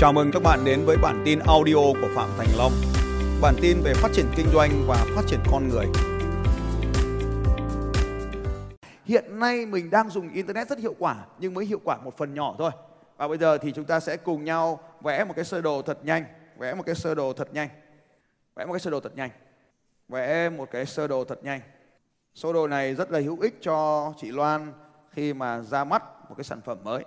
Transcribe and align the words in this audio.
Chào 0.00 0.12
mừng 0.12 0.30
các 0.32 0.42
bạn 0.42 0.64
đến 0.64 0.84
với 0.86 0.96
bản 0.96 1.22
tin 1.24 1.38
audio 1.38 1.74
của 1.74 2.08
Phạm 2.14 2.28
Thành 2.38 2.48
Long. 2.58 2.72
Bản 3.42 3.54
tin 3.62 3.80
về 3.84 3.94
phát 3.94 4.08
triển 4.12 4.26
kinh 4.36 4.46
doanh 4.52 4.70
và 4.86 5.06
phát 5.16 5.22
triển 5.26 5.40
con 5.50 5.68
người. 5.68 5.86
Hiện 9.04 9.40
nay 9.40 9.66
mình 9.66 9.90
đang 9.90 10.10
dùng 10.10 10.32
internet 10.32 10.68
rất 10.68 10.78
hiệu 10.78 10.94
quả 10.98 11.16
nhưng 11.38 11.54
mới 11.54 11.64
hiệu 11.64 11.80
quả 11.84 11.96
một 12.04 12.16
phần 12.16 12.34
nhỏ 12.34 12.54
thôi. 12.58 12.70
Và 13.16 13.28
bây 13.28 13.38
giờ 13.38 13.58
thì 13.58 13.72
chúng 13.72 13.84
ta 13.84 14.00
sẽ 14.00 14.16
cùng 14.16 14.44
nhau 14.44 14.80
vẽ 15.00 15.24
một 15.24 15.32
cái 15.36 15.44
sơ 15.44 15.60
đồ 15.60 15.82
thật 15.82 16.04
nhanh, 16.04 16.24
vẽ 16.58 16.74
một 16.74 16.82
cái 16.86 16.94
sơ 16.94 17.14
đồ 17.14 17.32
thật 17.32 17.48
nhanh. 17.54 17.68
Vẽ 18.56 18.64
một 18.64 18.72
cái 18.72 18.80
sơ 18.80 18.90
đồ 18.90 19.00
thật 19.00 19.16
nhanh. 19.16 19.30
Vẽ 20.08 20.50
một 20.50 20.70
cái 20.70 20.86
sơ 20.86 21.06
đồ 21.06 21.24
thật 21.24 21.44
nhanh. 21.44 21.60
Sơ 22.34 22.52
đồ 22.52 22.66
này 22.66 22.94
rất 22.94 23.10
là 23.10 23.20
hữu 23.20 23.40
ích 23.40 23.58
cho 23.60 24.12
chị 24.16 24.30
Loan 24.32 24.72
khi 25.10 25.34
mà 25.34 25.60
ra 25.60 25.84
mắt 25.84 26.02
một 26.28 26.34
cái 26.36 26.44
sản 26.44 26.60
phẩm 26.60 26.78
mới. 26.84 27.04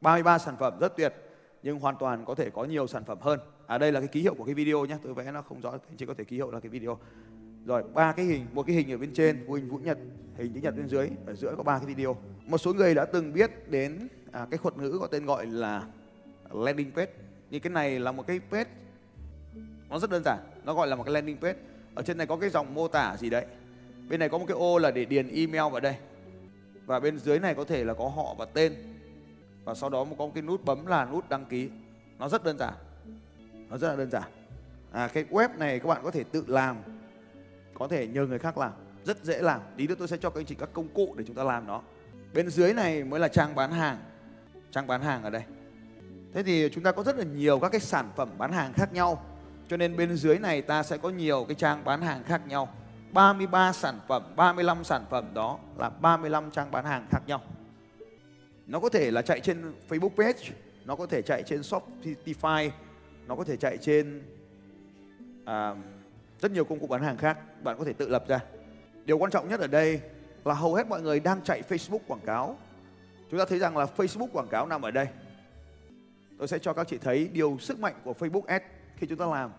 33 0.00 0.38
sản 0.38 0.56
phẩm 0.56 0.78
rất 0.80 0.96
tuyệt 0.96 1.14
nhưng 1.64 1.78
hoàn 1.78 1.96
toàn 1.96 2.24
có 2.24 2.34
thể 2.34 2.50
có 2.50 2.64
nhiều 2.64 2.86
sản 2.86 3.04
phẩm 3.04 3.18
hơn. 3.20 3.40
À 3.66 3.78
đây 3.78 3.92
là 3.92 4.00
cái 4.00 4.08
ký 4.08 4.20
hiệu 4.20 4.34
của 4.34 4.44
cái 4.44 4.54
video 4.54 4.84
nhé, 4.84 4.96
tôi 5.02 5.14
vẽ 5.14 5.32
nó 5.32 5.42
không 5.42 5.60
rõ, 5.60 5.70
anh 5.70 5.96
chị 5.96 6.06
có 6.06 6.14
thể 6.14 6.24
ký 6.24 6.36
hiệu 6.36 6.50
là 6.50 6.60
cái 6.60 6.70
video. 6.70 6.98
Rồi 7.66 7.82
ba 7.94 8.12
cái 8.12 8.26
hình, 8.26 8.46
một 8.52 8.66
cái 8.66 8.76
hình 8.76 8.92
ở 8.92 8.98
bên 8.98 9.14
trên, 9.14 9.46
hình 9.48 9.68
vũ 9.68 9.78
nhật, 9.78 9.98
hình 10.36 10.52
chữ 10.54 10.60
nhật 10.60 10.76
bên 10.76 10.88
dưới, 10.88 11.10
ở 11.26 11.34
giữa 11.34 11.54
có 11.56 11.62
ba 11.62 11.78
cái 11.78 11.86
video. 11.86 12.16
Một 12.46 12.58
số 12.58 12.72
người 12.72 12.94
đã 12.94 13.04
từng 13.04 13.32
biết 13.32 13.70
đến 13.70 14.08
à, 14.32 14.46
cái 14.50 14.58
thuật 14.58 14.76
ngữ 14.76 14.98
có 15.00 15.06
tên 15.06 15.26
gọi 15.26 15.46
là 15.46 15.86
landing 16.50 16.90
page. 16.90 17.12
Như 17.50 17.58
cái 17.58 17.72
này 17.72 18.00
là 18.00 18.12
một 18.12 18.26
cái 18.26 18.40
page 18.50 18.70
nó 19.88 19.98
rất 19.98 20.10
đơn 20.10 20.22
giản, 20.24 20.38
nó 20.64 20.74
gọi 20.74 20.88
là 20.88 20.96
một 20.96 21.02
cái 21.02 21.12
landing 21.12 21.36
page. 21.36 21.58
Ở 21.94 22.02
trên 22.02 22.18
này 22.18 22.26
có 22.26 22.36
cái 22.36 22.50
dòng 22.50 22.74
mô 22.74 22.88
tả 22.88 23.16
gì 23.16 23.30
đấy. 23.30 23.46
Bên 24.08 24.20
này 24.20 24.28
có 24.28 24.38
một 24.38 24.44
cái 24.48 24.56
ô 24.56 24.78
là 24.78 24.90
để 24.90 25.04
điền 25.04 25.28
email 25.28 25.72
vào 25.72 25.80
đây. 25.80 25.96
Và 26.86 27.00
bên 27.00 27.18
dưới 27.18 27.38
này 27.38 27.54
có 27.54 27.64
thể 27.64 27.84
là 27.84 27.94
có 27.94 28.08
họ 28.08 28.34
và 28.38 28.44
tên 28.44 28.72
và 29.64 29.74
sau 29.74 29.90
đó 29.90 30.06
có 30.18 30.24
một 30.24 30.32
cái 30.34 30.42
nút 30.42 30.64
bấm 30.64 30.86
là 30.86 31.04
nút 31.04 31.28
đăng 31.28 31.44
ký. 31.44 31.70
Nó 32.18 32.28
rất 32.28 32.44
đơn 32.44 32.58
giản. 32.58 32.74
Nó 33.70 33.78
rất 33.78 33.88
là 33.88 33.96
đơn 33.96 34.10
giản. 34.10 34.30
À, 34.92 35.08
cái 35.08 35.24
web 35.30 35.58
này 35.58 35.78
các 35.78 35.88
bạn 35.88 36.00
có 36.04 36.10
thể 36.10 36.24
tự 36.24 36.44
làm. 36.46 36.76
Có 37.74 37.88
thể 37.88 38.06
nhờ 38.06 38.26
người 38.26 38.38
khác 38.38 38.58
làm. 38.58 38.72
Rất 39.04 39.24
dễ 39.24 39.42
làm. 39.42 39.60
Tí 39.76 39.86
nữa 39.86 39.94
tôi 39.98 40.08
sẽ 40.08 40.16
cho 40.16 40.30
các 40.30 40.40
anh 40.40 40.46
chị 40.46 40.54
các 40.54 40.68
công 40.72 40.88
cụ 40.88 41.14
để 41.16 41.24
chúng 41.26 41.36
ta 41.36 41.44
làm 41.44 41.66
nó. 41.66 41.82
Bên 42.34 42.50
dưới 42.50 42.74
này 42.74 43.04
mới 43.04 43.20
là 43.20 43.28
trang 43.28 43.54
bán 43.54 43.72
hàng. 43.72 43.98
Trang 44.70 44.86
bán 44.86 45.02
hàng 45.02 45.22
ở 45.22 45.30
đây. 45.30 45.42
Thế 46.32 46.42
thì 46.42 46.68
chúng 46.72 46.84
ta 46.84 46.92
có 46.92 47.02
rất 47.02 47.16
là 47.16 47.24
nhiều 47.24 47.58
các 47.58 47.68
cái 47.68 47.80
sản 47.80 48.10
phẩm 48.16 48.28
bán 48.38 48.52
hàng 48.52 48.72
khác 48.72 48.92
nhau. 48.92 49.24
Cho 49.68 49.76
nên 49.76 49.96
bên 49.96 50.16
dưới 50.16 50.38
này 50.38 50.62
ta 50.62 50.82
sẽ 50.82 50.98
có 50.98 51.10
nhiều 51.10 51.44
cái 51.48 51.54
trang 51.54 51.84
bán 51.84 52.02
hàng 52.02 52.24
khác 52.24 52.46
nhau. 52.46 52.68
33 53.12 53.72
sản 53.72 54.00
phẩm 54.08 54.22
35 54.36 54.84
sản 54.84 55.04
phẩm 55.10 55.34
đó 55.34 55.58
là 55.76 55.90
35 55.90 56.50
trang 56.50 56.70
bán 56.70 56.84
hàng 56.84 57.06
khác 57.10 57.22
nhau 57.26 57.40
nó 58.66 58.80
có 58.80 58.88
thể 58.88 59.10
là 59.10 59.22
chạy 59.22 59.40
trên 59.40 59.72
Facebook 59.88 60.16
page, 60.16 60.50
nó 60.84 60.96
có 60.96 61.06
thể 61.06 61.22
chạy 61.22 61.42
trên 61.42 61.60
Shopify, 61.60 62.70
nó 63.26 63.36
có 63.36 63.44
thể 63.44 63.56
chạy 63.56 63.76
trên 63.76 64.22
à, 65.44 65.74
rất 66.40 66.52
nhiều 66.52 66.64
công 66.64 66.78
cụ 66.78 66.86
bán 66.86 67.02
hàng 67.02 67.16
khác. 67.16 67.38
Bạn 67.62 67.78
có 67.78 67.84
thể 67.84 67.92
tự 67.92 68.08
lập 68.08 68.24
ra. 68.28 68.40
Điều 69.04 69.18
quan 69.18 69.30
trọng 69.30 69.48
nhất 69.48 69.60
ở 69.60 69.66
đây 69.66 70.00
là 70.44 70.54
hầu 70.54 70.74
hết 70.74 70.88
mọi 70.88 71.02
người 71.02 71.20
đang 71.20 71.42
chạy 71.42 71.62
Facebook 71.68 71.98
quảng 72.06 72.20
cáo. 72.26 72.58
Chúng 73.30 73.38
ta 73.38 73.44
thấy 73.44 73.58
rằng 73.58 73.76
là 73.76 73.86
Facebook 73.96 74.28
quảng 74.32 74.48
cáo 74.48 74.66
nằm 74.66 74.82
ở 74.82 74.90
đây. 74.90 75.06
Tôi 76.38 76.48
sẽ 76.48 76.58
cho 76.58 76.72
các 76.72 76.88
chị 76.88 76.98
thấy 76.98 77.28
điều 77.32 77.58
sức 77.60 77.78
mạnh 77.78 77.94
của 78.04 78.14
Facebook 78.18 78.42
Ads 78.46 78.64
khi 78.96 79.06
chúng 79.06 79.18
ta 79.18 79.26
làm. 79.26 79.50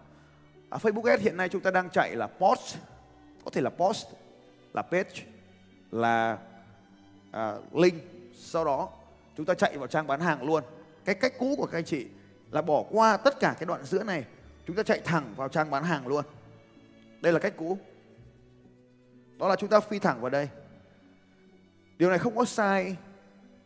À, 0.70 0.78
Facebook 0.82 1.10
Ads 1.12 1.24
hiện 1.24 1.38
nay 1.38 1.50
chúng 1.50 1.62
ta 1.62 1.72
đang 1.72 1.90
chạy 1.90 2.16
là 2.16 2.28
post, 2.28 2.78
có 3.46 3.52
thể 3.52 3.62
là 3.62 3.70
post, 3.70 4.06
là 4.74 4.82
page, 4.82 5.24
là 5.92 6.38
à, 7.32 7.56
link 7.74 7.94
sau 8.36 8.66
đó, 8.66 8.90
chúng 9.38 9.46
ta 9.46 9.54
chạy 9.54 9.78
vào 9.78 9.88
trang 9.88 10.08
bán 10.08 10.20
hàng 10.20 10.44
luôn. 10.44 10.64
Cái 11.06 11.16
cách 11.16 11.34
cũ 11.40 11.56
của 11.58 11.66
các 11.66 11.78
anh 11.78 11.86
chị 11.86 12.08
là 12.52 12.62
bỏ 12.62 12.84
qua 12.90 13.18
tất 13.18 13.40
cả 13.40 13.56
cái 13.60 13.66
đoạn 13.66 13.84
giữa 13.84 14.04
này. 14.04 14.26
Chúng 14.68 14.76
ta 14.76 14.84
chạy 14.84 15.02
thẳng 15.06 15.34
vào 15.36 15.50
trang 15.50 15.70
bán 15.70 15.84
hàng 15.84 16.08
luôn. 16.08 16.26
Đây 17.22 17.34
là 17.34 17.40
cách 17.40 17.54
cũ. 17.58 17.78
Đó 19.38 19.48
là 19.48 19.56
chúng 19.56 19.70
ta 19.70 19.80
phi 19.80 20.00
thẳng 20.00 20.22
vào 20.22 20.30
đây. 20.30 20.50
Điều 21.98 22.10
này 22.10 22.20
không 22.20 22.36
có 22.36 22.46
sai, 22.46 22.96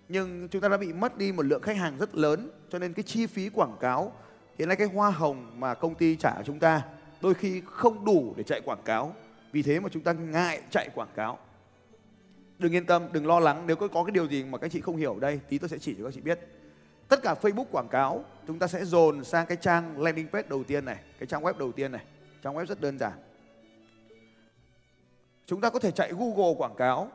nhưng 0.10 0.48
chúng 0.50 0.62
ta 0.62 0.68
đã 0.68 0.78
bị 0.78 0.94
mất 0.94 1.18
đi 1.18 1.32
một 1.32 1.46
lượng 1.46 1.62
khách 1.62 1.78
hàng 1.78 1.98
rất 1.98 2.16
lớn, 2.16 2.52
cho 2.70 2.80
nên 2.80 2.94
cái 2.94 3.04
chi 3.04 3.26
phí 3.26 3.50
quảng 3.50 3.78
cáo, 3.80 4.14
hiện 4.60 4.68
nay 4.68 4.78
cái 4.78 4.88
hoa 4.88 5.10
hồng 5.10 5.60
mà 5.60 5.74
công 5.74 5.96
ty 5.96 6.16
trả 6.16 6.44
chúng 6.46 6.60
ta 6.60 6.82
đôi 7.22 7.34
khi 7.34 7.62
không 7.66 8.06
đủ 8.06 8.34
để 8.38 8.44
chạy 8.44 8.62
quảng 8.62 8.82
cáo. 8.86 9.16
Vì 9.52 9.62
thế 9.62 9.80
mà 9.80 9.90
chúng 9.92 10.04
ta 10.04 10.14
ngại 10.14 10.62
chạy 10.70 10.90
quảng 10.96 11.10
cáo 11.16 11.40
đừng 12.60 12.76
yên 12.76 12.86
tâm, 12.86 13.08
đừng 13.12 13.28
lo 13.28 13.40
lắng. 13.40 13.68
Nếu 13.68 13.76
có 13.76 13.88
có 13.88 14.04
cái 14.04 14.12
điều 14.12 14.28
gì 14.28 14.44
mà 14.44 14.58
các 14.58 14.72
chị 14.72 14.82
không 14.82 14.98
hiểu 14.98 15.14
ở 15.14 15.20
đây, 15.20 15.40
tí 15.50 15.58
tôi 15.58 15.70
sẽ 15.70 15.78
chỉ 15.78 15.96
cho 15.98 16.04
các 16.04 16.14
chị 16.14 16.22
biết. 16.22 16.40
Tất 17.08 17.20
cả 17.24 17.36
Facebook 17.42 17.66
quảng 17.72 17.88
cáo, 17.88 18.24
chúng 18.48 18.60
ta 18.60 18.68
sẽ 18.68 18.86
dồn 18.86 19.24
sang 19.24 19.46
cái 19.46 19.58
trang 19.62 20.02
landing 20.02 20.28
page 20.28 20.48
đầu 20.50 20.64
tiên 20.64 20.86
này, 20.86 21.04
cái 21.20 21.28
trang 21.28 21.44
web 21.44 21.58
đầu 21.58 21.72
tiên 21.72 21.92
này. 21.92 22.06
Trang 22.44 22.56
web 22.56 22.66
rất 22.66 22.82
đơn 22.82 23.00
giản. 23.00 23.14
Chúng 25.46 25.62
ta 25.62 25.70
có 25.70 25.80
thể 25.80 25.92
chạy 25.92 26.12
Google 26.14 26.56
quảng 26.58 26.76
cáo. 26.78 27.12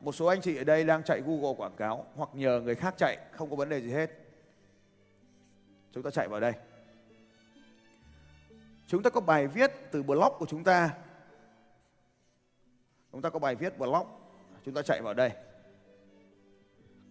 Một 0.00 0.12
số 0.12 0.26
anh 0.26 0.40
chị 0.40 0.56
ở 0.56 0.64
đây 0.64 0.84
đang 0.84 1.02
chạy 1.02 1.20
Google 1.20 1.54
quảng 1.56 1.76
cáo, 1.76 2.06
hoặc 2.14 2.28
nhờ 2.32 2.60
người 2.60 2.74
khác 2.74 2.94
chạy, 2.96 3.18
không 3.32 3.50
có 3.50 3.56
vấn 3.56 3.68
đề 3.68 3.80
gì 3.80 3.90
hết. 3.90 4.10
Chúng 5.92 6.02
ta 6.02 6.10
chạy 6.10 6.28
vào 6.28 6.40
đây. 6.40 6.52
Chúng 8.86 9.02
ta 9.02 9.10
có 9.10 9.20
bài 9.20 9.46
viết 9.46 9.72
từ 9.90 10.02
blog 10.02 10.32
của 10.38 10.46
chúng 10.46 10.64
ta. 10.64 10.90
Chúng 13.12 13.22
ta 13.22 13.30
có 13.30 13.38
bài 13.38 13.54
viết 13.54 13.78
blog 13.78 14.19
chúng 14.64 14.74
ta 14.74 14.82
chạy 14.82 15.02
vào 15.02 15.14
đây. 15.14 15.30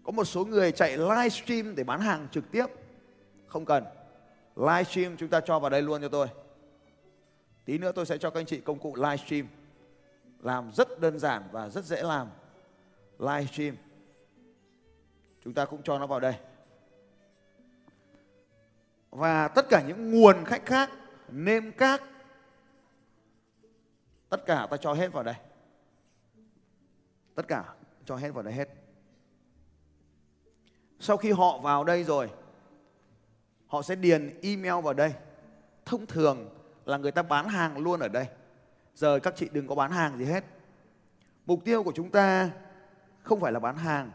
Có 0.04 0.12
một 0.12 0.26
số 0.26 0.46
người 0.46 0.72
chạy 0.72 0.98
livestream 0.98 1.76
để 1.76 1.84
bán 1.84 2.02
hàng 2.02 2.28
trực 2.32 2.52
tiếp. 2.52 2.66
Không 3.48 3.66
cần. 3.66 3.84
Livestream 4.56 5.18
chúng 5.18 5.30
ta 5.30 5.40
cho 5.40 5.60
vào 5.60 5.70
đây 5.70 5.82
luôn 5.82 6.02
cho 6.02 6.10
tôi. 6.10 6.28
Tí 7.66 7.78
nữa 7.78 7.92
tôi 7.92 8.06
sẽ 8.06 8.18
cho 8.18 8.30
các 8.30 8.40
anh 8.40 8.46
chị 8.46 8.62
công 8.62 8.80
cụ 8.80 8.96
livestream 8.96 9.48
làm 10.40 10.72
rất 10.74 11.00
đơn 11.00 11.20
giản 11.20 11.44
và 11.52 11.70
rất 11.70 11.86
dễ 11.86 12.04
làm. 12.04 12.28
Livestream 13.20 13.76
chúng 15.44 15.54
ta 15.54 15.66
cũng 15.66 15.84
cho 15.84 16.00
nó 16.00 16.08
vào 16.08 16.20
đây. 16.20 16.34
Và 19.10 19.48
tất 19.48 19.66
cả 19.70 19.84
những 19.88 20.12
nguồn 20.12 20.46
khách 20.46 20.66
khác 20.66 20.90
nêm 21.31 21.72
các, 21.72 22.04
tất 24.30 24.46
cả 24.46 24.68
ta 24.72 24.78
cho 24.78 24.94
hết 24.94 25.12
vào 25.14 25.24
đây 25.24 25.36
tất 27.39 27.47
cả, 27.47 27.63
cho 28.05 28.16
hết 28.16 28.29
vào 28.29 28.44
đây 28.44 28.53
hết. 28.53 28.69
Sau 31.00 31.17
khi 31.17 31.31
họ 31.31 31.57
vào 31.57 31.83
đây 31.83 32.03
rồi, 32.03 32.29
họ 33.67 33.81
sẽ 33.81 33.95
điền 33.95 34.39
email 34.41 34.83
vào 34.83 34.94
đây. 34.94 35.13
Thông 35.85 36.05
thường 36.05 36.50
là 36.85 36.97
người 36.97 37.11
ta 37.11 37.22
bán 37.22 37.47
hàng 37.47 37.77
luôn 37.77 38.00
ở 38.00 38.07
đây. 38.07 38.27
Giờ 38.95 39.19
các 39.19 39.33
chị 39.35 39.50
đừng 39.51 39.67
có 39.67 39.75
bán 39.75 39.91
hàng 39.91 40.17
gì 40.17 40.25
hết. 40.25 40.44
Mục 41.45 41.66
tiêu 41.66 41.83
của 41.83 41.91
chúng 41.95 42.11
ta 42.11 42.50
không 43.22 43.39
phải 43.39 43.51
là 43.51 43.59
bán 43.59 43.77
hàng. 43.77 44.11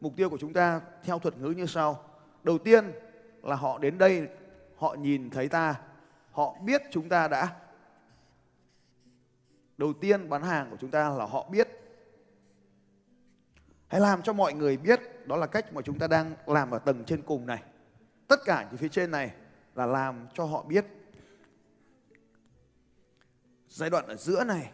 Mục 0.00 0.12
tiêu 0.16 0.30
của 0.30 0.38
chúng 0.38 0.52
ta 0.52 0.80
theo 1.02 1.18
thuật 1.18 1.38
ngữ 1.38 1.50
như 1.50 1.66
sau. 1.66 2.04
Đầu 2.42 2.58
tiên 2.58 2.92
là 3.42 3.56
họ 3.56 3.78
đến 3.78 3.98
đây, 3.98 4.28
họ 4.76 4.94
nhìn 4.94 5.30
thấy 5.30 5.48
ta. 5.48 5.74
Họ 6.32 6.56
biết 6.64 6.82
chúng 6.90 7.08
ta 7.08 7.28
đã. 7.28 7.56
Đầu 9.78 9.92
tiên 9.92 10.28
bán 10.28 10.42
hàng 10.42 10.70
của 10.70 10.76
chúng 10.80 10.90
ta 10.90 11.08
là 11.08 11.26
họ 11.26 11.48
biết 11.50 11.68
Hãy 13.88 14.00
làm 14.00 14.22
cho 14.22 14.32
mọi 14.32 14.54
người 14.54 14.76
biết 14.76 15.00
đó 15.26 15.36
là 15.36 15.46
cách 15.46 15.72
mà 15.72 15.82
chúng 15.82 15.98
ta 15.98 16.06
đang 16.06 16.34
làm 16.46 16.70
ở 16.70 16.78
tầng 16.78 17.04
trên 17.04 17.22
cùng 17.22 17.46
này. 17.46 17.62
Tất 18.28 18.40
cả 18.44 18.66
những 18.68 18.76
phía 18.76 18.88
trên 18.88 19.10
này 19.10 19.32
là 19.74 19.86
làm 19.86 20.26
cho 20.34 20.44
họ 20.44 20.62
biết. 20.62 20.86
Giai 23.68 23.90
đoạn 23.90 24.06
ở 24.06 24.16
giữa 24.16 24.44
này 24.44 24.70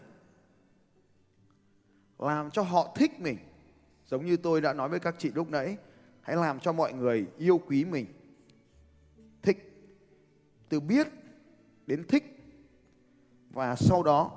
làm 2.19 2.51
cho 2.51 2.63
họ 2.63 2.93
thích 2.97 3.21
mình. 3.21 3.39
Giống 4.07 4.27
như 4.27 4.37
tôi 4.37 4.61
đã 4.61 4.73
nói 4.73 4.89
với 4.89 5.01
các 5.01 5.15
chị 5.19 5.31
lúc 5.35 5.51
nãy, 5.51 5.77
hãy 6.21 6.37
làm 6.37 6.61
cho 6.61 6.73
mọi 6.73 6.93
người 6.93 7.27
yêu 7.39 7.61
quý 7.67 7.85
mình. 7.85 8.07
Thích. 9.43 9.89
Từ 10.69 10.81
biết 10.81 11.09
đến 11.87 12.07
thích. 12.09 12.39
Và 13.51 13.77
sau 13.77 14.03
đó 14.03 14.31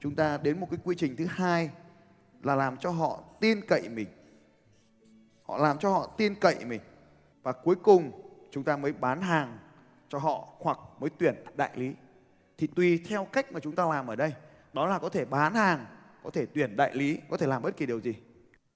chúng 0.00 0.14
ta 0.14 0.38
đến 0.38 0.60
một 0.60 0.68
cái 0.70 0.80
quy 0.84 0.94
trình 0.98 1.16
thứ 1.16 1.26
hai 1.28 1.70
là 2.42 2.54
làm 2.54 2.76
cho 2.76 2.90
họ 2.90 3.24
tin 3.40 3.60
cậy 3.68 3.88
mình. 3.88 4.08
Họ 5.42 5.58
làm 5.58 5.78
cho 5.78 5.90
họ 5.90 6.06
tin 6.16 6.34
cậy 6.34 6.64
mình. 6.64 6.80
Và 7.42 7.52
cuối 7.52 7.76
cùng, 7.82 8.12
chúng 8.50 8.64
ta 8.64 8.76
mới 8.76 8.92
bán 8.92 9.20
hàng 9.20 9.58
cho 10.08 10.18
họ 10.18 10.48
hoặc 10.58 10.78
mới 11.00 11.10
tuyển 11.18 11.34
đại 11.56 11.70
lý. 11.74 11.92
Thì 12.58 12.66
tùy 12.66 13.04
theo 13.08 13.24
cách 13.24 13.52
mà 13.52 13.60
chúng 13.60 13.74
ta 13.74 13.86
làm 13.86 14.06
ở 14.06 14.16
đây. 14.16 14.32
Đó 14.72 14.86
là 14.86 14.98
có 14.98 15.08
thể 15.08 15.24
bán 15.24 15.54
hàng, 15.54 15.86
có 16.24 16.30
thể 16.30 16.46
tuyển 16.46 16.76
đại 16.76 16.94
lý, 16.94 17.18
có 17.30 17.36
thể 17.36 17.46
làm 17.46 17.62
bất 17.62 17.76
kỳ 17.76 17.86
điều 17.86 18.00
gì. 18.00 18.14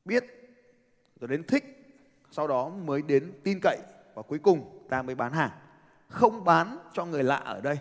Biết, 0.05 0.25
rồi 1.21 1.29
đến 1.29 1.47
thích, 1.47 1.65
sau 2.31 2.49
đó 2.49 2.69
mới 2.69 3.03
đến 3.03 3.33
tin 3.45 3.59
cậy. 3.63 3.79
Và 4.15 4.23
cuối 4.23 4.39
cùng, 4.39 4.87
ta 4.89 5.03
mới 5.03 5.15
bán 5.15 5.33
hàng. 5.33 5.51
Không 6.09 6.45
bán 6.45 6.79
cho 6.93 7.05
người 7.05 7.25
lạ 7.25 7.37
ở 7.37 7.61
đây. 7.61 7.79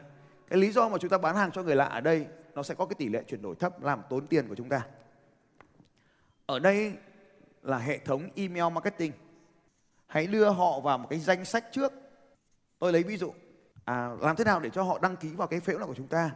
Cái 0.49 0.59
lý 0.59 0.71
do 0.71 0.89
mà 0.89 0.97
chúng 0.97 1.09
ta 1.09 1.17
bán 1.17 1.35
hàng 1.35 1.51
cho 1.51 1.63
người 1.63 1.75
lạ 1.75 1.85
ở 1.85 2.01
đây, 2.01 2.27
nó 2.53 2.63
sẽ 2.63 2.75
có 2.75 2.85
cái 2.85 2.95
tỷ 2.95 3.09
lệ 3.09 3.23
chuyển 3.27 3.41
đổi 3.41 3.55
thấp, 3.55 3.83
làm 3.83 4.01
tốn 4.09 4.27
tiền 4.27 4.47
của 4.47 4.55
chúng 4.55 4.69
ta 4.69 4.81
ở 6.45 6.59
đây 6.59 6.93
là 7.61 7.77
hệ 7.77 7.97
thống 7.97 8.29
email 8.35 8.73
marketing. 8.73 9.11
Hãy 10.07 10.27
đưa 10.27 10.49
họ 10.49 10.79
vào 10.79 10.97
một 10.97 11.07
cái 11.09 11.19
danh 11.19 11.45
sách 11.45 11.65
trước. 11.71 11.93
tôi 12.79 12.93
lấy 12.93 13.03
ví 13.03 13.17
dụ 13.17 13.33
à, 13.85 14.15
làm 14.21 14.35
thế 14.35 14.43
nào 14.43 14.59
để 14.59 14.69
cho 14.69 14.83
họ 14.83 14.99
đăng 14.99 15.15
ký 15.15 15.29
vào 15.29 15.47
cái 15.47 15.59
phễu 15.59 15.77
nào 15.77 15.87
của 15.87 15.93
chúng 15.93 16.07
ta? 16.07 16.31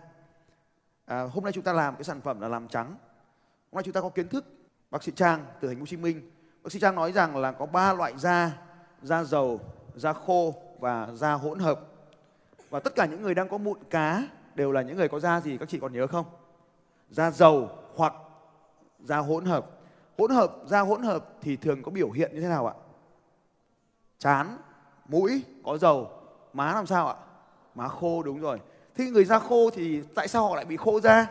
À, 1.06 1.22
hôm 1.22 1.44
nay 1.44 1.54
chúng 1.54 1.64
ta 1.64 1.74
làm 1.74 1.96
cái 1.96 2.04
sản 2.04 2.22
phẩm 2.22 2.42
là 2.42 2.48
làm 2.48 2.68
trắng. 2.68 2.88
Hôm 3.72 3.76
nay 3.76 3.84
chúng 3.84 3.94
ta 3.94 4.02
có 4.02 4.10
kiến 4.10 4.28
thức. 4.28 4.46
Bác 4.92 5.04
sĩ 5.04 5.12
trang 5.16 5.46
từ 5.60 5.68
thành 5.68 5.78
phố 5.78 5.82
hồ 5.82 5.86
chí 5.86 5.98
minh. 5.98 6.32
Bác 6.64 6.72
sĩ 6.72 6.80
trang 6.80 6.96
nói 6.96 7.12
rằng 7.12 7.38
là 7.38 7.52
có 7.52 7.66
ba 7.66 7.94
loại 7.94 8.14
da 8.18 8.58
da 9.02 9.24
dầu 9.24 9.60
da 9.96 10.14
khô 10.14 10.56
và 10.80 11.08
da 11.14 11.34
hỗn 11.34 11.60
hợp. 11.60 11.80
Và 12.70 12.80
tất 12.80 12.96
cả 12.96 13.06
những 13.06 13.22
người 13.22 13.36
đang 13.36 13.50
có 13.50 13.58
mụn 13.58 13.80
cá 13.90 14.28
đều 14.56 14.72
là 14.72 14.82
những 14.82 14.98
người 14.98 15.08
có 15.08 15.20
da 15.20 15.42
gì 15.42 15.58
các 15.58 15.70
chị 15.70 15.80
còn 15.80 15.94
nhớ 15.94 16.08
không? 16.08 16.26
Da 17.10 17.32
dầu 17.32 17.70
hoặc 17.96 18.14
da 19.00 19.18
hỗn 19.18 19.46
hợp 19.46 19.77
hỗn 20.18 20.32
hợp, 20.32 20.56
da 20.66 20.80
hỗn 20.80 21.04
hợp 21.04 21.26
thì 21.42 21.56
thường 21.56 21.84
có 21.84 21.92
biểu 21.92 22.12
hiện 22.12 22.32
như 22.34 22.42
thế 22.42 22.48
nào 22.48 22.68
ạ? 22.68 22.74
Chán, 24.20 24.58
mũi, 25.08 25.44
có 25.66 25.78
dầu, 25.78 26.12
má 26.54 26.74
làm 26.74 26.86
sao 26.86 27.08
ạ? 27.08 27.16
Má 27.76 27.88
khô, 27.88 28.24
đúng 28.24 28.40
rồi. 28.40 28.60
Thế 28.96 29.06
người 29.06 29.26
da 29.26 29.40
khô 29.40 29.70
thì 29.74 30.02
tại 30.16 30.28
sao 30.28 30.48
họ 30.48 30.56
lại 30.56 30.66
bị 30.66 30.78
khô 30.78 31.00
da? 31.00 31.28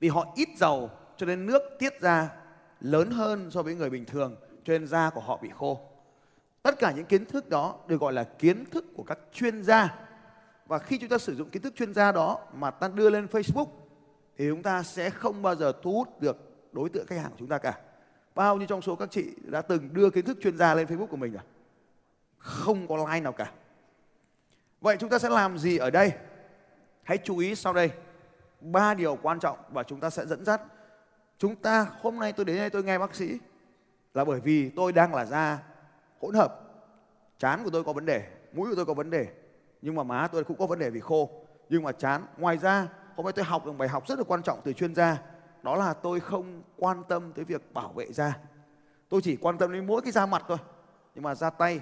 Vì 0.00 0.08
họ 0.08 0.26
ít 0.34 0.48
dầu, 0.56 0.90
cho 1.16 1.26
nên 1.26 1.46
nước 1.46 1.62
tiết 1.78 2.00
ra 2.00 2.30
lớn 2.80 3.10
hơn 3.10 3.50
so 3.50 3.62
với 3.62 3.74
người 3.74 3.90
bình 3.90 4.04
thường, 4.04 4.36
cho 4.64 4.72
nên 4.72 4.86
da 4.86 5.10
của 5.10 5.20
họ 5.20 5.38
bị 5.42 5.50
khô. 5.58 5.80
Tất 6.62 6.78
cả 6.78 6.92
những 6.92 7.06
kiến 7.06 7.24
thức 7.24 7.48
đó 7.48 7.76
được 7.86 8.00
gọi 8.00 8.12
là 8.12 8.24
kiến 8.24 8.64
thức 8.70 8.84
của 8.96 9.02
các 9.02 9.18
chuyên 9.32 9.62
gia. 9.62 9.94
Và 10.66 10.78
khi 10.78 10.98
chúng 10.98 11.08
ta 11.08 11.18
sử 11.18 11.34
dụng 11.34 11.50
kiến 11.50 11.62
thức 11.62 11.74
chuyên 11.76 11.94
gia 11.94 12.12
đó 12.12 12.38
mà 12.54 12.70
ta 12.70 12.88
đưa 12.88 13.10
lên 13.10 13.26
Facebook, 13.26 13.66
thì 14.36 14.48
chúng 14.48 14.62
ta 14.62 14.82
sẽ 14.82 15.10
không 15.10 15.42
bao 15.42 15.54
giờ 15.54 15.72
thu 15.82 15.92
hút 15.92 16.20
được 16.20 16.49
đối 16.72 16.88
tượng 16.88 17.06
khách 17.06 17.18
hàng 17.18 17.30
của 17.30 17.36
chúng 17.38 17.48
ta 17.48 17.58
cả. 17.58 17.78
Bao 18.34 18.56
nhiêu 18.56 18.66
trong 18.66 18.82
số 18.82 18.96
các 18.96 19.10
chị 19.10 19.34
đã 19.44 19.62
từng 19.62 19.94
đưa 19.94 20.10
kiến 20.10 20.24
thức 20.24 20.38
chuyên 20.42 20.58
gia 20.58 20.74
lên 20.74 20.86
Facebook 20.86 21.06
của 21.06 21.16
mình 21.16 21.32
rồi 21.32 21.42
không 22.38 22.88
có 22.88 22.96
like 22.96 23.20
nào 23.20 23.32
cả. 23.32 23.52
Vậy 24.80 24.96
chúng 24.96 25.10
ta 25.10 25.18
sẽ 25.18 25.28
làm 25.28 25.58
gì 25.58 25.76
ở 25.76 25.90
đây? 25.90 26.12
Hãy 27.02 27.18
chú 27.18 27.38
ý 27.38 27.54
sau 27.54 27.72
đây. 27.72 27.90
Ba 28.60 28.94
điều 28.94 29.18
quan 29.22 29.40
trọng 29.40 29.58
và 29.72 29.82
chúng 29.82 30.00
ta 30.00 30.10
sẽ 30.10 30.26
dẫn 30.26 30.44
dắt. 30.44 30.60
Chúng 31.38 31.56
ta, 31.56 31.86
hôm 32.00 32.18
nay 32.18 32.32
tôi 32.32 32.44
đến 32.44 32.56
đây 32.56 32.70
tôi 32.70 32.84
nghe 32.84 32.98
bác 32.98 33.14
sĩ 33.14 33.38
là 34.14 34.24
bởi 34.24 34.40
vì 34.40 34.70
tôi 34.70 34.92
đang 34.92 35.14
là 35.14 35.24
da 35.24 35.58
hỗn 36.20 36.34
hợp. 36.34 36.60
Chán 37.38 37.64
của 37.64 37.70
tôi 37.70 37.84
có 37.84 37.92
vấn 37.92 38.06
đề, 38.06 38.28
mũi 38.52 38.68
của 38.68 38.76
tôi 38.76 38.86
có 38.86 38.94
vấn 38.94 39.10
đề, 39.10 39.26
nhưng 39.82 39.94
mà 39.94 40.02
má 40.02 40.28
tôi 40.32 40.44
cũng 40.44 40.58
có 40.58 40.66
vấn 40.66 40.78
đề 40.78 40.90
vì 40.90 41.00
khô. 41.00 41.30
Nhưng 41.68 41.82
mà 41.82 41.92
chán, 41.92 42.22
ngoài 42.36 42.58
ra, 42.58 42.88
hôm 43.16 43.24
nay 43.24 43.32
tôi 43.32 43.44
học 43.44 43.66
được 43.66 43.72
bài 43.72 43.88
học 43.88 44.08
rất 44.08 44.18
là 44.18 44.24
quan 44.24 44.42
trọng 44.42 44.60
từ 44.64 44.72
chuyên 44.72 44.94
gia 44.94 45.18
đó 45.62 45.76
là 45.76 45.94
tôi 45.94 46.20
không 46.20 46.62
quan 46.76 47.02
tâm 47.08 47.32
tới 47.32 47.44
việc 47.44 47.74
bảo 47.74 47.92
vệ 47.92 48.12
da. 48.12 48.38
Tôi 49.08 49.20
chỉ 49.22 49.36
quan 49.36 49.58
tâm 49.58 49.72
đến 49.72 49.86
mỗi 49.86 50.02
cái 50.02 50.12
da 50.12 50.26
mặt 50.26 50.44
thôi. 50.48 50.58
Nhưng 51.14 51.24
mà 51.24 51.34
da 51.34 51.50
tay, 51.50 51.80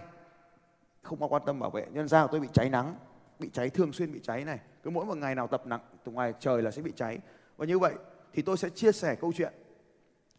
không 1.02 1.20
có 1.20 1.26
quan 1.26 1.42
tâm 1.46 1.60
bảo 1.60 1.70
vệ. 1.70 1.86
Nhân 1.90 2.08
da 2.08 2.22
của 2.22 2.28
tôi 2.32 2.40
bị 2.40 2.48
cháy 2.52 2.70
nắng, 2.70 2.94
bị 3.38 3.50
cháy 3.52 3.70
thường 3.70 3.92
xuyên, 3.92 4.12
bị 4.12 4.20
cháy 4.22 4.44
này. 4.44 4.58
Cứ 4.82 4.90
mỗi 4.90 5.04
một 5.04 5.16
ngày 5.16 5.34
nào 5.34 5.46
tập 5.46 5.62
nặng, 5.66 5.80
từ 6.04 6.12
ngoài 6.12 6.34
trời 6.40 6.62
là 6.62 6.70
sẽ 6.70 6.82
bị 6.82 6.92
cháy. 6.96 7.18
Và 7.56 7.66
như 7.66 7.78
vậy 7.78 7.94
thì 8.32 8.42
tôi 8.42 8.56
sẽ 8.56 8.68
chia 8.70 8.92
sẻ 8.92 9.14
câu 9.14 9.32
chuyện. 9.36 9.52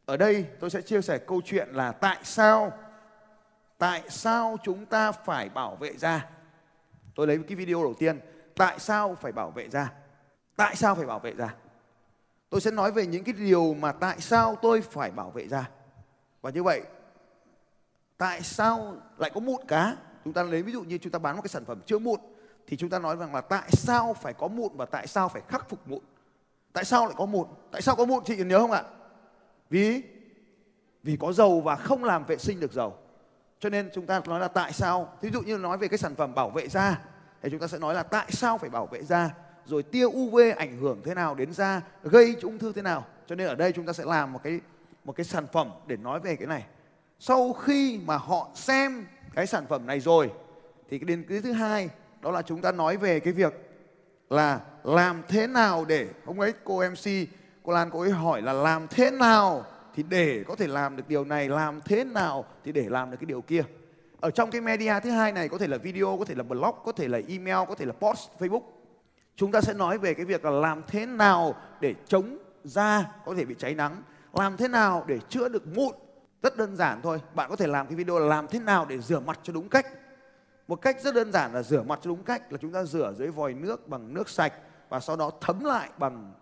Ở 0.05 0.17
đây 0.17 0.45
tôi 0.59 0.69
sẽ 0.69 0.81
chia 0.81 1.01
sẻ 1.01 1.17
câu 1.17 1.41
chuyện 1.45 1.69
là 1.69 1.91
tại 1.91 2.17
sao 2.23 2.71
tại 3.79 4.03
sao 4.09 4.57
chúng 4.63 4.85
ta 4.85 5.11
phải 5.11 5.49
bảo 5.49 5.75
vệ 5.75 5.97
da? 5.97 6.29
Tôi 7.15 7.27
lấy 7.27 7.39
cái 7.47 7.55
video 7.55 7.83
đầu 7.83 7.93
tiên. 7.99 8.19
Tại 8.55 8.79
sao 8.79 9.15
phải 9.15 9.31
bảo 9.31 9.51
vệ 9.51 9.69
da? 9.69 9.93
Tại 10.55 10.75
sao 10.75 10.95
phải 10.95 11.05
bảo 11.05 11.19
vệ 11.19 11.35
da? 11.35 11.55
Tôi 12.49 12.61
sẽ 12.61 12.71
nói 12.71 12.91
về 12.91 13.05
những 13.05 13.23
cái 13.23 13.33
điều 13.33 13.73
mà 13.73 13.91
tại 13.91 14.19
sao 14.19 14.55
tôi 14.61 14.81
phải 14.81 15.11
bảo 15.11 15.31
vệ 15.31 15.47
da. 15.47 15.69
Và 16.41 16.49
như 16.49 16.63
vậy, 16.63 16.81
tại 18.17 18.41
sao 18.41 18.95
lại 19.17 19.31
có 19.33 19.39
mụn 19.39 19.61
cá? 19.67 19.95
Chúng 20.23 20.33
ta 20.33 20.43
lấy 20.43 20.63
ví 20.63 20.71
dụ 20.71 20.81
như 20.83 20.97
chúng 20.97 21.11
ta 21.11 21.19
bán 21.19 21.35
một 21.35 21.41
cái 21.41 21.49
sản 21.49 21.65
phẩm 21.65 21.81
chữa 21.85 21.99
mụn, 21.99 22.19
thì 22.67 22.77
chúng 22.77 22.89
ta 22.89 22.99
nói 22.99 23.15
rằng 23.15 23.35
là 23.35 23.41
tại 23.41 23.69
sao 23.71 24.13
phải 24.13 24.33
có 24.33 24.47
mụn 24.47 24.77
và 24.77 24.85
tại 24.85 25.07
sao 25.07 25.29
phải 25.29 25.41
khắc 25.47 25.69
phục 25.69 25.87
mụn? 25.87 25.99
Tại 26.73 26.85
sao 26.85 27.05
lại 27.05 27.15
có 27.17 27.25
mụn? 27.25 27.47
Tại 27.71 27.81
sao 27.81 27.95
có 27.95 28.05
mụn? 28.05 28.23
Chị 28.23 28.43
nhớ 28.43 28.59
không 28.59 28.71
ạ? 28.71 28.83
Vì 29.69 30.03
vì 31.03 31.17
có 31.19 31.33
dầu 31.33 31.61
và 31.61 31.75
không 31.75 32.03
làm 32.03 32.25
vệ 32.25 32.37
sinh 32.37 32.59
được 32.59 32.73
dầu. 32.73 32.97
Cho 33.59 33.69
nên 33.69 33.89
chúng 33.93 34.05
ta 34.05 34.21
nói 34.25 34.39
là 34.39 34.47
tại 34.47 34.73
sao? 34.73 35.13
Ví 35.21 35.29
dụ 35.33 35.41
như 35.41 35.57
nói 35.57 35.77
về 35.77 35.87
cái 35.87 35.97
sản 35.97 36.15
phẩm 36.15 36.35
bảo 36.35 36.49
vệ 36.49 36.67
da, 36.67 37.01
thì 37.41 37.49
chúng 37.49 37.59
ta 37.59 37.67
sẽ 37.67 37.77
nói 37.79 37.93
là 37.93 38.03
tại 38.03 38.31
sao 38.31 38.57
phải 38.57 38.69
bảo 38.69 38.85
vệ 38.85 39.03
da? 39.03 39.29
Rồi 39.69 39.83
tia 39.83 40.05
UV 40.05 40.39
ảnh 40.57 40.77
hưởng 40.77 41.01
thế 41.05 41.13
nào 41.13 41.35
đến 41.35 41.53
da, 41.53 41.81
gây 42.03 42.35
ung 42.41 42.59
thư 42.59 42.73
thế 42.73 42.81
nào. 42.81 43.05
Cho 43.27 43.35
nên 43.35 43.47
ở 43.47 43.55
đây 43.55 43.71
chúng 43.71 43.85
ta 43.85 43.93
sẽ 43.93 44.05
làm 44.05 44.33
một 44.33 44.39
cái 44.43 44.59
một 45.03 45.15
cái 45.15 45.23
sản 45.23 45.47
phẩm 45.53 45.71
để 45.87 45.97
nói 45.97 46.19
về 46.19 46.35
cái 46.35 46.47
này. 46.47 46.63
Sau 47.19 47.53
khi 47.53 47.99
mà 48.05 48.17
họ 48.17 48.49
xem 48.55 49.05
cái 49.35 49.47
sản 49.47 49.65
phẩm 49.69 49.85
này 49.85 49.99
rồi, 49.99 50.31
thì 50.89 50.99
cái 50.99 51.05
đến 51.05 51.25
cái 51.29 51.41
thứ 51.41 51.51
hai, 51.51 51.89
đó 52.21 52.31
là 52.31 52.41
chúng 52.41 52.61
ta 52.61 52.71
nói 52.71 52.97
về 52.97 53.19
cái 53.19 53.33
việc 53.33 53.53
là 54.29 54.59
làm 54.83 55.23
thế 55.27 55.47
nào 55.47 55.85
để 55.85 56.07
ông 56.25 56.39
ấy 56.39 56.53
cô 56.63 56.83
MC 56.89 57.11
cô 57.63 57.73
Lan 57.73 57.89
cô 57.91 58.01
ấy 58.01 58.11
hỏi 58.11 58.41
là 58.41 58.53
làm 58.53 58.87
thế 58.87 59.11
nào 59.11 59.65
thì 59.95 60.03
để 60.09 60.43
có 60.47 60.55
thể 60.55 60.67
làm 60.67 60.95
được 60.95 61.03
điều 61.07 61.25
này, 61.25 61.49
làm 61.49 61.81
thế 61.85 62.03
nào 62.03 62.45
thì 62.63 62.71
để 62.71 62.85
làm 62.89 63.11
được 63.11 63.17
cái 63.19 63.25
điều 63.25 63.41
kia. 63.41 63.63
Ở 64.19 64.31
trong 64.31 64.51
cái 64.51 64.61
media 64.61 64.93
thứ 65.03 65.09
hai 65.09 65.31
này, 65.31 65.49
có 65.49 65.57
thể 65.57 65.67
là 65.67 65.77
video, 65.77 66.17
có 66.19 66.25
thể 66.25 66.35
là 66.35 66.43
blog, 66.43 66.75
có 66.85 66.91
thể 66.91 67.07
là 67.07 67.19
email, 67.27 67.67
có 67.67 67.75
thể 67.75 67.85
là 67.85 67.93
post, 67.93 68.29
facebook 68.39 68.61
chúng 69.39 69.51
ta 69.51 69.61
sẽ 69.61 69.73
nói 69.73 69.97
về 69.97 70.13
cái 70.13 70.25
việc 70.25 70.45
là 70.45 70.51
làm 70.51 70.81
thế 70.87 71.05
nào 71.05 71.55
để 71.79 71.95
chống 72.07 72.37
da 72.63 73.05
có 73.25 73.33
thể 73.35 73.45
bị 73.45 73.55
cháy 73.57 73.75
nắng, 73.75 74.01
làm 74.33 74.57
thế 74.57 74.67
nào 74.67 75.03
để 75.07 75.19
chữa 75.29 75.49
được 75.49 75.67
mụn. 75.67 75.95
Rất 76.43 76.57
đơn 76.57 76.75
giản 76.75 77.01
thôi, 77.01 77.21
bạn 77.35 77.49
có 77.49 77.55
thể 77.55 77.67
làm 77.67 77.87
cái 77.87 77.95
video 77.95 78.19
là 78.19 78.25
làm 78.25 78.47
thế 78.47 78.59
nào 78.59 78.85
để 78.89 78.99
rửa 78.99 79.19
mặt 79.19 79.39
cho 79.43 79.53
đúng 79.53 79.69
cách. 79.69 79.85
Một 80.67 80.75
cách 80.75 81.01
rất 81.01 81.15
đơn 81.15 81.31
giản 81.31 81.53
là 81.53 81.63
rửa 81.63 81.83
mặt 81.83 81.99
cho 82.01 82.09
đúng 82.09 82.23
cách 82.23 82.51
là 82.51 82.57
chúng 82.61 82.71
ta 82.71 82.83
rửa 82.83 83.13
dưới 83.17 83.27
vòi 83.27 83.53
nước 83.53 83.87
bằng 83.87 84.13
nước 84.13 84.29
sạch 84.29 84.53
và 84.89 84.99
sau 84.99 85.15
đó 85.15 85.31
thấm 85.41 85.63
lại 85.63 85.89
bằng 85.97 86.33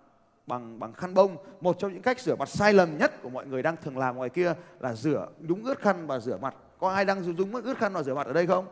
bằng 0.48 0.80
bằng 0.80 0.94
khăn 0.94 1.14
bông. 1.14 1.38
Một 1.62 1.80
trong 1.80 1.94
những 1.94 2.02
cách 2.02 2.20
rửa 2.20 2.36
mặt 2.36 2.50
sai 2.50 2.74
lầm 2.74 2.98
nhất 2.98 3.22
của 3.22 3.30
mọi 3.30 3.46
người 3.46 3.64
đang 3.64 3.76
thường 3.84 3.98
làm 3.98 4.16
ngoài 4.16 4.30
kia 4.30 4.54
là 4.80 4.94
rửa 4.94 5.28
đúng 5.40 5.66
ướt 5.66 5.80
khăn 5.80 6.08
và 6.08 6.20
rửa 6.20 6.38
mặt. 6.38 6.56
Có 6.80 6.90
ai 6.90 7.06
đang 7.06 7.24
dùng 7.24 7.54
ướt 7.54 7.78
khăn 7.78 7.94
và 7.94 8.04
rửa 8.04 8.16
mặt 8.16 8.28
ở 8.28 8.34
đây 8.34 8.48
không? 8.48 8.66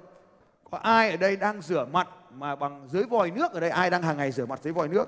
Và 0.75 0.81
ai 0.83 1.12
ở 1.12 1.18
đây 1.18 1.36
đang 1.36 1.62
rửa 1.62 1.86
mặt 1.92 2.07
mà 2.33 2.56
bằng 2.56 2.88
dưới 2.92 3.04
vòi 3.04 3.31
nước 3.31 3.51
ở 3.51 3.60
đây? 3.60 3.69
Ai 3.69 3.89
đang 3.89 4.01
hàng 4.01 4.18
ngày 4.18 4.31
rửa 4.31 4.45
mặt 4.45 4.60
dưới 4.63 4.74
vòi 4.74 4.88
nước? 4.88 5.06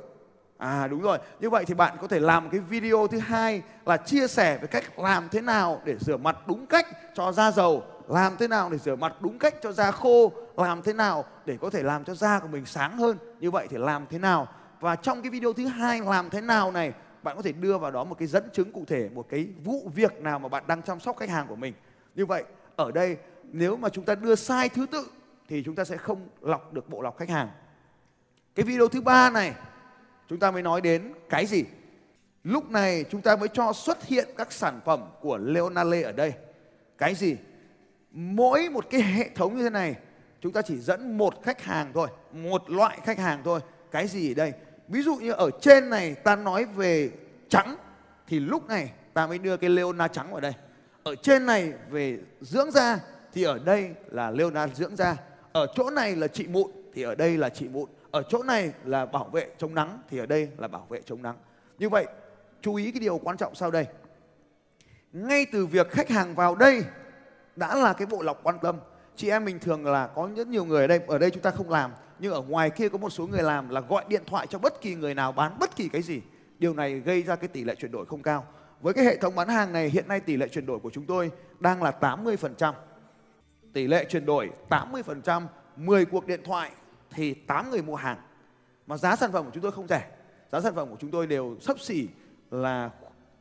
À 0.57 0.87
đúng 0.87 1.01
rồi. 1.01 1.17
Như 1.39 1.49
vậy 1.49 1.65
thì 1.65 1.73
bạn 1.73 1.97
có 2.01 2.07
thể 2.07 2.19
làm 2.19 2.49
cái 2.49 2.59
video 2.59 3.07
thứ 3.07 3.19
hai 3.19 3.61
là 3.85 3.97
chia 3.97 4.27
sẻ 4.27 4.57
về 4.57 4.67
cách 4.67 4.99
làm 4.99 5.29
thế 5.29 5.41
nào 5.41 5.81
để 5.85 5.95
rửa 5.99 6.17
mặt 6.17 6.37
đúng 6.47 6.65
cách 6.65 6.87
cho 7.15 7.31
da 7.31 7.51
dầu, 7.51 7.83
làm 8.07 8.37
thế 8.37 8.47
nào 8.47 8.69
để 8.69 8.77
rửa 8.77 8.95
mặt 8.95 9.13
đúng 9.19 9.39
cách 9.39 9.55
cho 9.61 9.71
da 9.71 9.91
khô, 9.91 10.31
làm 10.57 10.81
thế 10.81 10.93
nào 10.93 11.25
để 11.45 11.57
có 11.61 11.69
thể 11.69 11.83
làm 11.83 12.03
cho 12.03 12.15
da 12.15 12.39
của 12.39 12.47
mình 12.47 12.65
sáng 12.65 12.97
hơn. 12.97 13.17
Như 13.39 13.51
vậy 13.51 13.67
thì 13.69 13.77
làm 13.77 14.05
thế 14.09 14.19
nào? 14.19 14.47
Và 14.79 14.95
trong 14.95 15.21
cái 15.21 15.29
video 15.29 15.53
thứ 15.53 15.65
hai 15.65 16.01
làm 16.01 16.29
thế 16.29 16.41
nào 16.41 16.71
này, 16.71 16.93
bạn 17.23 17.35
có 17.35 17.41
thể 17.41 17.51
đưa 17.51 17.77
vào 17.77 17.91
đó 17.91 18.03
một 18.03 18.15
cái 18.19 18.27
dẫn 18.27 18.49
chứng 18.53 18.71
cụ 18.71 18.83
thể, 18.87 19.09
một 19.13 19.25
cái 19.29 19.47
vụ 19.63 19.91
việc 19.95 20.21
nào 20.21 20.39
mà 20.39 20.49
bạn 20.49 20.63
đang 20.67 20.81
chăm 20.81 20.99
sóc 20.99 21.17
khách 21.17 21.29
hàng 21.29 21.47
của 21.47 21.55
mình. 21.55 21.73
Như 22.15 22.25
vậy, 22.25 22.43
ở 22.75 22.91
đây, 22.91 23.17
nếu 23.43 23.77
mà 23.77 23.89
chúng 23.89 24.05
ta 24.05 24.15
đưa 24.15 24.35
sai 24.35 24.69
thứ 24.69 24.85
tự 24.91 25.07
thì 25.47 25.63
chúng 25.63 25.75
ta 25.75 25.85
sẽ 25.85 25.97
không 25.97 26.27
lọc 26.41 26.73
được 26.73 26.89
bộ 26.89 27.01
lọc 27.01 27.17
khách 27.17 27.29
hàng. 27.29 27.49
Cái 28.55 28.65
video 28.65 28.87
thứ 28.87 29.01
ba 29.01 29.29
này, 29.29 29.53
chúng 30.29 30.39
ta 30.39 30.51
mới 30.51 30.61
nói 30.61 30.81
đến 30.81 31.13
cái 31.29 31.45
gì? 31.45 31.63
Lúc 32.43 32.69
này 32.71 33.05
chúng 33.09 33.21
ta 33.21 33.35
mới 33.35 33.47
cho 33.47 33.73
xuất 33.73 34.05
hiện 34.05 34.27
các 34.37 34.51
sản 34.51 34.79
phẩm 34.85 35.09
của 35.21 35.37
Leonale 35.37 36.01
ở 36.01 36.11
đây. 36.11 36.33
Cái 36.97 37.15
gì? 37.15 37.37
Mỗi 38.11 38.69
một 38.69 38.85
cái 38.89 39.01
hệ 39.01 39.29
thống 39.35 39.57
như 39.57 39.63
thế 39.63 39.69
này, 39.69 39.95
chúng 40.41 40.53
ta 40.53 40.61
chỉ 40.61 40.77
dẫn 40.77 41.17
một 41.17 41.43
khách 41.43 41.61
hàng 41.61 41.91
thôi, 41.93 42.07
một 42.31 42.69
loại 42.69 42.99
khách 43.03 43.19
hàng 43.19 43.41
thôi. 43.43 43.59
Cái 43.91 44.07
gì 44.07 44.31
ở 44.31 44.33
đây? 44.33 44.53
Ví 44.87 45.01
dụ 45.01 45.15
như 45.15 45.31
ở 45.31 45.49
trên 45.61 45.89
này 45.89 46.15
ta 46.15 46.35
nói 46.35 46.65
về 46.65 47.11
trắng, 47.49 47.75
thì 48.27 48.39
lúc 48.39 48.67
này 48.67 48.91
ta 49.13 49.27
mới 49.27 49.37
đưa 49.37 49.57
cái 49.57 49.69
Leona 49.69 50.07
trắng 50.07 50.31
vào 50.31 50.41
đây. 50.41 50.53
Ở 51.03 51.15
trên 51.15 51.45
này 51.45 51.73
về 51.89 52.19
dưỡng 52.41 52.71
da, 52.71 52.99
thì 53.33 53.43
ở 53.43 53.59
đây 53.59 53.91
là 54.07 54.31
Leona 54.31 54.67
dưỡng 54.67 54.95
da 54.95 55.17
ở 55.57 55.67
chỗ 55.75 55.89
này 55.89 56.15
là 56.15 56.27
trị 56.27 56.47
mụn 56.47 56.71
thì 56.93 57.01
ở 57.01 57.15
đây 57.15 57.37
là 57.37 57.49
trị 57.49 57.67
mụn. 57.67 57.89
Ở 58.11 58.23
chỗ 58.29 58.43
này 58.43 58.73
là 58.85 59.05
bảo 59.05 59.29
vệ 59.33 59.47
chống 59.57 59.75
nắng 59.75 59.99
thì 60.09 60.17
ở 60.17 60.25
đây 60.25 60.49
là 60.57 60.67
bảo 60.67 60.85
vệ 60.89 61.01
chống 61.01 61.21
nắng. 61.21 61.35
Như 61.79 61.89
vậy, 61.89 62.05
chú 62.61 62.75
ý 62.75 62.91
cái 62.91 62.99
điều 62.99 63.17
quan 63.17 63.37
trọng 63.37 63.55
sau 63.55 63.71
đây. 63.71 63.85
Ngay 65.13 65.45
từ 65.51 65.65
việc 65.65 65.91
khách 65.91 66.09
hàng 66.09 66.35
vào 66.35 66.55
đây 66.55 66.83
đã 67.55 67.75
là 67.75 67.93
cái 67.93 68.07
bộ 68.07 68.21
lọc 68.21 68.43
quan 68.43 68.59
tâm. 68.61 68.79
Chị 69.15 69.29
em 69.29 69.45
mình 69.45 69.59
thường 69.59 69.85
là 69.85 70.07
có 70.07 70.29
rất 70.35 70.47
nhiều 70.47 70.65
người 70.65 70.81
ở 70.81 70.87
đây 70.87 70.99
ở 71.07 71.17
đây 71.17 71.31
chúng 71.31 71.43
ta 71.43 71.51
không 71.51 71.69
làm, 71.69 71.91
nhưng 72.19 72.33
ở 72.33 72.41
ngoài 72.41 72.69
kia 72.69 72.89
có 72.89 72.97
một 72.97 73.09
số 73.09 73.27
người 73.27 73.43
làm 73.43 73.69
là 73.69 73.81
gọi 73.81 74.03
điện 74.07 74.23
thoại 74.25 74.47
cho 74.47 74.59
bất 74.59 74.81
kỳ 74.81 74.95
người 74.95 75.15
nào 75.15 75.31
bán 75.31 75.59
bất 75.59 75.75
kỳ 75.75 75.89
cái 75.89 76.01
gì. 76.01 76.21
Điều 76.59 76.73
này 76.73 76.99
gây 76.99 77.21
ra 77.23 77.35
cái 77.35 77.47
tỷ 77.47 77.63
lệ 77.63 77.75
chuyển 77.75 77.91
đổi 77.91 78.05
không 78.05 78.21
cao. 78.21 78.45
Với 78.81 78.93
cái 78.93 79.05
hệ 79.05 79.17
thống 79.17 79.35
bán 79.35 79.47
hàng 79.47 79.73
này, 79.73 79.89
hiện 79.89 80.07
nay 80.07 80.19
tỷ 80.19 80.37
lệ 80.37 80.47
chuyển 80.47 80.65
đổi 80.65 80.79
của 80.79 80.89
chúng 80.89 81.05
tôi 81.05 81.31
đang 81.59 81.83
là 81.83 81.91
80%. 82.01 82.73
Tỷ 83.73 83.87
lệ 83.87 84.05
chuyển 84.09 84.25
đổi 84.25 84.49
80%, 84.69 85.47
10 85.75 86.05
cuộc 86.05 86.27
điện 86.27 86.41
thoại 86.43 86.71
thì 87.09 87.33
8 87.33 87.69
người 87.69 87.81
mua 87.81 87.95
hàng. 87.95 88.17
Mà 88.87 88.97
giá 88.97 89.15
sản 89.15 89.31
phẩm 89.31 89.45
của 89.45 89.51
chúng 89.53 89.63
tôi 89.63 89.71
không 89.71 89.87
rẻ. 89.87 90.07
Giá 90.51 90.61
sản 90.61 90.75
phẩm 90.75 90.89
của 90.89 90.97
chúng 90.99 91.11
tôi 91.11 91.27
đều 91.27 91.55
sấp 91.61 91.79
xỉ 91.79 92.07
là 92.51 92.89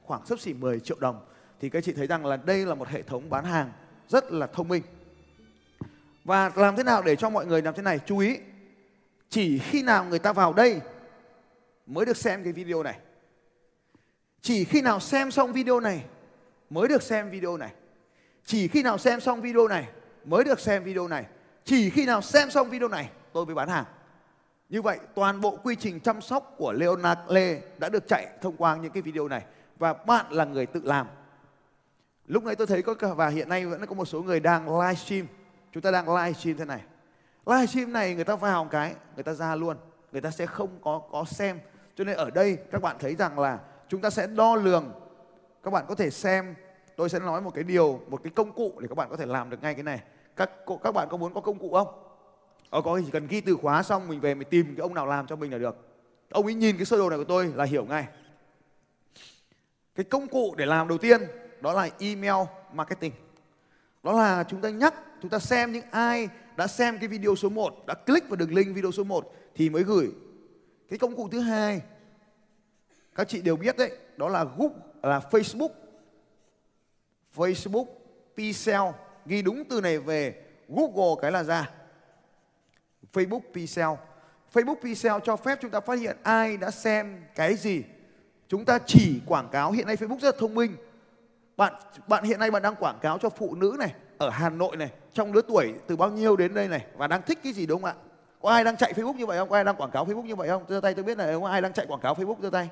khoảng 0.02 0.26
sấp 0.26 0.40
xỉ 0.40 0.54
10 0.54 0.80
triệu 0.80 0.96
đồng. 1.00 1.26
Thì 1.60 1.68
các 1.68 1.84
chị 1.84 1.92
thấy 1.92 2.06
rằng 2.06 2.26
là 2.26 2.36
đây 2.36 2.66
là 2.66 2.74
một 2.74 2.88
hệ 2.88 3.02
thống 3.02 3.30
bán 3.30 3.44
hàng 3.44 3.72
rất 4.08 4.32
là 4.32 4.46
thông 4.46 4.68
minh. 4.68 4.82
và 6.24 6.50
làm 6.56 6.76
thế 6.76 6.82
nào 6.82 7.02
để 7.02 7.16
cho 7.16 7.30
mọi 7.30 7.46
người 7.46 7.62
làm 7.62 7.74
thế 7.74 7.82
này 7.82 7.98
chú 8.06 8.18
ý 8.18 8.38
chỉ 9.28 9.58
khi 9.58 9.82
nào 9.82 10.04
người 10.04 10.18
ta 10.18 10.32
vào 10.32 10.52
đây 10.52 10.80
mới 11.86 12.06
được 12.06 12.16
xem 12.16 12.44
cái 12.44 12.52
video 12.52 12.82
này 12.82 12.98
chỉ 14.40 14.64
khi 14.64 14.82
nào 14.82 15.00
xem 15.00 15.30
xong 15.30 15.52
video 15.52 15.80
này 15.80 16.04
mới 16.70 16.88
được 16.88 17.02
xem 17.02 17.30
video 17.30 17.56
này 17.56 17.72
chỉ 18.44 18.68
khi 18.68 18.82
nào 18.82 18.98
xem 18.98 19.20
xong 19.20 19.40
video 19.40 19.68
này 19.68 19.88
mới 20.26 20.44
được 20.44 20.60
xem 20.60 20.82
video 20.82 21.08
này. 21.08 21.24
Chỉ 21.64 21.90
khi 21.90 22.06
nào 22.06 22.22
xem 22.22 22.50
xong 22.50 22.70
video 22.70 22.88
này, 22.88 23.10
tôi 23.32 23.46
mới 23.46 23.54
bán 23.54 23.68
hàng. 23.68 23.84
Như 24.68 24.82
vậy, 24.82 24.98
toàn 25.14 25.40
bộ 25.40 25.56
quy 25.56 25.76
trình 25.76 26.00
chăm 26.00 26.20
sóc 26.20 26.54
của 26.56 26.72
Leonard 26.72 27.20
Lê 27.28 27.60
đã 27.78 27.88
được 27.88 28.08
chạy 28.08 28.26
thông 28.40 28.56
qua 28.56 28.76
những 28.76 28.92
cái 28.92 29.02
video 29.02 29.28
này. 29.28 29.44
Và 29.78 29.92
bạn 29.92 30.26
là 30.30 30.44
người 30.44 30.66
tự 30.66 30.80
làm. 30.84 31.06
Lúc 32.26 32.44
nãy 32.44 32.54
tôi 32.54 32.66
thấy 32.66 32.82
có 32.82 32.94
cả, 32.94 33.14
và 33.14 33.28
hiện 33.28 33.48
nay 33.48 33.66
vẫn 33.66 33.86
có 33.86 33.94
một 33.94 34.04
số 34.04 34.22
người 34.22 34.40
đang 34.40 34.80
livestream 34.80 35.26
chúng 35.72 35.82
ta 35.82 35.90
đang 35.90 36.16
livestream 36.16 36.56
thế 36.56 36.64
này. 36.64 36.80
Livestream 37.46 37.92
này 37.92 38.14
người 38.14 38.24
ta 38.24 38.36
vào 38.36 38.64
một 38.64 38.70
cái, 38.70 38.94
người 39.14 39.24
ta 39.24 39.32
ra 39.32 39.54
luôn. 39.54 39.76
Người 40.12 40.20
ta 40.20 40.30
sẽ 40.30 40.46
không 40.46 40.78
có 40.82 41.02
có 41.10 41.24
xem. 41.24 41.60
Cho 41.96 42.04
nên 42.04 42.16
ở 42.16 42.30
đây, 42.30 42.58
các 42.70 42.82
bạn 42.82 42.96
thấy 42.98 43.14
rằng 43.14 43.38
là 43.38 43.58
chúng 43.88 44.00
ta 44.00 44.10
sẽ 44.10 44.26
đo 44.26 44.56
lường. 44.56 44.92
Các 45.62 45.70
bạn 45.70 45.84
có 45.88 45.94
thể 45.94 46.10
xem, 46.10 46.54
tôi 46.96 47.08
sẽ 47.08 47.18
nói 47.18 47.40
một 47.40 47.54
cái 47.54 47.64
điều, 47.64 48.00
một 48.08 48.20
cái 48.24 48.32
công 48.36 48.52
cụ 48.52 48.72
để 48.80 48.88
các 48.88 48.94
bạn 48.94 49.10
có 49.10 49.16
thể 49.16 49.26
làm 49.26 49.50
được 49.50 49.62
ngay 49.62 49.74
cái 49.74 49.82
này 49.82 50.00
các 50.36 50.50
các 50.82 50.92
bạn 50.92 51.08
có 51.10 51.16
muốn 51.16 51.34
có 51.34 51.40
công 51.40 51.58
cụ 51.58 51.72
không? 51.72 51.88
Ờ, 52.70 52.82
có 52.82 53.00
chỉ 53.04 53.10
cần 53.10 53.26
ghi 53.26 53.40
từ 53.40 53.56
khóa 53.56 53.82
xong 53.82 54.08
mình 54.08 54.20
về 54.20 54.34
mình 54.34 54.48
tìm 54.50 54.66
cái 54.66 54.82
ông 54.82 54.94
nào 54.94 55.06
làm 55.06 55.26
cho 55.26 55.36
mình 55.36 55.52
là 55.52 55.58
được. 55.58 55.76
Ông 56.30 56.44
ấy 56.44 56.54
nhìn 56.54 56.76
cái 56.76 56.84
sơ 56.84 56.96
đồ 56.96 57.10
này 57.10 57.18
của 57.18 57.24
tôi 57.24 57.52
là 57.54 57.64
hiểu 57.64 57.84
ngay. 57.84 58.06
Cái 59.94 60.04
công 60.04 60.28
cụ 60.28 60.54
để 60.56 60.66
làm 60.66 60.88
đầu 60.88 60.98
tiên 60.98 61.20
đó 61.60 61.72
là 61.72 61.88
email 61.98 62.46
marketing. 62.72 63.12
Đó 64.02 64.12
là 64.12 64.44
chúng 64.44 64.60
ta 64.60 64.70
nhắc 64.70 64.94
chúng 65.22 65.30
ta 65.30 65.38
xem 65.38 65.72
những 65.72 65.84
ai 65.90 66.28
đã 66.56 66.66
xem 66.66 66.98
cái 66.98 67.08
video 67.08 67.34
số 67.34 67.48
1 67.48 67.86
đã 67.86 67.94
click 67.94 68.28
vào 68.28 68.36
đường 68.36 68.54
link 68.54 68.76
video 68.76 68.92
số 68.92 69.04
1 69.04 69.32
thì 69.54 69.70
mới 69.70 69.82
gửi. 69.82 70.10
Cái 70.88 70.98
công 70.98 71.16
cụ 71.16 71.28
thứ 71.28 71.40
hai 71.40 71.82
các 73.14 73.28
chị 73.28 73.42
đều 73.42 73.56
biết 73.56 73.76
đấy 73.76 73.92
đó 74.16 74.28
là 74.28 74.44
Google 74.44 74.76
là 75.02 75.20
Facebook. 75.30 75.68
Facebook 77.34 77.86
Pixel 78.36 78.82
ghi 79.26 79.42
đúng 79.42 79.64
từ 79.64 79.80
này 79.80 79.98
về 79.98 80.34
Google 80.68 81.14
cái 81.22 81.32
là 81.32 81.42
ra. 81.42 81.70
Facebook 83.12 83.40
Pixel. 83.54 83.88
Facebook 84.52 84.80
Pixel 84.82 85.14
cho 85.24 85.36
phép 85.36 85.58
chúng 85.62 85.70
ta 85.70 85.80
phát 85.80 85.98
hiện 85.98 86.16
ai 86.22 86.56
đã 86.56 86.70
xem 86.70 87.24
cái 87.34 87.54
gì. 87.54 87.82
Chúng 88.48 88.64
ta 88.64 88.78
chỉ 88.86 89.20
quảng 89.26 89.48
cáo. 89.52 89.72
Hiện 89.72 89.86
nay 89.86 89.96
Facebook 89.96 90.18
rất 90.18 90.34
là 90.34 90.40
thông 90.40 90.54
minh. 90.54 90.76
Bạn 91.56 91.74
bạn 92.08 92.24
hiện 92.24 92.40
nay 92.40 92.50
bạn 92.50 92.62
đang 92.62 92.74
quảng 92.74 92.98
cáo 93.02 93.18
cho 93.18 93.28
phụ 93.28 93.54
nữ 93.54 93.76
này, 93.78 93.94
ở 94.18 94.30
Hà 94.30 94.50
Nội 94.50 94.76
này, 94.76 94.90
trong 95.12 95.32
lứa 95.32 95.40
tuổi 95.48 95.74
từ 95.86 95.96
bao 95.96 96.10
nhiêu 96.10 96.36
đến 96.36 96.54
đây 96.54 96.68
này, 96.68 96.86
và 96.96 97.06
đang 97.06 97.22
thích 97.22 97.38
cái 97.42 97.52
gì 97.52 97.66
đúng 97.66 97.82
không 97.82 97.90
ạ? 97.90 97.94
Có 98.42 98.50
ai 98.50 98.64
đang 98.64 98.76
chạy 98.76 98.92
Facebook 98.92 99.14
như 99.14 99.26
vậy 99.26 99.38
không? 99.38 99.48
Có 99.48 99.56
ai 99.56 99.64
đang 99.64 99.76
quảng 99.76 99.90
cáo 99.90 100.06
Facebook 100.06 100.22
như 100.22 100.36
vậy 100.36 100.48
không? 100.48 100.64
Giơ 100.68 100.80
tay 100.80 100.94
tôi 100.94 101.04
biết 101.04 101.18
là 101.18 101.38
có 101.40 101.48
ai 101.48 101.62
đang 101.62 101.72
chạy 101.72 101.86
quảng 101.86 102.00
cáo 102.00 102.14
Facebook 102.14 102.36
giơ 102.42 102.50
tay. 102.50 102.68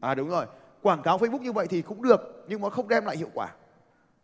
À 0.00 0.14
đúng 0.14 0.28
rồi. 0.28 0.46
Quảng 0.82 1.02
cáo 1.02 1.18
Facebook 1.18 1.40
như 1.40 1.52
vậy 1.52 1.66
thì 1.70 1.82
cũng 1.82 2.02
được, 2.02 2.44
nhưng 2.48 2.60
mà 2.60 2.70
không 2.70 2.88
đem 2.88 3.04
lại 3.04 3.16
hiệu 3.16 3.30
quả 3.34 3.48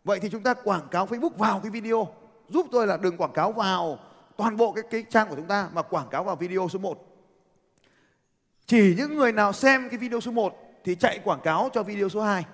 vậy 0.05 0.19
thì 0.19 0.29
chúng 0.29 0.43
ta 0.43 0.53
quảng 0.53 0.87
cáo 0.91 1.05
Facebook 1.05 1.37
vào 1.37 1.59
cái 1.59 1.71
video. 1.71 2.07
Giúp 2.49 2.67
tôi 2.71 2.87
là 2.87 2.97
đừng 2.97 3.17
quảng 3.17 3.33
cáo 3.33 3.51
vào 3.51 3.99
toàn 4.37 4.57
bộ 4.57 4.71
cái 4.71 4.83
cái 4.91 5.05
trang 5.09 5.29
của 5.29 5.35
chúng 5.35 5.47
ta, 5.47 5.69
mà 5.73 5.81
quảng 5.81 6.07
cáo 6.11 6.23
vào 6.23 6.35
video 6.35 6.67
số 6.69 6.79
1 6.79 7.11
chỉ 8.65 8.95
những 8.97 9.15
người 9.15 9.31
nào 9.31 9.53
xem 9.53 9.89
cái 9.89 9.99
video 9.99 10.19
số 10.19 10.31
1 10.31 10.55
thì 10.83 10.95
chạy 10.95 11.19
quảng 11.23 11.39
cáo 11.43 11.69
cho 11.73 11.83
video 11.83 12.09
số 12.09 12.21
2 12.21 12.45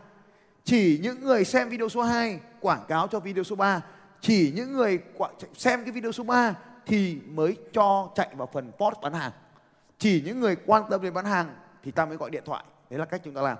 chỉ 0.64 1.00
những 1.04 1.24
người 1.24 1.46
xem 1.46 1.70
video 1.70 1.90
số 1.90 2.02
2 2.02 2.40
quảng 2.60 2.86
cáo 2.88 3.08
cho 3.08 3.20
video 3.20 3.44
số 3.44 3.56
3 3.56 3.82
chỉ 4.22 4.52
những 4.56 4.74
người 4.74 5.00
xem 5.54 5.84
cái 5.84 5.92
video 5.92 6.12
số 6.12 6.24
3 6.24 6.56
thì 6.86 7.20
mới 7.26 7.58
cho 7.74 8.10
chạy 8.16 8.30
vào 8.36 8.50
phần 8.54 8.72
post 8.78 9.02
bán 9.02 9.14
hàng. 9.14 9.32
Chỉ 9.98 10.22
những 10.26 10.40
người 10.40 10.56
quan 10.66 10.84
tâm 10.90 11.02
đến 11.02 11.14
bán 11.14 11.26
hàng 11.26 11.56
thì 11.84 11.92
ta 11.92 12.06
mới 12.06 12.18
gọi 12.18 12.30
điện 12.30 12.44
thoại. 12.46 12.64
Đấy 12.90 13.00
là 13.00 13.06
cách 13.06 13.22
chúng 13.24 13.34
ta 13.34 13.42
làm. 13.42 13.58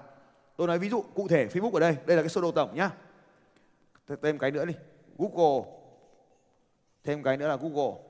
Tôi 0.58 0.68
nói 0.68 0.80
ví 0.80 0.90
dụ 0.90 1.04
cụ 1.14 1.28
thể 1.28 1.48
Facebook 1.48 1.72
ở 1.72 1.80
đây. 1.80 1.96
Đây 2.06 2.18
là 2.18 2.24
cái 2.24 2.30
sơ 2.30 2.42
đồ 2.42 2.52
tổng 2.52 2.76
nhá 2.76 2.90
thêm 4.22 4.38
cái 4.38 4.52
nữa 4.52 4.66
đi. 4.66 4.74
Google, 5.18 5.72
thêm 7.04 7.24
cái 7.24 7.38
nữa 7.38 7.48
là 7.48 7.56
Google. 7.56 8.02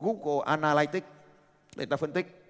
Google 0.00 0.46
Analytics, 0.46 1.06
để 1.76 1.86
ta 1.86 1.96
phân 1.96 2.12
tích. 2.12 2.40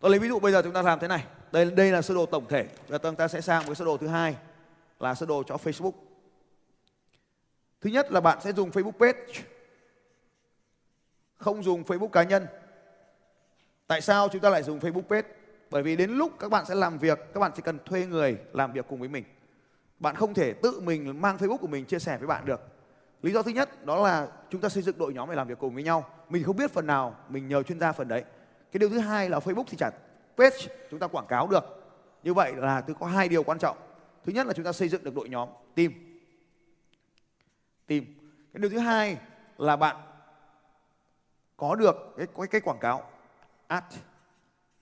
Tôi 0.00 0.10
lấy 0.10 0.20
ví 0.20 0.28
dụ 0.28 0.40
bây 0.40 0.52
giờ 0.52 0.62
chúng 0.62 0.72
ta 0.72 0.82
làm 0.82 0.98
thế 0.98 1.08
này. 1.08 1.26
Đây 1.52 1.70
đây 1.70 1.92
là 1.92 2.02
sơ 2.02 2.14
đồ 2.14 2.26
tổng 2.26 2.48
thể. 2.48 2.66
Và 2.88 2.98
chúng 2.98 3.16
ta 3.16 3.28
sẽ 3.28 3.40
sang 3.40 3.64
với 3.66 3.74
sơ 3.74 3.84
đồ 3.84 3.96
thứ 3.96 4.06
hai, 4.06 4.36
là 4.98 5.14
sơ 5.14 5.26
đồ 5.26 5.42
cho 5.42 5.56
Facebook. 5.56 5.92
Thứ 7.80 7.90
nhất 7.90 8.12
là 8.12 8.20
bạn 8.20 8.40
sẽ 8.40 8.52
dùng 8.52 8.70
Facebook 8.70 8.98
page. 8.98 9.42
Không 11.36 11.62
dùng 11.62 11.82
Facebook 11.82 12.08
cá 12.08 12.22
nhân. 12.22 12.46
Tại 13.86 14.00
sao 14.00 14.28
chúng 14.28 14.40
ta 14.42 14.50
lại 14.50 14.62
dùng 14.62 14.78
Facebook 14.78 15.02
page? 15.02 15.28
Bởi 15.70 15.82
vì 15.82 15.96
đến 15.96 16.10
lúc 16.10 16.32
các 16.38 16.50
bạn 16.50 16.66
sẽ 16.66 16.74
làm 16.74 16.98
việc, 16.98 17.18
các 17.34 17.40
bạn 17.40 17.52
chỉ 17.56 17.62
cần 17.62 17.78
thuê 17.84 18.06
người 18.06 18.38
làm 18.52 18.72
việc 18.72 18.86
cùng 18.88 19.00
với 19.00 19.08
mình 19.08 19.24
bạn 20.00 20.16
không 20.16 20.34
thể 20.34 20.52
tự 20.52 20.80
mình 20.80 21.20
mang 21.20 21.36
Facebook 21.36 21.56
của 21.56 21.66
mình 21.66 21.84
chia 21.84 21.98
sẻ 21.98 22.18
với 22.18 22.26
bạn 22.26 22.44
được. 22.44 22.60
Lý 23.22 23.32
do 23.32 23.42
thứ 23.42 23.50
nhất 23.50 23.84
đó 23.86 24.02
là 24.02 24.28
chúng 24.50 24.60
ta 24.60 24.68
xây 24.68 24.82
dựng 24.82 24.98
đội 24.98 25.14
nhóm 25.14 25.28
để 25.28 25.34
làm 25.34 25.48
việc 25.48 25.58
cùng 25.58 25.74
với 25.74 25.82
nhau. 25.82 26.10
Mình 26.28 26.44
không 26.44 26.56
biết 26.56 26.70
phần 26.70 26.86
nào 26.86 27.16
mình 27.28 27.48
nhờ 27.48 27.62
chuyên 27.62 27.80
gia 27.80 27.92
phần 27.92 28.08
đấy. 28.08 28.24
Cái 28.72 28.78
điều 28.78 28.88
thứ 28.88 28.98
hai 28.98 29.28
là 29.28 29.38
Facebook 29.38 29.64
thì 29.66 29.76
chẳng 29.76 29.92
page 30.36 30.56
chúng 30.90 31.00
ta 31.00 31.06
quảng 31.06 31.26
cáo 31.26 31.46
được. 31.46 31.64
Như 32.22 32.34
vậy 32.34 32.52
là 32.56 32.80
tôi 32.80 32.96
có 33.00 33.06
hai 33.06 33.28
điều 33.28 33.42
quan 33.42 33.58
trọng. 33.58 33.76
Thứ 34.24 34.32
nhất 34.32 34.46
là 34.46 34.52
chúng 34.52 34.64
ta 34.64 34.72
xây 34.72 34.88
dựng 34.88 35.04
được 35.04 35.14
đội 35.14 35.28
nhóm 35.28 35.48
team. 35.74 35.92
Team. 37.86 38.04
Cái 38.52 38.60
điều 38.60 38.70
thứ 38.70 38.78
hai 38.78 39.18
là 39.58 39.76
bạn 39.76 39.96
có 41.56 41.74
được 41.74 41.96
cái 42.16 42.26
cái, 42.36 42.46
cái 42.46 42.60
quảng 42.60 42.78
cáo 42.78 43.10
ad 43.66 43.84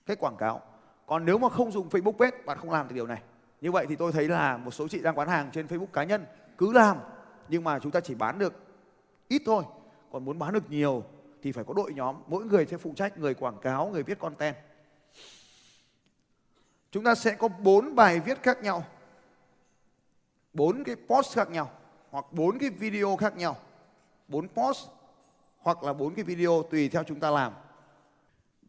cái 0.05 0.15
quảng 0.15 0.37
cáo. 0.37 0.61
Còn 1.05 1.25
nếu 1.25 1.37
mà 1.37 1.49
không 1.49 1.71
dùng 1.71 1.89
Facebook 1.89 2.17
page 2.17 2.37
bạn 2.45 2.57
không 2.57 2.71
làm 2.71 2.87
được 2.87 2.95
điều 2.95 3.07
này 3.07 3.21
như 3.61 3.71
vậy 3.71 3.85
thì 3.89 3.95
tôi 3.95 4.11
thấy 4.11 4.27
là 4.27 4.57
một 4.57 4.71
số 4.71 4.87
chị 4.87 5.01
đang 5.01 5.15
bán 5.15 5.27
hàng 5.27 5.49
trên 5.51 5.67
Facebook 5.67 5.85
cá 5.85 6.03
nhân 6.03 6.25
cứ 6.57 6.73
làm, 6.73 6.97
nhưng 7.47 7.63
mà 7.63 7.79
chúng 7.79 7.91
ta 7.91 7.99
chỉ 7.99 8.15
bán 8.15 8.39
được 8.39 8.53
ít 9.27 9.41
thôi. 9.45 9.63
Còn 10.11 10.25
muốn 10.25 10.39
bán 10.39 10.53
được 10.53 10.69
nhiều 10.69 11.03
thì 11.41 11.51
phải 11.51 11.63
có 11.63 11.73
đội 11.73 11.93
nhóm, 11.93 12.15
mỗi 12.27 12.45
người 12.45 12.65
sẽ 12.65 12.77
phụ 12.77 12.93
trách, 12.95 13.17
người 13.17 13.33
quảng 13.33 13.57
cáo, 13.61 13.87
người 13.87 14.03
viết 14.03 14.19
content. 14.19 14.55
Chúng 16.91 17.03
ta 17.03 17.15
sẽ 17.15 17.31
có 17.31 17.47
bốn 17.47 17.95
bài 17.95 18.19
viết 18.19 18.43
khác 18.43 18.63
nhau, 18.63 18.85
bốn 20.53 20.83
cái 20.83 20.95
post 20.95 21.35
khác 21.35 21.49
nhau, 21.49 21.71
hoặc 22.09 22.25
bốn 22.31 22.59
cái 22.59 22.69
video 22.69 23.15
khác 23.15 23.37
nhau. 23.37 23.57
Bốn 24.27 24.47
post 24.47 24.87
hoặc 25.59 25.83
là 25.83 25.93
bốn 25.93 26.15
cái 26.15 26.23
video 26.23 26.63
tùy 26.71 26.89
theo 26.89 27.03
chúng 27.03 27.19
ta 27.19 27.31
làm. 27.31 27.53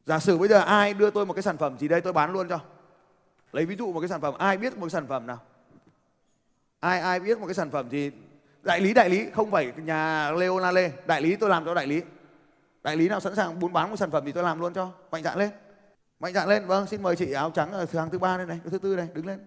Giả 0.06 0.18
sử 0.18 0.38
bây 0.38 0.48
giờ 0.48 0.58
ai 0.58 0.94
đưa 0.94 1.10
tôi 1.10 1.26
một 1.26 1.32
cái 1.32 1.42
sản 1.42 1.56
phẩm 1.56 1.78
gì 1.78 1.88
đây, 1.88 2.00
tôi 2.00 2.12
bán 2.12 2.32
luôn 2.32 2.48
cho 2.48 2.60
lấy 3.52 3.66
ví 3.66 3.76
dụ 3.76 3.92
một 3.92 4.00
cái 4.00 4.08
sản 4.08 4.20
phẩm 4.20 4.34
ai 4.38 4.56
biết 4.56 4.76
một 4.76 4.84
cái 4.86 4.90
sản 4.90 5.06
phẩm 5.06 5.26
nào? 5.26 5.38
Ai 6.80 7.00
ai 7.00 7.20
biết 7.20 7.38
một 7.38 7.46
cái 7.46 7.54
sản 7.54 7.70
phẩm 7.70 7.90
gì 7.90 8.10
đại 8.62 8.80
lý 8.80 8.94
đại 8.94 9.10
lý 9.10 9.26
không 9.34 9.50
phải 9.50 9.72
nhà 9.76 10.30
Leona 10.30 10.70
Lê 10.72 10.92
đại 11.06 11.22
lý 11.22 11.36
tôi 11.36 11.50
làm 11.50 11.64
cho 11.64 11.74
đại 11.74 11.86
lý. 11.86 12.02
Đại 12.82 12.96
lý 12.96 13.08
nào 13.08 13.20
sẵn 13.20 13.34
sàng 13.36 13.60
muốn 13.60 13.72
bán 13.72 13.90
một 13.90 13.96
sản 13.96 14.10
phẩm 14.10 14.22
thì 14.26 14.32
tôi 14.32 14.44
làm 14.44 14.60
luôn 14.60 14.74
cho. 14.74 14.90
Mạnh 15.10 15.22
dạn 15.22 15.38
lên. 15.38 15.50
Mạnh 16.20 16.34
dạn 16.34 16.48
lên. 16.48 16.66
Vâng 16.66 16.86
xin 16.86 17.02
mời 17.02 17.16
chị 17.16 17.32
áo 17.32 17.50
trắng 17.50 17.72
ở 17.72 17.86
hàng 17.92 18.10
thứ 18.10 18.18
ba 18.18 18.36
đây 18.36 18.46
này 18.46 18.60
thứ 18.70 18.78
tư 18.78 18.96
này 18.96 19.08
đứng 19.14 19.26
lên. 19.26 19.38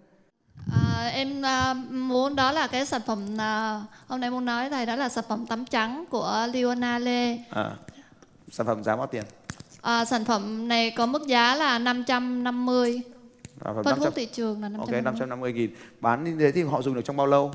À, 0.74 1.08
em 1.14 1.42
à, 1.46 1.74
muốn 1.90 2.36
đó 2.36 2.52
là 2.52 2.68
cái 2.68 2.86
sản 2.86 3.02
phẩm 3.08 3.38
à, 3.38 3.82
hôm 4.08 4.20
nay 4.20 4.30
muốn 4.30 4.46
nói 4.46 4.70
này 4.70 4.86
đó 4.86 4.96
là 4.96 5.10
sản 5.10 5.24
phẩm 5.30 5.46
tắm 5.46 5.66
trắng 5.66 6.06
của 6.10 6.48
Leona 6.54 7.00
Lê. 7.00 7.38
à, 7.50 7.72
sản 8.52 8.68
phẩm 8.68 8.84
giá 8.84 8.96
bao 8.96 9.08
tiền? 9.08 9.24
À, 9.82 10.06
sản 10.06 10.26
phẩm 10.26 10.68
này 10.68 10.92
có 10.92 11.06
mức 11.06 11.28
giá 11.28 11.56
là 11.56 11.80
550. 11.80 13.02
Phẩm 13.64 13.76
Phân 13.76 13.86
500 13.86 14.00
khúc 14.00 14.16
thị 14.16 14.26
trường 14.26 14.62
là 14.62 14.70
ok 14.78 14.90
550. 14.90 15.02
550 15.02 15.54
nghìn. 15.54 15.76
Bán 16.02 16.24
như 16.24 16.36
thế 16.40 16.52
thì 16.52 16.64
họ 16.64 16.82
dùng 16.82 16.94
được 16.94 17.02
trong 17.06 17.18
bao 17.18 17.28
lâu? 17.28 17.52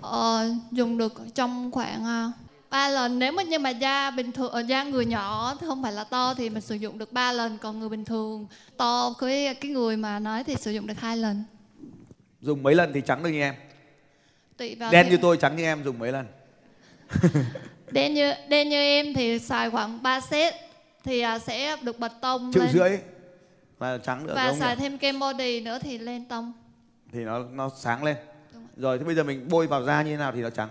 Ờ, 0.00 0.50
dùng 0.70 0.98
được 0.98 1.12
trong 1.34 1.70
khoảng 1.70 2.04
à, 2.04 2.32
3 2.70 2.88
lần. 2.88 3.18
Nếu 3.18 3.32
mà 3.32 3.42
nhưng 3.42 3.62
mà 3.62 3.70
da 3.70 4.10
bình 4.10 4.32
thường 4.32 4.52
ờ, 4.52 4.60
da 4.60 4.82
người 4.84 5.06
nhỏ 5.06 5.54
không 5.66 5.82
phải 5.82 5.92
là 5.92 6.04
to 6.04 6.34
thì 6.34 6.50
mình 6.50 6.60
sử 6.62 6.74
dụng 6.74 6.98
được 6.98 7.12
3 7.12 7.32
lần 7.32 7.58
còn 7.58 7.80
người 7.80 7.88
bình 7.88 8.04
thường 8.04 8.46
to 8.76 9.14
cái 9.18 9.54
cái 9.54 9.70
người 9.70 9.96
mà 9.96 10.18
nói 10.18 10.44
thì 10.44 10.54
sử 10.56 10.70
dụng 10.70 10.86
được 10.86 10.98
hai 11.00 11.16
lần. 11.16 11.44
Dùng 12.40 12.62
mấy 12.62 12.74
lần 12.74 12.92
thì 12.92 13.00
trắng 13.00 13.22
được 13.22 13.30
như 13.30 13.40
em? 13.40 13.54
Tùy 14.56 14.74
vào 14.74 14.92
đen 14.92 15.06
thể- 15.06 15.10
như 15.10 15.16
tôi 15.22 15.36
trắng 15.36 15.56
như 15.56 15.62
em 15.62 15.84
dùng 15.84 15.98
mấy 15.98 16.12
lần? 16.12 16.26
Đen 17.90 18.14
như 18.14 18.32
đen 18.48 18.68
như 18.68 18.76
em 18.76 19.14
thì 19.14 19.38
xài 19.38 19.70
khoảng 19.70 20.02
3 20.02 20.20
set 20.20 20.54
thì 21.04 21.20
à, 21.20 21.38
sẽ 21.38 21.76
được 21.82 21.98
bật 21.98 22.12
tông 22.20 22.52
triệu 22.52 22.62
lên. 22.62 22.72
rưỡi 22.72 22.90
là 23.90 23.98
trắng 23.98 24.26
được 24.26 24.32
và 24.34 24.48
đúng 24.48 24.58
xài 24.58 24.76
nhỉ? 24.76 24.80
thêm 24.80 24.98
kem 24.98 25.18
body 25.18 25.60
nữa 25.60 25.78
thì 25.82 25.98
lên 25.98 26.24
tông. 26.24 26.52
Thì 27.12 27.24
nó 27.24 27.38
nó 27.38 27.70
sáng 27.76 28.04
lên. 28.04 28.16
Đúng 28.52 28.62
rồi. 28.62 28.70
rồi 28.76 28.98
thế 28.98 29.04
bây 29.04 29.14
giờ 29.14 29.24
mình 29.24 29.48
bôi 29.50 29.66
vào 29.66 29.84
da 29.84 30.02
như 30.02 30.10
thế 30.10 30.16
nào 30.16 30.32
thì 30.32 30.42
nó 30.42 30.50
trắng? 30.50 30.68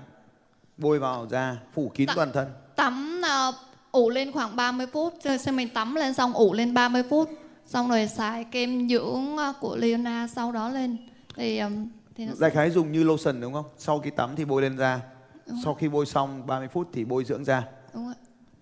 Bôi 0.78 1.00
vào 1.00 1.28
da 1.30 1.58
phủ 1.74 1.92
kín 1.96 2.08
Tạ- 2.08 2.14
toàn 2.16 2.32
thân. 2.32 2.48
Tắm 2.76 3.22
à, 3.26 3.52
ủ 3.92 4.10
lên 4.10 4.32
khoảng 4.32 4.56
30 4.56 4.88
phút. 4.94 5.14
Rồi 5.24 5.38
sau 5.38 5.54
mình 5.54 5.70
tắm 5.70 5.96
lên 5.96 6.14
xong 6.14 6.34
ủ 6.34 6.54
lên 6.54 6.74
30 6.74 7.04
phút. 7.10 7.30
Xong 7.66 7.90
rồi 7.90 8.08
xài 8.08 8.44
kem 8.44 8.90
dưỡng 8.90 9.38
à, 9.38 9.54
của 9.60 9.76
Leona 9.76 10.28
sau 10.28 10.52
đó 10.52 10.70
lên. 10.70 10.98
Thì 11.36 11.58
ừm, 11.58 11.90
thì 12.16 12.26
nó 12.26 12.34
đại 12.40 12.52
khái 12.52 12.70
dùng 12.70 12.92
như 12.92 13.04
lotion 13.04 13.42
đúng 13.42 13.54
không? 13.54 13.66
Sau 13.78 14.00
khi 14.00 14.10
tắm 14.10 14.30
thì 14.36 14.46
bôi 14.46 14.62
lên 14.62 14.78
da. 14.78 15.00
Sau 15.64 15.74
khi 15.74 15.88
bôi 15.90 16.06
xong 16.06 16.48
30 16.48 16.68
phút 16.68 16.90
thì 16.94 17.06
bôi 17.06 17.26
dưỡng 17.26 17.46
da. 17.46 17.64
Đúng 17.94 18.06
rồi. 18.06 18.14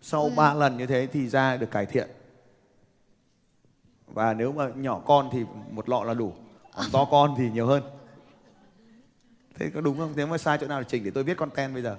Sau 0.02 0.22
Bôi 0.22 0.32
3 0.36 0.54
lần 0.54 0.78
như 0.78 0.86
thế 0.86 1.08
thì 1.14 1.28
da 1.30 1.58
được 1.58 1.72
cải 1.72 1.86
thiện 1.86 2.10
và 4.14 4.34
nếu 4.34 4.52
mà 4.52 4.70
nhỏ 4.76 5.02
con 5.06 5.30
thì 5.32 5.46
một 5.72 5.90
lọ 5.90 6.04
là 6.04 6.14
đủ. 6.14 6.34
Còn 6.76 6.86
to 6.92 7.06
con 7.12 7.36
thì 7.38 7.50
nhiều 7.50 7.68
hơn. 7.68 7.84
Thế 9.56 9.70
có 9.74 9.82
đúng 9.82 9.98
không? 9.98 10.14
Nếu 10.16 10.28
mà 10.28 10.38
sai 10.38 10.58
chỗ 10.62 10.68
nào 10.68 10.84
thì 10.84 10.88
chỉnh 10.90 11.04
để 11.04 11.12
tôi 11.12 11.24
viết 11.24 11.38
content 11.38 11.74
bây 11.74 11.84
giờ? 11.84 11.98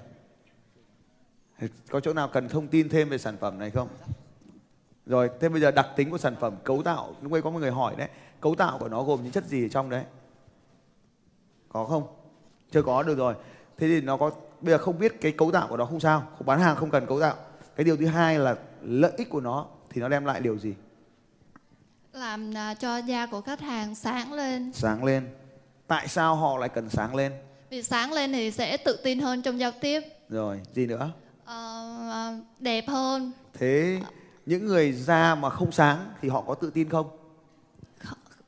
Có 1.89 1.99
chỗ 1.99 2.13
nào 2.13 2.27
cần 2.27 2.49
thông 2.49 2.67
tin 2.67 2.89
thêm 2.89 3.09
về 3.09 3.17
sản 3.17 3.37
phẩm 3.39 3.59
này 3.59 3.69
không? 3.69 3.87
Rồi, 5.05 5.29
thế 5.39 5.49
bây 5.49 5.61
giờ 5.61 5.71
đặc 5.71 5.87
tính 5.95 6.11
của 6.11 6.17
sản 6.17 6.35
phẩm 6.39 6.55
cấu 6.63 6.83
tạo, 6.83 7.15
lúc 7.21 7.31
ấy 7.31 7.41
có 7.41 7.49
một 7.49 7.59
người 7.59 7.71
hỏi 7.71 7.95
đấy, 7.97 8.09
cấu 8.41 8.55
tạo 8.55 8.77
của 8.79 8.89
nó 8.89 9.03
gồm 9.03 9.23
những 9.23 9.31
chất 9.31 9.45
gì 9.45 9.65
ở 9.65 9.67
trong 9.67 9.89
đấy? 9.89 10.03
Có 11.69 11.85
không? 11.85 12.03
Chưa 12.71 12.81
có, 12.81 13.03
được 13.03 13.17
rồi. 13.17 13.33
Thế 13.77 13.87
thì 13.87 14.01
nó 14.01 14.17
có, 14.17 14.31
bây 14.61 14.71
giờ 14.71 14.77
không 14.77 14.99
biết 14.99 15.21
cái 15.21 15.31
cấu 15.31 15.51
tạo 15.51 15.67
của 15.67 15.77
nó 15.77 15.85
không 15.85 15.99
sao, 15.99 16.23
bán 16.45 16.59
hàng 16.59 16.75
không 16.75 16.89
cần 16.89 17.05
cấu 17.05 17.19
tạo. 17.19 17.35
Cái 17.75 17.83
điều 17.83 17.97
thứ 17.97 18.05
hai 18.05 18.39
là 18.39 18.55
lợi 18.81 19.11
ích 19.17 19.29
của 19.29 19.41
nó 19.41 19.65
thì 19.89 20.01
nó 20.01 20.09
đem 20.09 20.25
lại 20.25 20.39
điều 20.39 20.57
gì? 20.57 20.75
Làm 22.31 22.53
à, 22.57 22.73
cho 22.73 22.97
da 22.97 23.25
của 23.25 23.41
khách 23.41 23.61
hàng 23.61 23.95
sáng 23.95 24.33
lên. 24.33 24.71
Sáng 24.73 25.03
lên. 25.03 25.27
Tại 25.87 26.07
sao 26.07 26.35
họ 26.35 26.57
lại 26.57 26.69
cần 26.69 26.89
sáng 26.89 27.15
lên? 27.15 27.31
Vì 27.69 27.83
sáng 27.83 28.13
lên 28.13 28.33
thì 28.33 28.51
sẽ 28.51 28.77
tự 28.77 28.99
tin 29.03 29.19
hơn 29.19 29.41
trong 29.41 29.59
giao 29.59 29.71
tiếp. 29.81 30.03
Rồi 30.29 30.61
gì 30.73 30.85
nữa? 30.85 31.11
Ờ, 31.45 31.87
à, 32.11 32.39
đẹp 32.59 32.83
hơn. 32.87 33.31
Thế 33.53 33.99
những 34.45 34.65
người 34.65 34.93
da 34.93 35.35
mà 35.35 35.49
không 35.49 35.71
sáng 35.71 36.13
thì 36.21 36.29
họ 36.29 36.41
có 36.41 36.55
tự 36.55 36.69
tin 36.69 36.89
không? 36.89 37.17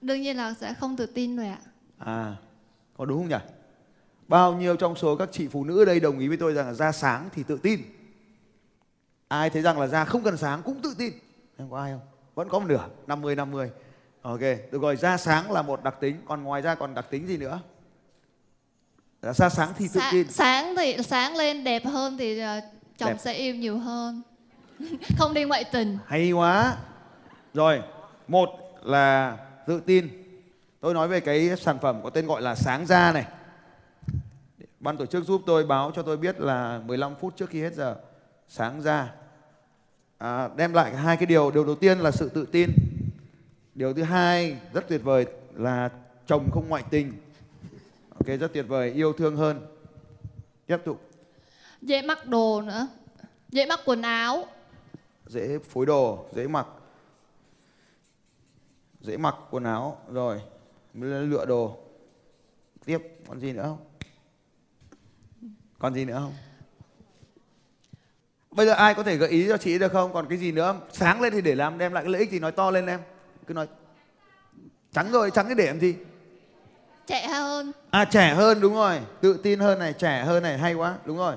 Đương 0.02 0.22
nhiên 0.22 0.38
là 0.38 0.54
sẽ 0.54 0.74
không 0.74 0.98
tự 0.98 1.06
tin 1.06 1.38
rồi 1.38 1.48
ạ. 1.48 1.60
À 1.98 2.36
có 2.98 3.06
đúng 3.06 3.18
không 3.18 3.30
nhỉ? 3.30 3.52
Bao 4.28 4.54
nhiêu 4.54 4.76
trong 4.76 4.96
số 4.96 5.16
các 5.16 5.30
chị 5.32 5.48
phụ 5.48 5.64
nữ 5.64 5.82
ở 5.82 5.86
đây 5.86 6.00
đồng 6.00 6.20
ý 6.20 6.28
với 6.28 6.38
tôi 6.38 6.54
rằng 6.54 6.68
là 6.68 6.74
da 6.74 6.92
sáng 6.92 7.30
thì 7.34 7.44
tự 7.44 7.58
tin? 7.58 7.80
Ai 9.28 9.50
thấy 9.50 9.62
rằng 9.62 9.80
là 9.80 9.88
da 9.88 10.06
không 10.06 10.24
cần 10.24 10.38
sáng 10.38 10.62
cũng 10.64 10.82
tự 10.84 10.96
tin? 10.98 11.14
Em 11.58 11.70
có 11.70 11.82
ai 11.82 11.92
không 11.92 12.13
vẫn 12.36 12.50
có 12.50 12.60
một 12.60 12.66
nửa 12.68 12.88
50 13.08 13.36
50 13.36 13.70
ok 14.22 14.40
được 14.40 14.82
rồi 14.82 14.96
da 14.96 15.18
sáng 15.18 15.52
là 15.52 15.62
một 15.62 15.84
đặc 15.84 15.96
tính. 16.00 16.22
Còn 16.28 16.44
ngoài 16.44 16.62
ra 16.62 16.76
còn 16.76 16.94
đặc 16.94 17.06
tính 17.10 17.28
gì 17.28 17.38
nữa? 17.38 17.60
Là 19.22 19.34
da 19.34 19.50
sáng 19.50 19.74
thì 19.78 19.88
tự 19.94 20.00
Sa- 20.00 20.10
tin. 20.12 20.32
sáng 20.32 20.76
thì 20.78 20.98
sáng 21.04 21.36
lên 21.36 21.64
đẹp 21.64 21.86
hơn 21.86 22.18
thì 22.18 22.40
à, 22.40 22.62
chồng 22.98 23.10
Đẹp. 23.10 23.18
sẽ 23.20 23.34
yêu 23.34 23.56
nhiều 23.56 23.78
hơn. 23.78 24.22
Không 25.18 25.34
đi 25.34 25.44
ngoại 25.44 25.64
tình. 25.64 25.98
Hay 26.06 26.32
quá. 26.32 26.78
Rồi 27.54 27.82
một 28.28 28.50
là 28.84 29.38
tự 29.68 29.80
tin. 29.80 30.10
Tôi 30.80 30.94
nói 30.94 31.08
về 31.08 31.20
cái 31.20 31.56
sản 31.58 31.80
phẩm 31.80 32.00
có 32.04 32.10
tên 32.10 32.28
gọi 32.28 32.42
là 32.42 32.56
sáng 32.56 32.86
da 32.86 33.12
này. 33.12 33.26
Ban 34.80 34.98
tổ 34.98 35.06
chức 35.06 35.26
giúp 35.26 35.42
tôi 35.46 35.66
báo 35.66 35.92
cho 35.96 36.02
tôi 36.02 36.18
biết 36.18 36.40
là 36.40 36.82
15 36.86 37.16
phút 37.16 37.34
trước 37.38 37.50
khi 37.50 37.62
hết 37.62 37.74
giờ 37.74 37.96
sáng 38.48 38.82
da 38.82 39.10
à, 40.24 40.50
đem 40.56 40.74
lại 40.74 40.96
hai 40.96 41.18
cái 41.18 41.26
điều. 41.26 41.52
Điều 41.52 41.66
đầu 41.66 41.76
tiên 41.76 42.00
là 42.00 42.12
sự 42.12 42.30
tự 42.30 42.46
tin. 42.46 42.72
Điều 43.76 43.94
thứ 43.94 44.04
hai 44.04 44.58
rất 44.74 44.88
tuyệt 44.88 45.04
vời 45.04 45.26
là 45.54 45.90
chồng 46.28 46.52
không 46.52 46.70
ngoại 46.70 46.84
tình. 46.90 47.14
Ok 48.10 48.40
rất 48.40 48.54
tuyệt 48.54 48.66
vời 48.68 48.92
yêu 48.92 49.14
thương 49.14 49.36
hơn. 49.36 49.66
Tiếp 50.66 50.78
tục. 50.86 51.10
Dễ 51.82 52.02
mặc 52.02 52.28
đồ 52.28 52.62
nữa. 52.62 52.88
Dễ 53.50 53.66
mặc 53.66 53.80
quần 53.86 54.02
áo. 54.02 54.46
Dễ 55.28 55.60
phối 55.60 55.86
đồ 55.86 56.26
dễ 56.36 56.48
mặc. 56.48 56.68
Dễ 59.02 59.18
mặc 59.18 59.36
quần 59.52 59.64
áo 59.64 59.98
rồi. 60.12 60.42
Mới 60.94 61.28
lựa 61.28 61.46
đồ. 61.46 61.78
Tiếp 62.86 63.00
còn 63.28 63.40
gì 63.40 63.54
nữa 63.54 63.64
không? 63.64 63.86
Còn 65.80 65.94
gì 65.94 66.06
nữa 66.06 66.20
không 66.20 66.34
bây 68.56 68.66
giờ 68.66 68.74
ai 68.74 68.94
có 68.94 69.04
thể 69.04 69.18
gợi 69.18 69.30
ý 69.30 69.48
cho 69.50 69.58
chị 69.58 69.80
được 69.80 69.92
không? 69.92 70.14
Còn 70.14 70.28
cái 70.28 70.38
gì 70.38 70.52
nữa 70.52 70.76
sáng 70.92 71.22
lên 71.22 71.34
thì 71.34 71.42
để 71.42 71.56
làm 71.56 71.78
đem 71.78 71.94
lại 71.94 72.04
cái 72.04 72.12
lợi 72.12 72.22
ích 72.22 72.30
thì 72.32 72.40
nói 72.40 72.52
to 72.52 72.72
lên 72.72 72.88
em. 72.88 73.00
Cứ 73.48 73.54
nói. 73.54 73.68
Trắng 74.92 75.12
rồi 75.12 75.32
trắng 75.32 75.46
cái 75.46 75.56
để 75.56 75.66
làm 75.66 75.80
gì? 75.80 75.96
Trẻ 77.08 77.28
hơn. 77.28 77.72
À 77.90 78.06
trẻ 78.06 78.34
hơn 78.34 78.62
đúng 78.62 78.74
rồi. 78.74 79.00
Tự 79.22 79.40
tin 79.44 79.60
hơn 79.60 79.80
này 79.80 79.94
trẻ 79.94 80.24
hơn 80.24 80.44
này 80.44 80.58
hay 80.58 80.74
quá. 80.74 80.96
Đúng 81.06 81.18
rồi. 81.18 81.36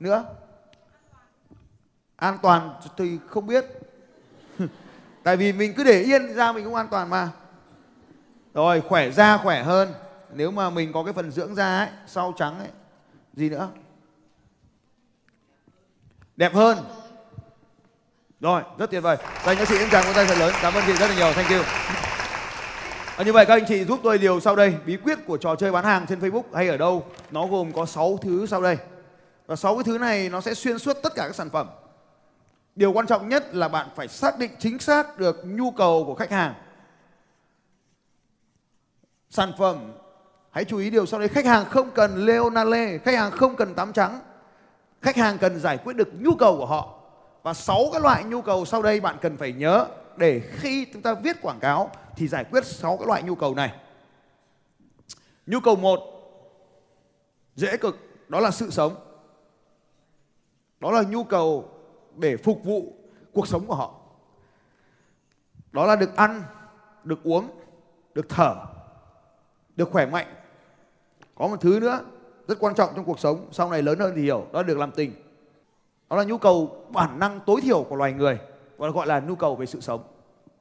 Nữa. 0.00 0.24
An 2.16 2.38
toàn 2.42 2.70
thì 2.96 3.18
không 3.26 3.46
biết. 3.46 3.64
Tại 5.22 5.36
vì 5.36 5.52
mình 5.52 5.74
cứ 5.76 5.84
để 5.84 6.02
yên 6.02 6.34
ra 6.34 6.52
mình 6.52 6.64
cũng 6.64 6.74
an 6.74 6.88
toàn 6.90 7.10
mà. 7.10 7.30
Rồi 8.54 8.80
khỏe 8.80 9.10
da 9.10 9.36
khỏe 9.36 9.62
hơn. 9.62 9.92
Nếu 10.34 10.50
mà 10.50 10.70
mình 10.70 10.92
có 10.92 11.04
cái 11.04 11.12
phần 11.12 11.30
dưỡng 11.30 11.54
da 11.54 11.78
ấy 11.78 11.88
sau 12.06 12.34
trắng 12.36 12.58
ấy 12.58 12.68
gì 13.34 13.48
nữa 13.48 13.68
đẹp 16.36 16.54
hơn. 16.54 16.78
Rồi 18.40 18.62
rất 18.78 18.90
tuyệt 18.90 19.02
vời. 19.02 19.16
Dành 19.46 19.56
cho 19.58 19.64
chị 19.64 19.78
những 19.78 19.90
tràng 19.90 20.04
vỗ 20.06 20.12
tay 20.12 20.26
thật 20.26 20.38
lớn. 20.38 20.54
Cảm 20.62 20.74
ơn 20.74 20.84
chị 20.86 20.92
rất 20.92 21.10
là 21.10 21.16
nhiều. 21.16 21.32
Thank 21.32 21.50
you. 21.50 21.62
À, 23.16 23.24
như 23.24 23.32
vậy 23.32 23.46
các 23.46 23.54
anh 23.54 23.64
chị 23.68 23.84
giúp 23.84 24.00
tôi 24.02 24.18
điều 24.18 24.40
sau 24.40 24.56
đây. 24.56 24.74
Bí 24.86 24.96
quyết 24.96 25.18
của 25.26 25.36
trò 25.36 25.56
chơi 25.56 25.72
bán 25.72 25.84
hàng 25.84 26.06
trên 26.08 26.20
Facebook 26.20 26.42
hay 26.54 26.68
ở 26.68 26.76
đâu 26.76 27.06
nó 27.30 27.46
gồm 27.46 27.72
có 27.72 27.86
6 27.86 28.18
thứ 28.22 28.46
sau 28.46 28.62
đây. 28.62 28.76
Và 29.46 29.56
6 29.56 29.74
cái 29.74 29.84
thứ 29.84 29.98
này 29.98 30.28
nó 30.28 30.40
sẽ 30.40 30.54
xuyên 30.54 30.78
suốt 30.78 30.96
tất 31.02 31.14
cả 31.14 31.22
các 31.26 31.34
sản 31.34 31.50
phẩm. 31.50 31.66
Điều 32.74 32.92
quan 32.92 33.06
trọng 33.06 33.28
nhất 33.28 33.54
là 33.54 33.68
bạn 33.68 33.88
phải 33.96 34.08
xác 34.08 34.38
định 34.38 34.50
chính 34.58 34.78
xác 34.78 35.18
được 35.18 35.42
nhu 35.46 35.70
cầu 35.70 36.04
của 36.06 36.14
khách 36.14 36.30
hàng. 36.30 36.54
Sản 39.30 39.52
phẩm 39.58 39.92
hãy 40.50 40.64
chú 40.64 40.78
ý 40.78 40.90
điều 40.90 41.06
sau 41.06 41.20
đây. 41.20 41.28
Khách 41.28 41.44
hàng 41.44 41.64
không 41.64 41.90
cần 41.90 42.26
leonale 42.26 42.98
khách 42.98 43.14
hàng 43.14 43.30
không 43.30 43.56
cần 43.56 43.74
tắm 43.74 43.92
trắng 43.92 44.20
khách 45.02 45.16
hàng 45.16 45.38
cần 45.38 45.60
giải 45.60 45.78
quyết 45.78 45.96
được 45.96 46.08
nhu 46.20 46.34
cầu 46.34 46.56
của 46.56 46.66
họ. 46.66 46.92
Và 47.42 47.54
sáu 47.54 47.88
cái 47.92 48.00
loại 48.00 48.24
nhu 48.24 48.42
cầu 48.42 48.64
sau 48.64 48.82
đây 48.82 49.00
bạn 49.00 49.16
cần 49.20 49.36
phải 49.36 49.52
nhớ 49.52 49.86
để 50.16 50.42
khi 50.52 50.86
chúng 50.92 51.02
ta 51.02 51.14
viết 51.14 51.36
quảng 51.42 51.60
cáo 51.60 51.90
thì 52.16 52.28
giải 52.28 52.44
quyết 52.44 52.64
sáu 52.64 52.96
cái 52.96 53.06
loại 53.06 53.22
nhu 53.22 53.34
cầu 53.34 53.54
này. 53.54 53.72
Nhu 55.46 55.60
cầu 55.60 55.76
một, 55.76 56.00
dễ 57.56 57.76
cực, 57.76 57.98
đó 58.28 58.40
là 58.40 58.50
sự 58.50 58.70
sống. 58.70 58.94
Đó 60.80 60.90
là 60.90 61.02
nhu 61.02 61.24
cầu 61.24 61.70
để 62.16 62.36
phục 62.36 62.64
vụ 62.64 62.92
cuộc 63.32 63.48
sống 63.48 63.66
của 63.66 63.74
họ. 63.74 63.94
Đó 65.72 65.86
là 65.86 65.96
được 65.96 66.16
ăn, 66.16 66.42
được 67.04 67.22
uống, 67.22 67.50
được 68.14 68.28
thở, 68.28 68.56
được 69.76 69.90
khỏe 69.90 70.06
mạnh. 70.06 70.34
Có 71.34 71.46
một 71.46 71.60
thứ 71.60 71.78
nữa 71.80 72.00
rất 72.48 72.58
quan 72.60 72.74
trọng 72.74 72.90
trong 72.96 73.04
cuộc 73.04 73.20
sống. 73.20 73.46
Sau 73.52 73.70
này 73.70 73.82
lớn 73.82 73.98
hơn 73.98 74.12
thì 74.16 74.22
hiểu 74.22 74.46
đó 74.52 74.62
là 74.62 74.68
được 74.68 74.78
làm 74.78 74.90
tình. 74.90 75.12
Đó 76.10 76.16
là 76.16 76.24
nhu 76.24 76.38
cầu 76.38 76.86
bản 76.90 77.18
năng 77.18 77.40
tối 77.46 77.60
thiểu 77.60 77.82
của 77.82 77.96
loài 77.96 78.12
người 78.12 78.38
và 78.76 78.90
gọi 78.90 79.06
là 79.06 79.20
nhu 79.20 79.34
cầu 79.34 79.56
về 79.56 79.66
sự 79.66 79.80
sống. 79.80 80.02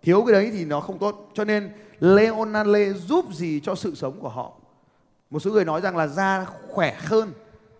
Thiếu 0.02 0.24
cái 0.26 0.34
đấy 0.34 0.50
thì 0.54 0.66
nó 0.66 0.80
không 0.80 1.00
tốt. 1.00 1.30
Cho 1.34 1.44
nên 1.44 1.72
Leonale 2.00 2.94
giúp 2.94 3.26
gì 3.34 3.60
cho 3.60 3.76
sự 3.76 3.96
sống 3.96 4.20
của 4.20 4.30
họ? 4.30 4.52
Một 5.30 5.40
số 5.40 5.52
người 5.52 5.66
nói 5.66 5.82
rằng 5.82 5.98
là 5.98 6.08
da 6.08 6.46
khỏe 6.72 6.98
hơn. 7.00 7.32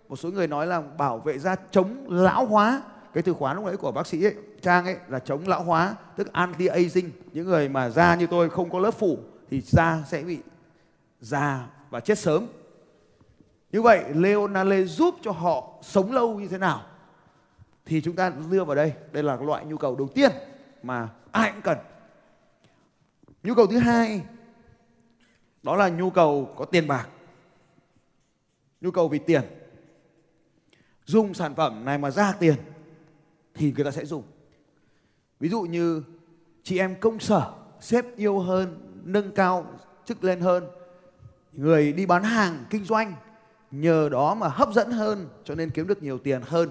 Một 0.10 0.16
số 0.16 0.30
người 0.30 0.48
nói 0.48 0.68
là 0.68 0.82
bảo 0.82 1.18
vệ 1.18 1.40
da 1.40 1.56
chống 1.72 1.96
lão 2.08 2.46
hóa. 2.46 2.82
Cái 3.14 3.24
từ 3.24 3.34
khóa 3.34 3.54
lúc 3.54 3.66
đấy 3.66 3.78
của 3.78 3.92
bác 3.92 4.08
sĩ 4.08 4.24
ấy, 4.24 4.36
trang 4.62 4.86
ấy 4.86 4.96
là 5.08 5.20
chống 5.20 5.48
lão 5.48 5.64
hóa 5.64 5.96
tức 6.16 6.34
anti 6.34 6.68
aging 6.68 7.12
những 7.34 7.46
người 7.46 7.70
mà 7.70 7.90
da 7.90 8.16
như 8.16 8.28
tôi 8.28 8.50
không 8.50 8.70
có 8.70 8.80
lớp 8.80 8.92
phủ 8.92 9.18
thì 9.50 9.62
da 9.62 10.04
sẽ 10.08 10.22
bị 10.22 10.40
già 11.22 11.68
và 11.90 12.00
chết 12.00 12.20
sớm 12.20 12.48
như 13.76 13.82
vậy 13.82 14.04
Leonale 14.14 14.84
giúp 14.84 15.16
cho 15.22 15.32
họ 15.32 15.74
sống 15.82 16.12
lâu 16.12 16.40
như 16.40 16.48
thế 16.48 16.58
nào? 16.58 16.86
Thì 17.86 18.02
chúng 18.02 18.16
ta 18.16 18.30
đưa 18.52 18.64
vào 18.64 18.76
đây. 18.76 18.94
Đây 19.12 19.24
là 19.24 19.36
loại 19.36 19.66
nhu 19.66 19.78
cầu 19.78 19.96
đầu 19.96 20.08
tiên 20.08 20.32
mà 20.84 21.10
ai 21.32 21.52
cũng 21.52 21.62
cần. 21.62 21.78
Nhu 23.44 23.54
cầu 23.54 23.68
thứ 23.68 23.78
hai, 23.78 24.22
đó 25.64 25.76
là 25.76 25.90
nhu 25.90 26.10
cầu 26.10 26.54
có 26.58 26.66
tiền 26.66 26.88
bạc. 26.88 27.08
Nhu 28.82 28.92
cầu 28.92 29.08
vì 29.08 29.20
tiền. 29.20 29.42
Dùng 31.06 31.34
sản 31.34 31.56
phẩm 31.56 31.86
này 31.86 31.98
mà 31.98 32.12
ra 32.12 32.34
tiền 32.40 32.56
thì 33.54 33.72
người 33.72 33.86
ta 33.86 33.92
sẽ 33.92 34.06
dùng. 34.06 34.24
Ví 35.40 35.50
dụ 35.50 35.62
như 35.62 36.04
chị 36.64 36.80
em 36.80 37.00
công 37.00 37.20
sở 37.20 37.54
xếp 37.82 38.06
yêu 38.16 38.40
hơn, 38.40 38.80
nâng 39.04 39.32
cao, 39.32 39.66
chức 40.06 40.24
lên 40.24 40.40
hơn, 40.40 40.68
người 41.52 41.94
đi 41.94 42.06
bán 42.06 42.24
hàng, 42.24 42.66
kinh 42.70 42.84
doanh 42.84 43.14
nhờ 43.72 44.10
đó 44.10 44.36
mà 44.36 44.48
hấp 44.48 44.74
dẫn 44.74 44.92
hơn 44.92 45.28
cho 45.44 45.56
nên 45.56 45.70
kiếm 45.70 45.88
được 45.88 46.04
nhiều 46.04 46.18
tiền 46.18 46.42
hơn. 46.46 46.70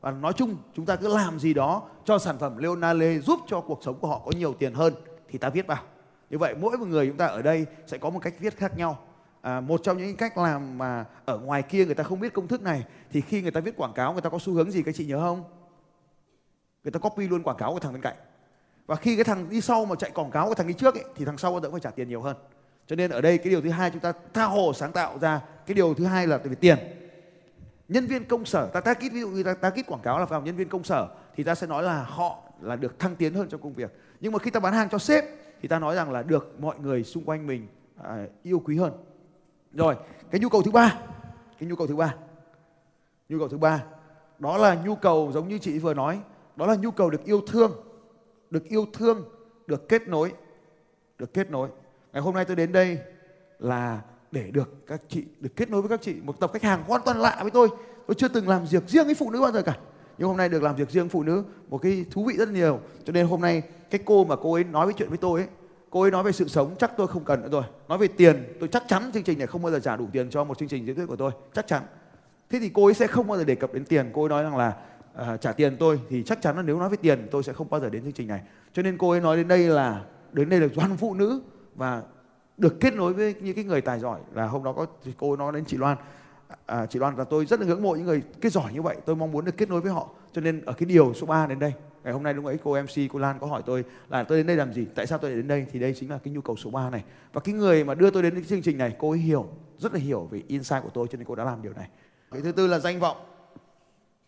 Và 0.00 0.10
nói 0.10 0.32
chung 0.32 0.56
chúng 0.74 0.86
ta 0.86 0.96
cứ 0.96 1.14
làm 1.14 1.38
gì 1.38 1.54
đó 1.54 1.82
cho 2.04 2.18
sản 2.18 2.38
phẩm 2.38 2.58
Leonale 2.58 3.18
giúp 3.18 3.40
cho 3.46 3.60
cuộc 3.60 3.80
sống 3.82 3.98
của 4.00 4.08
họ 4.08 4.22
có 4.24 4.32
nhiều 4.36 4.54
tiền 4.54 4.74
hơn 4.74 4.94
thì 5.28 5.38
ta 5.38 5.48
viết 5.48 5.66
vào. 5.66 5.82
Như 6.30 6.38
vậy 6.38 6.54
mỗi 6.60 6.78
một 6.78 6.88
người 6.88 7.06
chúng 7.06 7.16
ta 7.16 7.26
ở 7.26 7.42
đây 7.42 7.66
sẽ 7.86 7.98
có 7.98 8.10
một 8.10 8.20
cách 8.22 8.34
viết 8.38 8.56
khác 8.56 8.78
nhau. 8.78 8.98
À, 9.40 9.60
một 9.60 9.80
trong 9.82 9.98
những 9.98 10.16
cách 10.16 10.38
làm 10.38 10.78
mà 10.78 11.04
ở 11.24 11.38
ngoài 11.38 11.62
kia 11.62 11.84
người 11.84 11.94
ta 11.94 12.04
không 12.04 12.20
biết 12.20 12.32
công 12.32 12.48
thức 12.48 12.62
này 12.62 12.84
thì 13.10 13.20
khi 13.20 13.42
người 13.42 13.50
ta 13.50 13.60
viết 13.60 13.76
quảng 13.76 13.92
cáo 13.92 14.12
người 14.12 14.22
ta 14.22 14.30
có 14.30 14.38
xu 14.38 14.52
hướng 14.52 14.70
gì 14.70 14.82
các 14.82 14.94
chị 14.94 15.06
nhớ 15.06 15.20
không? 15.20 15.44
Người 16.84 16.90
ta 16.90 16.98
copy 16.98 17.28
luôn 17.28 17.42
quảng 17.42 17.56
cáo 17.56 17.72
của 17.72 17.78
thằng 17.78 17.92
bên 17.92 18.02
cạnh. 18.02 18.16
Và 18.86 18.96
khi 18.96 19.16
cái 19.16 19.24
thằng 19.24 19.48
đi 19.48 19.60
sau 19.60 19.84
mà 19.84 19.94
chạy 19.96 20.10
quảng 20.10 20.30
cáo 20.30 20.48
của 20.48 20.54
thằng 20.54 20.66
đi 20.66 20.74
trước 20.74 20.94
ấy, 20.94 21.04
thì 21.16 21.24
thằng 21.24 21.38
sau 21.38 21.60
bao 21.60 21.70
phải 21.70 21.80
trả 21.80 21.90
tiền 21.90 22.08
nhiều 22.08 22.22
hơn 22.22 22.36
cho 22.88 22.96
nên 22.96 23.10
ở 23.10 23.20
đây 23.20 23.38
cái 23.38 23.50
điều 23.50 23.60
thứ 23.60 23.70
hai 23.70 23.90
chúng 23.90 24.00
ta 24.00 24.12
tha 24.34 24.44
hồ 24.44 24.72
sáng 24.72 24.92
tạo 24.92 25.18
ra 25.18 25.40
cái 25.66 25.74
điều 25.74 25.94
thứ 25.94 26.04
hai 26.04 26.26
là 26.26 26.38
về 26.38 26.54
tiền. 26.54 26.78
Nhân 27.88 28.06
viên 28.06 28.24
công 28.24 28.44
sở 28.44 28.66
ta 28.66 28.80
ta 28.80 28.94
kít 28.94 29.12
ví 29.12 29.20
dụ 29.20 29.28
như 29.28 29.42
ta, 29.42 29.54
ta 29.54 29.70
kít 29.70 29.86
quảng 29.86 30.00
cáo 30.02 30.18
là 30.18 30.24
vào 30.24 30.42
nhân 30.42 30.56
viên 30.56 30.68
công 30.68 30.84
sở 30.84 31.08
thì 31.36 31.44
ta 31.44 31.54
sẽ 31.54 31.66
nói 31.66 31.82
là 31.82 32.02
họ 32.02 32.42
là 32.60 32.76
được 32.76 32.98
thăng 32.98 33.16
tiến 33.16 33.34
hơn 33.34 33.48
trong 33.48 33.60
công 33.60 33.72
việc. 33.72 33.92
Nhưng 34.20 34.32
mà 34.32 34.38
khi 34.38 34.50
ta 34.50 34.60
bán 34.60 34.72
hàng 34.72 34.88
cho 34.88 34.98
sếp 34.98 35.24
thì 35.62 35.68
ta 35.68 35.78
nói 35.78 35.94
rằng 35.94 36.12
là 36.12 36.22
được 36.22 36.60
mọi 36.60 36.78
người 36.78 37.04
xung 37.04 37.24
quanh 37.24 37.46
mình 37.46 37.66
à, 38.02 38.26
yêu 38.42 38.62
quý 38.64 38.76
hơn. 38.76 38.92
Rồi 39.72 39.96
cái 40.30 40.40
nhu 40.40 40.48
cầu 40.48 40.62
thứ 40.62 40.70
ba 40.70 40.98
cái 41.58 41.68
nhu 41.68 41.76
cầu 41.76 41.86
thứ 41.86 41.96
ba 41.96 42.14
nhu 43.28 43.38
cầu 43.38 43.48
thứ 43.48 43.58
ba 43.58 43.84
đó 44.38 44.56
là 44.56 44.74
nhu 44.84 44.94
cầu 44.94 45.30
giống 45.34 45.48
như 45.48 45.58
chị 45.58 45.78
vừa 45.78 45.94
nói 45.94 46.20
đó 46.56 46.66
là 46.66 46.74
nhu 46.74 46.90
cầu 46.90 47.10
được 47.10 47.24
yêu 47.24 47.40
thương 47.46 47.72
được 48.50 48.64
yêu 48.64 48.86
thương 48.92 49.24
được 49.66 49.88
kết 49.88 50.08
nối 50.08 50.32
được 51.18 51.34
kết 51.34 51.50
nối 51.50 51.68
ngày 52.18 52.22
hôm 52.22 52.34
nay 52.34 52.44
tôi 52.44 52.56
đến 52.56 52.72
đây 52.72 52.98
là 53.58 54.00
để 54.32 54.50
được 54.50 54.86
các 54.86 55.00
chị 55.08 55.24
được 55.40 55.50
kết 55.56 55.70
nối 55.70 55.82
với 55.82 55.88
các 55.88 56.02
chị 56.02 56.14
một 56.22 56.40
tập 56.40 56.50
khách 56.52 56.62
hàng 56.62 56.84
hoàn 56.86 57.02
toàn 57.04 57.20
lạ 57.20 57.38
với 57.42 57.50
tôi. 57.50 57.68
Tôi 58.06 58.14
chưa 58.14 58.28
từng 58.28 58.48
làm 58.48 58.64
việc 58.64 58.88
riêng 58.88 59.06
với 59.06 59.14
phụ 59.14 59.30
nữ 59.30 59.40
bao 59.40 59.52
giờ 59.52 59.62
cả. 59.62 59.76
Nhưng 60.18 60.28
hôm 60.28 60.36
nay 60.36 60.48
được 60.48 60.62
làm 60.62 60.76
việc 60.76 60.90
riêng 60.90 61.08
phụ 61.08 61.22
nữ 61.22 61.44
một 61.68 61.78
cái 61.78 62.04
thú 62.10 62.24
vị 62.24 62.34
rất 62.38 62.48
nhiều. 62.48 62.80
Cho 63.04 63.12
nên 63.12 63.26
hôm 63.26 63.40
nay 63.40 63.62
cái 63.90 64.00
cô 64.04 64.24
mà 64.24 64.36
cô 64.36 64.54
ấy 64.54 64.64
nói 64.64 64.86
với 64.86 64.94
chuyện 64.98 65.08
với 65.08 65.18
tôi 65.18 65.40
ấy 65.40 65.48
cô 65.90 66.02
ấy 66.02 66.10
nói 66.10 66.22
về 66.22 66.32
sự 66.32 66.48
sống 66.48 66.74
chắc 66.78 66.92
tôi 66.96 67.06
không 67.06 67.24
cần 67.24 67.42
nữa 67.42 67.48
rồi. 67.52 67.62
Nói 67.88 67.98
về 67.98 68.08
tiền 68.08 68.56
tôi 68.60 68.68
chắc 68.68 68.82
chắn 68.88 69.10
chương 69.14 69.22
trình 69.22 69.38
này 69.38 69.46
không 69.46 69.62
bao 69.62 69.72
giờ 69.72 69.80
trả 69.80 69.96
đủ 69.96 70.06
tiền 70.12 70.30
cho 70.30 70.44
một 70.44 70.58
chương 70.58 70.68
trình 70.68 70.86
diễn 70.86 70.96
thuyết 70.96 71.06
của 71.06 71.16
tôi. 71.16 71.30
Chắc 71.54 71.66
chắn. 71.66 71.82
Thế 72.50 72.58
thì 72.60 72.68
cô 72.68 72.84
ấy 72.84 72.94
sẽ 72.94 73.06
không 73.06 73.26
bao 73.26 73.38
giờ 73.38 73.44
đề 73.44 73.54
cập 73.54 73.74
đến 73.74 73.84
tiền. 73.84 74.10
Cô 74.14 74.22
ấy 74.22 74.28
nói 74.28 74.42
rằng 74.42 74.56
là 74.56 74.76
uh, 75.34 75.40
trả 75.40 75.52
tiền 75.52 75.76
tôi 75.76 76.00
thì 76.08 76.22
chắc 76.22 76.42
chắn 76.42 76.56
là 76.56 76.62
nếu 76.62 76.78
nói 76.78 76.88
về 76.88 76.96
tiền 77.02 77.28
tôi 77.30 77.42
sẽ 77.42 77.52
không 77.52 77.70
bao 77.70 77.80
giờ 77.80 77.90
đến 77.90 78.02
chương 78.02 78.12
trình 78.12 78.28
này. 78.28 78.40
Cho 78.72 78.82
nên 78.82 78.98
cô 78.98 79.10
ấy 79.10 79.20
nói 79.20 79.36
đến 79.36 79.48
đây 79.48 79.58
là 79.58 80.04
đến 80.32 80.48
đây 80.48 80.60
là 80.60 80.68
toàn 80.74 80.96
phụ 80.96 81.14
nữ 81.14 81.40
và 81.78 82.02
được 82.56 82.80
kết 82.80 82.94
nối 82.94 83.12
với 83.12 83.34
những 83.40 83.54
cái 83.54 83.64
người 83.64 83.80
tài 83.80 83.98
giỏi. 83.98 84.20
Là 84.34 84.46
hôm 84.46 84.64
đó 84.64 84.72
có 84.72 84.86
cô 85.18 85.36
nói 85.36 85.52
đến 85.52 85.64
chị 85.64 85.76
Loan. 85.76 85.96
À, 86.66 86.86
chị 86.86 86.98
Loan 86.98 87.14
và 87.14 87.24
tôi 87.24 87.46
rất 87.46 87.60
là 87.60 87.66
ngưỡng 87.66 87.82
mộ 87.82 87.94
những 87.94 88.06
người 88.06 88.22
cái 88.40 88.50
giỏi 88.50 88.72
như 88.72 88.82
vậy. 88.82 88.96
Tôi 89.06 89.16
mong 89.16 89.32
muốn 89.32 89.44
được 89.44 89.56
kết 89.56 89.68
nối 89.68 89.80
với 89.80 89.92
họ. 89.92 90.08
Cho 90.32 90.40
nên 90.40 90.64
ở 90.64 90.72
cái 90.72 90.86
điều 90.86 91.14
số 91.14 91.26
3 91.26 91.46
đến 91.46 91.58
đây 91.58 91.72
ngày 92.04 92.12
hôm 92.12 92.22
nay 92.22 92.34
lúc 92.34 92.44
ấy 92.44 92.58
cô 92.64 92.82
MC 92.82 93.12
cô 93.12 93.18
Lan 93.18 93.38
có 93.38 93.46
hỏi 93.46 93.62
tôi 93.66 93.84
là 94.08 94.24
tôi 94.24 94.38
đến 94.38 94.46
đây 94.46 94.56
làm 94.56 94.72
gì 94.72 94.86
tại 94.94 95.06
sao 95.06 95.18
tôi 95.18 95.30
đến 95.30 95.48
đây? 95.48 95.66
Thì 95.72 95.78
đây 95.78 95.94
chính 95.94 96.10
là 96.10 96.18
cái 96.24 96.34
nhu 96.34 96.40
cầu 96.40 96.56
số 96.56 96.70
3 96.70 96.90
này. 96.90 97.04
Và 97.32 97.40
cái 97.40 97.54
người 97.54 97.84
mà 97.84 97.94
đưa 97.94 98.10
tôi 98.10 98.22
đến 98.22 98.34
cái 98.34 98.44
chương 98.44 98.62
trình 98.62 98.78
này 98.78 98.96
cô 98.98 99.10
ấy 99.10 99.18
hiểu 99.18 99.48
rất 99.78 99.94
là 99.94 100.00
hiểu 100.00 100.28
về 100.30 100.42
insight 100.48 100.82
của 100.82 100.90
tôi 100.94 101.06
cho 101.10 101.18
nên 101.18 101.26
cô 101.26 101.34
đã 101.34 101.44
làm 101.44 101.62
điều 101.62 101.72
này. 101.72 101.88
Cái 102.30 102.40
thứ 102.40 102.52
tư 102.52 102.66
là 102.66 102.78
danh 102.78 103.00
vọng. 103.00 103.16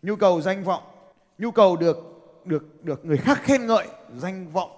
Nhu 0.01 0.15
cầu 0.15 0.41
danh 0.41 0.63
vọng. 0.63 0.83
Nhu 1.37 1.51
cầu 1.51 1.75
được 1.75 1.97
được 2.45 2.83
được 2.83 3.05
người 3.05 3.17
khác 3.17 3.39
khen 3.43 3.67
ngợi 3.67 3.87
danh 4.17 4.47
vọng 4.49 4.69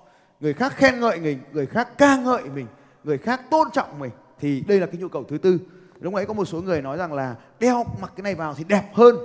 người 0.43 0.53
khác 0.53 0.73
khen 0.75 0.99
ngợi 0.99 1.19
mình, 1.19 1.39
người 1.53 1.65
khác 1.65 1.97
ca 1.97 2.17
ngợi 2.17 2.43
mình 2.55 2.67
người 3.03 3.17
khác 3.17 3.41
tôn 3.51 3.67
trọng 3.73 3.99
mình 3.99 4.11
thì 4.39 4.63
đây 4.67 4.79
là 4.79 4.85
cái 4.85 4.95
nhu 4.97 5.07
cầu 5.07 5.23
thứ 5.23 5.37
tư. 5.37 5.59
Lúc 5.99 6.13
ấy 6.13 6.25
có 6.25 6.33
một 6.33 6.45
số 6.45 6.61
người 6.61 6.81
nói 6.81 6.97
rằng 6.97 7.13
là 7.13 7.35
đeo 7.59 7.85
mặc 8.01 8.13
cái 8.15 8.23
này 8.23 8.35
vào 8.35 8.53
thì 8.53 8.63
đẹp 8.67 8.83
hơn 8.93 9.15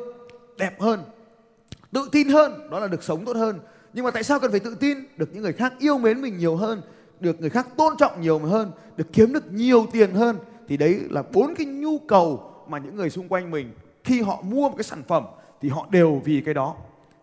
đẹp 0.59 0.81
hơn 0.81 1.03
tự 1.93 2.09
tin 2.13 2.29
hơn 2.29 2.71
đó 2.71 2.81
là 2.81 2.87
được 2.87 3.03
sống 3.03 3.25
tốt 3.25 3.37
hơn. 3.37 3.59
Nhưng 3.93 4.05
mà 4.05 4.11
tại 4.11 4.23
sao 4.23 4.41
cần 4.41 4.51
phải 4.51 4.61
tự 4.61 4.75
tin? 4.75 4.99
Được 5.17 5.29
những 5.33 5.43
người 5.43 5.53
khác 5.53 5.75
yêu 5.79 5.99
mến 5.99 6.23
mình 6.23 6.39
nhiều 6.39 6.57
hơn 6.57 6.83
được 7.21 7.41
người 7.41 7.51
khác 7.51 7.67
tôn 7.77 7.97
trọng 7.97 8.21
nhiều 8.21 8.39
hơn 8.39 8.71
được 8.97 9.07
kiếm 9.13 9.33
được 9.33 9.53
nhiều 9.53 9.87
tiền 9.93 10.15
hơn 10.15 10.37
thì 10.69 10.77
đấy 10.77 11.01
là 11.11 11.23
bốn 11.33 11.55
cái 11.55 11.67
nhu 11.67 11.99
cầu 11.99 12.53
mà 12.69 12.79
những 12.79 12.97
người 12.97 13.11
xung 13.11 13.29
quanh 13.29 13.51
mình 13.51 13.73
khi 14.05 14.23
họ 14.23 14.43
mua 14.43 14.69
một 14.69 14.75
cái 14.77 14.85
sản 14.85 15.03
phẩm 15.09 15.25
thì 15.61 15.69
họ 15.69 15.87
đều 15.91 16.23
vì 16.25 16.43
cái 16.45 16.55
đó. 16.55 16.77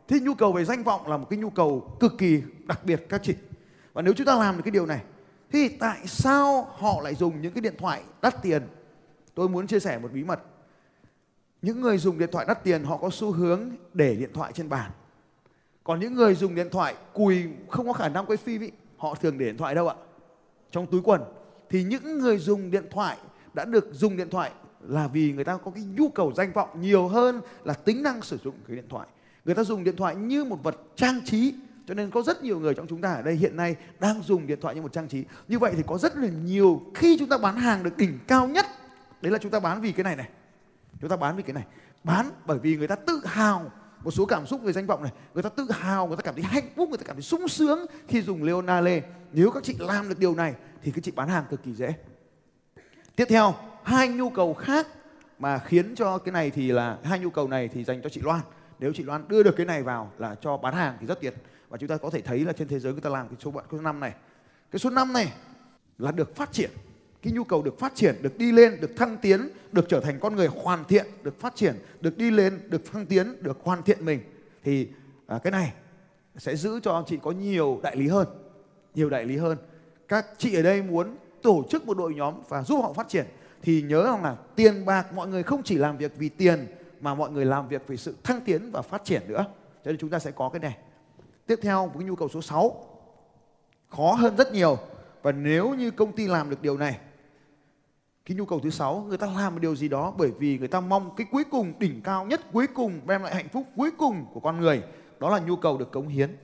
Thế 0.08 0.19
nhu 0.19 0.34
cầu 0.34 0.51
về 0.51 0.65
danh 0.65 0.84
vọng 0.84 1.08
là 1.08 1.17
một 1.17 1.27
cái 1.29 1.39
nhu 1.39 1.49
cầu 1.49 1.97
cực 1.99 2.17
kỳ 2.17 2.41
đặc 2.65 2.86
biệt 2.86 3.05
các 3.10 3.23
chị 3.23 3.34
và 3.95 4.01
nếu 4.01 4.13
chúng 4.13 4.27
ta 4.27 4.36
làm 4.36 4.58
được 4.58 4.62
cái 4.65 4.71
điều 4.71 4.86
này 4.86 5.01
thì 5.51 5.69
tại 5.69 6.08
sao 6.08 6.67
họ 6.77 7.01
lại 7.01 7.15
dùng 7.15 7.41
những 7.41 7.53
cái 7.53 7.62
điện 7.62 7.75
thoại 7.77 8.01
đắt 8.21 8.41
tiền? 8.41 8.63
Tôi 9.36 9.49
muốn 9.49 9.67
chia 9.67 9.79
sẻ 9.79 9.99
một 9.99 10.12
bí 10.13 10.23
mật. 10.23 10.39
Những 11.62 11.81
người 11.81 11.97
dùng 11.97 12.19
điện 12.19 12.29
thoại 12.31 12.45
đắt 12.47 12.63
tiền 12.63 12.84
họ 12.84 12.97
có 12.97 13.10
xu 13.10 13.31
hướng 13.31 13.69
để 13.93 14.15
điện 14.15 14.29
thoại 14.34 14.51
trên 14.53 14.69
bàn. 14.69 14.91
Còn 15.84 15.99
những 15.99 16.13
người 16.13 16.36
dùng 16.36 16.55
điện 16.55 16.67
thoại 16.71 16.95
cùi 17.13 17.43
không 17.69 17.88
có 17.88 17.93
khả 17.93 18.10
năng 18.10 18.25
quay 18.25 18.38
phim 18.38 18.62
ý, 18.62 18.71
họ 18.97 19.15
thường 19.15 19.38
để 19.38 19.45
điện 19.45 19.58
thoại 19.58 19.75
đâu 19.75 19.88
ạ? 19.88 19.95
Trong 20.71 20.88
túi 20.88 21.01
quần. 21.03 21.21
Thì 21.69 21.84
những 21.84 22.19
người 22.19 22.38
dùng 22.38 22.71
điện 22.71 22.86
thoại 22.91 23.17
đã 23.53 23.65
được 23.65 23.89
dùng 23.91 24.17
điện 24.17 24.29
thoại 24.29 24.51
là 24.81 25.08
vì 25.08 25.34
người 25.34 25.43
ta 25.43 25.58
có 25.58 25.71
cái 25.71 25.84
nhu 25.84 26.10
cầu 26.10 26.34
danh 26.36 26.53
vọng 26.53 26.69
nhiều 26.81 27.08
hơn 27.08 27.41
là 27.63 27.73
tính 27.73 28.03
năng 28.03 28.21
sử 28.21 28.38
dụng 28.43 28.55
cái 28.67 28.75
điện 28.75 28.86
thoại. 28.89 29.08
Người 29.45 29.55
ta 29.55 29.63
dùng 29.63 29.84
điện 29.84 29.95
thoại 29.95 30.15
như 30.15 30.43
một 30.43 30.63
vật 30.63 30.75
trang 30.95 31.21
trí 31.25 31.53
cho 31.88 31.93
nên 31.93 32.12
có 32.12 32.21
rất 32.21 32.43
nhiều 32.43 32.60
người 32.60 32.74
trong 32.74 32.88
chúng 32.88 33.02
ta 33.02 33.13
ở 33.13 33.21
đây 33.21 33.36
hiện 33.36 33.56
nay 33.56 33.76
đang 34.00 34.21
dùng 34.21 34.48
điện 34.48 34.60
thoại 34.62 34.76
như 34.76 34.82
một 34.82 34.93
trang 34.93 35.08
trí. 35.08 35.24
Như 35.48 35.60
vậy 35.60 35.74
thì 35.78 35.84
có 35.88 35.98
rất 35.98 36.17
là 36.17 36.28
nhiều 36.28 36.82
khi 36.95 37.17
chúng 37.19 37.30
ta 37.30 37.38
bán 37.38 37.58
hàng 37.58 37.84
được 37.84 37.98
đỉnh 37.98 38.19
cao 38.28 38.48
nhất. 38.48 38.65
Đấy 39.21 39.32
là 39.32 39.38
chúng 39.38 39.52
ta 39.52 39.60
bán 39.60 39.82
vì 39.82 39.91
cái 39.91 40.04
này 40.04 40.15
này. 40.15 40.30
Chúng 41.02 41.10
ta 41.10 41.15
bán 41.15 41.36
vì 41.36 41.43
cái 41.43 41.54
này. 41.54 41.63
Bán 42.04 42.30
bởi 42.45 42.60
vì 42.60 42.78
người 42.78 42.88
ta 42.88 42.95
tự 42.95 43.21
hào. 43.26 43.71
Một 44.04 44.12
số 44.12 44.26
cảm 44.26 44.45
xúc 44.45 44.62
về 44.62 44.74
danh 44.74 44.86
vọng 44.86 45.04
này, 45.04 45.12
người 45.34 45.43
ta 45.43 45.50
tự 45.50 45.67
hào, 45.71 46.08
người 46.08 46.17
ta 46.17 46.21
cảm 46.21 46.36
thấy 46.36 46.43
hạnh 46.43 46.69
phúc, 46.76 46.89
người 46.89 46.98
ta 46.98 47.04
cảm 47.08 47.15
thấy 47.15 47.24
sung 47.24 47.48
sướng 47.48 47.86
khi 48.08 48.21
dùng 48.21 48.43
Leonale 48.43 49.02
nếu 49.32 49.52
các 49.52 49.63
chị 49.63 49.76
làm 49.80 50.10
được 50.10 50.19
điều 50.19 50.36
này 50.36 50.56
thì 50.84 50.91
các 50.91 51.04
chị 51.04 51.12
bán 51.12 51.28
hàng 51.28 51.45
cực 51.50 51.63
kỳ 51.63 51.74
dễ. 51.74 51.93
Tiếp 53.15 53.26
theo, 53.30 53.54
hai 53.84 54.08
nhu 54.08 54.30
cầu 54.30 54.54
khác 54.54 54.88
mà 55.39 55.58
khiến 55.58 55.95
cho 55.95 56.17
cái 56.17 56.32
này 56.32 56.52
thì 56.52 56.71
là, 56.71 56.98
hai 57.04 57.19
nhu 57.19 57.30
cầu 57.30 57.48
này 57.48 57.67
thì 57.67 57.84
dành 57.84 58.02
cho 58.02 58.10
chị 58.10 58.21
Loan. 58.24 58.41
Nếu 58.80 58.93
chị 58.93 59.04
Loan 59.04 59.28
đưa 59.28 59.43
được 59.43 59.56
cái 59.58 59.65
này 59.65 59.84
vào 59.84 60.12
là 60.17 60.36
cho 60.41 60.58
bán 60.58 60.74
hàng 60.74 60.98
thì 61.00 61.08
rất 61.08 61.21
tuyệt 61.21 61.34
và 61.69 61.78
chúng 61.78 61.89
ta 61.89 61.97
có 61.97 62.10
thể 62.10 62.21
thấy 62.21 62.39
là 62.39 62.54
trên 62.54 62.67
thế 62.67 62.80
giới 62.80 62.93
người 62.93 63.01
ta 63.01 63.10
làm 63.10 63.28
cái 63.28 63.38
số 63.39 63.51
bạn 63.51 63.65
số 63.71 63.82
năm 63.82 63.99
này. 63.99 64.13
Cái 64.71 64.80
số 64.80 64.89
năm 64.89 65.13
này 65.13 65.34
là 65.97 66.12
được 66.12 66.36
phát 66.36 66.51
triển. 66.51 66.69
Cái 67.21 67.34
nhu 67.34 67.43
cầu 67.43 67.62
được 67.62 67.80
phát 67.80 67.95
triển 67.95 68.15
được 68.21 68.38
đi 68.38 68.51
lên 68.51 68.78
được 68.82 68.91
thăng 68.97 69.17
tiến 69.17 69.49
được 69.71 69.86
trở 69.89 69.99
thành 69.99 70.19
con 70.19 70.36
người 70.36 70.47
hoàn 70.47 70.86
thiện 70.86 71.06
được 71.23 71.39
phát 71.39 71.56
triển 71.56 71.75
được 72.01 72.17
đi 72.17 72.32
lên 72.32 72.60
được 72.69 72.91
thăng 72.91 73.06
tiến 73.06 73.43
được 73.43 73.58
hoàn 73.63 73.84
thiện 73.84 74.06
mình. 74.06 74.19
Thì 74.63 74.88
à, 75.28 75.39
cái 75.43 75.51
này 75.51 75.73
sẽ 76.38 76.56
giữ 76.56 76.80
cho 76.84 77.04
chị 77.08 77.17
có 77.23 77.32
nhiều 77.32 77.80
đại 77.84 77.95
lý 77.95 78.08
hơn 78.08 78.28
nhiều 78.95 79.10
đại 79.10 79.25
lý 79.25 79.38
hơn. 79.38 79.58
Các 80.08 80.25
chị 80.38 80.56
ở 80.56 80.62
đây 80.62 80.82
muốn 80.82 81.17
tổ 81.41 81.63
chức 81.69 81.86
một 81.86 81.97
đội 81.97 82.13
nhóm 82.15 82.34
và 82.49 82.63
giúp 82.63 82.82
họ 82.82 82.93
phát 82.93 83.10
triển 83.10 83.25
thì 83.62 83.82
nhớ 83.82 84.04
rằng 84.04 84.23
là 84.23 84.36
tiền 84.56 84.86
bạc 84.86 85.13
mọi 85.13 85.28
người 85.28 85.43
không 85.43 85.63
chỉ 85.63 85.78
làm 85.78 85.97
việc 85.97 86.12
vì 86.17 86.30
tiền 86.30 86.67
mà 87.01 87.15
mọi 87.15 87.32
người 87.32 87.45
làm 87.45 87.67
việc 87.67 87.82
vì 87.88 87.97
sự 87.97 88.15
thăng 88.23 88.41
tiến 88.41 88.71
và 88.71 88.82
phát 88.82 89.04
triển 89.04 89.21
nữa. 89.28 89.45
Cho 89.86 89.91
nên 89.91 89.97
chúng 89.97 90.10
ta 90.10 90.19
sẽ 90.19 90.32
có 90.32 90.49
cái 90.49 90.60
này 90.60 90.78
tiếp 91.47 91.60
theo, 91.62 91.91
với 91.93 92.05
nhu 92.05 92.15
cầu 92.15 92.29
số 92.29 92.41
6 92.41 92.86
khó 93.89 94.13
hơn 94.13 94.36
rất 94.38 94.53
nhiều. 94.53 94.77
Và 95.21 95.31
nếu 95.31 95.73
như 95.73 95.91
công 95.91 96.12
ty 96.12 96.27
làm 96.27 96.49
được 96.49 96.62
điều 96.62 96.77
này, 96.77 96.99
cái 98.25 98.38
nhu 98.38 98.45
cầu 98.45 98.60
thứ 98.60 98.69
sáu, 98.69 99.05
người 99.08 99.17
ta 99.17 99.27
làm 99.27 99.53
một 99.53 99.60
điều 99.62 99.75
gì 99.75 99.88
đó 99.88 100.13
bởi 100.17 100.31
vì 100.39 100.58
người 100.58 100.67
ta 100.67 100.79
mong 100.79 101.15
cái 101.15 101.27
cuối 101.31 101.43
cùng, 101.51 101.73
đỉnh 101.79 102.01
cao 102.03 102.25
nhất 102.25 102.41
cuối 102.53 102.67
cùng, 102.67 102.99
đem 103.08 103.23
lại 103.23 103.36
hạnh 103.36 103.49
phúc 103.49 103.63
cuối 103.75 103.91
cùng 103.97 104.25
của 104.34 104.39
con 104.39 104.60
người, 104.60 104.84
đó 105.19 105.29
là 105.29 105.39
nhu 105.39 105.55
cầu 105.55 105.77
được 105.77 105.91
cống 105.91 106.08
hiến. 106.08 106.38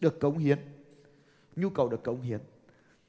Được 0.00 0.20
cống 0.20 0.38
hiến. 0.38 0.58
Nhu 1.56 1.70
cầu 1.70 1.88
được 1.88 2.02
cống 2.02 2.20
hiến. 2.20 2.40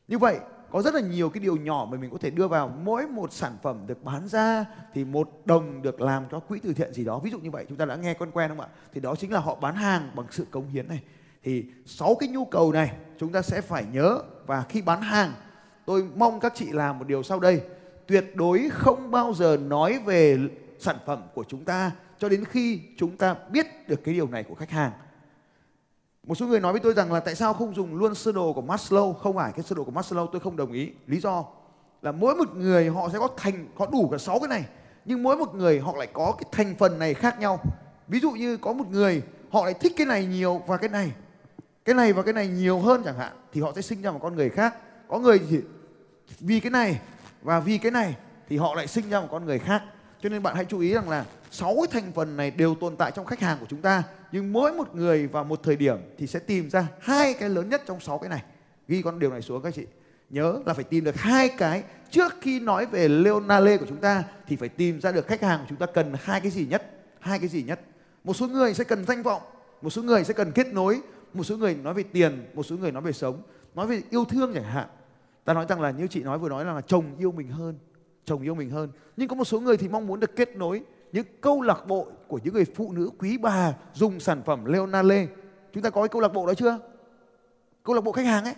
Như 0.08 0.18
vậy 0.18 0.40
có 0.74 0.82
rất 0.82 0.94
là 0.94 1.02
nhiều 1.02 1.30
cái 1.30 1.44
điều 1.44 1.56
nhỏ 1.56 1.88
mà 1.92 1.98
mình 1.98 2.10
có 2.10 2.18
thể 2.18 2.30
đưa 2.30 2.48
vào. 2.48 2.68
Mỗi 2.84 3.08
một 3.08 3.34
sản 3.34 3.58
phẩm 3.62 3.88
được 3.88 4.04
bán 4.04 4.28
ra 4.28 4.66
thì 4.94 5.06
một 5.06 5.30
đồng 5.46 5.82
được 5.82 6.02
làm 6.02 6.24
cho 6.32 6.40
quỹ 6.40 6.60
từ 6.64 6.74
thiện 6.74 6.94
gì 6.94 7.06
đó. 7.06 7.20
Ví 7.20 7.32
dụ 7.32 7.40
như 7.40 7.52
vậy, 7.52 7.66
chúng 7.70 7.78
ta 7.78 7.86
đã 7.86 7.96
nghe 7.96 8.14
quen 8.14 8.32
quen 8.32 8.50
không 8.50 8.60
ạ? 8.60 8.68
Thì 8.94 9.02
đó 9.02 9.16
chính 9.16 9.32
là 9.32 9.40
họ 9.40 9.56
bán 9.56 9.76
hàng 9.76 10.12
bằng 10.16 10.26
sự 10.32 10.46
cống 10.52 10.68
hiến 10.68 10.88
này. 10.88 11.02
Thì 11.44 11.66
sáu 11.86 12.16
cái 12.20 12.30
nhu 12.30 12.46
cầu 12.46 12.72
này 12.72 12.92
chúng 13.20 13.32
ta 13.32 13.42
sẽ 13.42 13.62
phải 13.62 13.86
nhớ. 13.92 14.20
Và 14.46 14.64
khi 14.70 14.82
bán 14.82 15.02
hàng, 15.02 15.34
tôi 15.86 16.08
mong 16.16 16.40
các 16.40 16.54
chị 16.56 16.72
làm 16.72 17.00
một 17.00 17.08
điều 17.08 17.24
sau 17.24 17.40
đây. 17.40 17.62
Tuyệt 18.08 18.32
đối 18.36 18.70
không 18.72 19.12
bao 19.12 19.34
giờ 19.34 19.58
nói 19.58 20.00
về 20.06 20.38
sản 20.80 20.96
phẩm 21.06 21.24
của 21.34 21.44
chúng 21.48 21.66
ta 21.66 21.92
cho 22.20 22.30
đến 22.30 22.46
khi 22.46 22.82
chúng 22.98 23.18
ta 23.18 23.36
biết 23.52 23.66
được 23.88 24.04
cái 24.04 24.14
điều 24.14 24.28
này 24.28 24.44
của 24.44 24.56
khách 24.56 24.72
hàng 24.72 24.92
một 26.28 26.36
số 26.36 26.48
người 26.48 26.60
nói 26.60 26.72
với 26.72 26.82
tôi 26.82 26.94
rằng 26.94 27.14
là 27.14 27.20
tại 27.20 27.36
sao 27.36 27.54
không 27.54 27.76
dùng 27.76 27.96
luôn 27.96 28.16
sơ 28.16 28.32
đồ 28.32 28.54
của 28.54 28.62
Maslow? 28.62 29.14
Không 29.14 29.36
phải, 29.36 29.52
cái 29.52 29.64
sơ 29.64 29.76
đồ 29.76 29.84
của 29.84 29.92
Maslow 29.92 30.28
tôi 30.28 30.40
không 30.40 30.56
đồng 30.56 30.72
ý. 30.72 30.92
Lý 31.08 31.20
do 31.20 31.46
là 32.02 32.12
mỗi 32.12 32.36
một 32.36 32.56
người 32.56 32.90
họ 32.90 33.10
sẽ 33.14 33.20
có 33.20 33.28
thành, 33.38 33.68
có 33.78 33.86
đủ 33.86 34.10
cả 34.12 34.18
sáu 34.18 34.40
cái 34.40 34.48
này, 34.48 34.66
nhưng 35.06 35.24
mỗi 35.24 35.38
một 35.38 35.56
người 35.56 35.80
họ 35.80 35.96
lại 35.98 36.08
có 36.14 36.36
cái 36.38 36.50
thành 36.52 36.76
phần 36.80 37.00
này 37.00 37.14
khác 37.14 37.40
nhau. 37.40 37.60
Ví 38.08 38.20
dụ 38.20 38.32
như 38.32 38.58
có 38.58 38.74
một 38.74 38.88
người 38.90 39.22
họ 39.52 39.66
lại 39.66 39.74
thích 39.74 39.94
cái 39.98 40.06
này 40.06 40.26
nhiều 40.26 40.62
và 40.68 40.78
cái 40.78 40.90
này 40.90 41.12
cái 41.86 41.96
này 41.96 42.14
và 42.14 42.24
cái 42.24 42.34
này 42.34 42.48
nhiều 42.48 42.80
hơn 42.80 43.02
chẳng 43.06 43.18
hạn, 43.18 43.34
thì 43.54 43.62
họ 43.62 43.72
sẽ 43.76 43.82
sinh 43.82 44.02
ra 44.02 44.12
một 44.12 44.20
con 44.22 44.36
người 44.36 44.50
khác. 44.50 44.76
Có 45.08 45.20
người 45.20 45.42
thì 45.50 45.60
vì 46.40 46.60
cái 46.60 46.72
này 46.72 47.00
và 47.42 47.60
vì 47.60 47.78
cái 47.78 47.92
này 47.92 48.16
thì 48.50 48.58
họ 48.58 48.76
lại 48.76 48.88
sinh 48.88 49.10
ra 49.10 49.20
một 49.20 49.28
con 49.32 49.46
người 49.46 49.60
khác. 49.60 49.84
Cho 50.22 50.30
nên 50.30 50.44
bạn 50.44 50.56
hãy 50.56 50.66
chú 50.66 50.80
ý 50.80 50.94
rằng 50.94 51.10
là 51.10 51.26
sáu 51.54 51.86
thành 51.92 52.12
phần 52.16 52.38
này 52.38 52.52
đều 52.52 52.76
tồn 52.76 52.96
tại 52.96 53.12
trong 53.16 53.26
khách 53.26 53.40
hàng 53.40 53.58
của 53.60 53.66
chúng 53.70 53.82
ta, 53.82 54.04
nhưng 54.32 54.54
mỗi 54.54 54.74
một 54.74 54.96
người 54.96 55.28
vào 55.28 55.44
một 55.44 55.64
thời 55.64 55.76
điểm 55.76 55.98
thì 56.18 56.28
sẽ 56.28 56.40
tìm 56.40 56.70
ra 56.70 56.88
hai 57.00 57.34
cái 57.34 57.50
lớn 57.50 57.70
nhất 57.70 57.82
trong 57.86 58.00
sáu 58.00 58.20
cái 58.20 58.30
này. 58.30 58.44
Ghi 58.88 59.02
con 59.02 59.20
điều 59.20 59.32
này 59.32 59.42
xuống 59.42 59.62
các 59.62 59.74
chị. 59.74 59.86
Nhớ 60.30 60.60
là 60.66 60.74
phải 60.74 60.84
tìm 60.84 61.04
được 61.04 61.16
hai 61.16 61.50
cái. 61.50 61.84
Trước 62.12 62.34
khi 62.42 62.60
nói 62.60 62.86
về 62.86 63.08
Leonale 63.08 63.78
của 63.78 63.86
chúng 63.90 63.98
ta 63.98 64.24
thì 64.48 64.56
phải 64.56 64.70
tìm 64.70 65.02
ra 65.02 65.12
được 65.12 65.28
khách 65.28 65.42
hàng 65.42 65.60
của 65.60 65.66
chúng 65.70 65.78
ta 65.78 65.86
cần 65.86 66.14
hai 66.24 66.42
cái 66.42 66.52
gì 66.52 66.66
nhất? 66.66 66.92
Hai 67.20 67.40
cái 67.40 67.48
gì 67.48 67.64
nhất? 67.64 67.80
Một 68.24 68.34
số 68.34 68.48
người 68.48 68.74
sẽ 68.74 68.84
cần 68.84 69.06
danh 69.06 69.24
vọng, 69.24 69.42
một 69.82 69.90
số 69.90 70.02
người 70.04 70.24
sẽ 70.24 70.34
cần 70.34 70.52
kết 70.52 70.68
nối, 70.74 71.02
một 71.34 71.44
số 71.44 71.58
người 71.58 71.76
nói 71.76 71.94
về 71.94 72.04
tiền, 72.04 72.46
một 72.54 72.64
số 72.64 72.78
người 72.78 72.92
nói 72.92 73.02
về 73.02 73.12
sống, 73.12 73.42
nói 73.76 73.88
về 73.88 74.02
yêu 74.10 74.26
thương 74.26 74.54
chẳng 74.54 74.64
hạn. 74.64 74.88
Ta 75.46 75.54
nói 75.54 75.66
rằng 75.70 75.82
là 75.82 75.92
như 75.92 76.08
chị 76.08 76.24
nói 76.24 76.40
vừa 76.40 76.50
nói 76.50 76.66
là 76.66 76.82
chồng 76.88 77.06
yêu 77.18 77.32
mình 77.32 77.50
hơn, 77.50 77.78
chồng 78.26 78.42
yêu 78.42 78.56
mình 78.56 78.70
hơn. 78.70 78.90
Nhưng 79.18 79.28
có 79.28 79.36
một 79.36 79.46
số 79.46 79.60
người 79.60 79.78
thì 79.78 79.88
mong 79.88 80.08
muốn 80.08 80.20
được 80.20 80.36
kết 80.36 80.56
nối 80.56 80.82
những 81.14 81.26
câu 81.42 81.62
lạc 81.62 81.88
bộ 81.88 82.08
của 82.28 82.40
những 82.44 82.54
người 82.54 82.66
phụ 82.76 82.92
nữ 82.92 83.10
quý 83.18 83.38
bà 83.38 83.74
dùng 83.94 84.20
sản 84.20 84.42
phẩm 84.46 84.66
Leonale. 84.66 85.28
Chúng 85.74 85.84
ta 85.84 85.90
có 85.90 86.02
cái 86.02 86.10
câu 86.10 86.22
lạc 86.22 86.34
bộ 86.34 86.48
đó 86.48 86.54
chưa? 86.54 86.80
Câu 87.84 87.96
lạc 87.96 88.02
bộ 88.02 88.12
khách 88.12 88.26
hàng 88.26 88.44
ấy. 88.44 88.56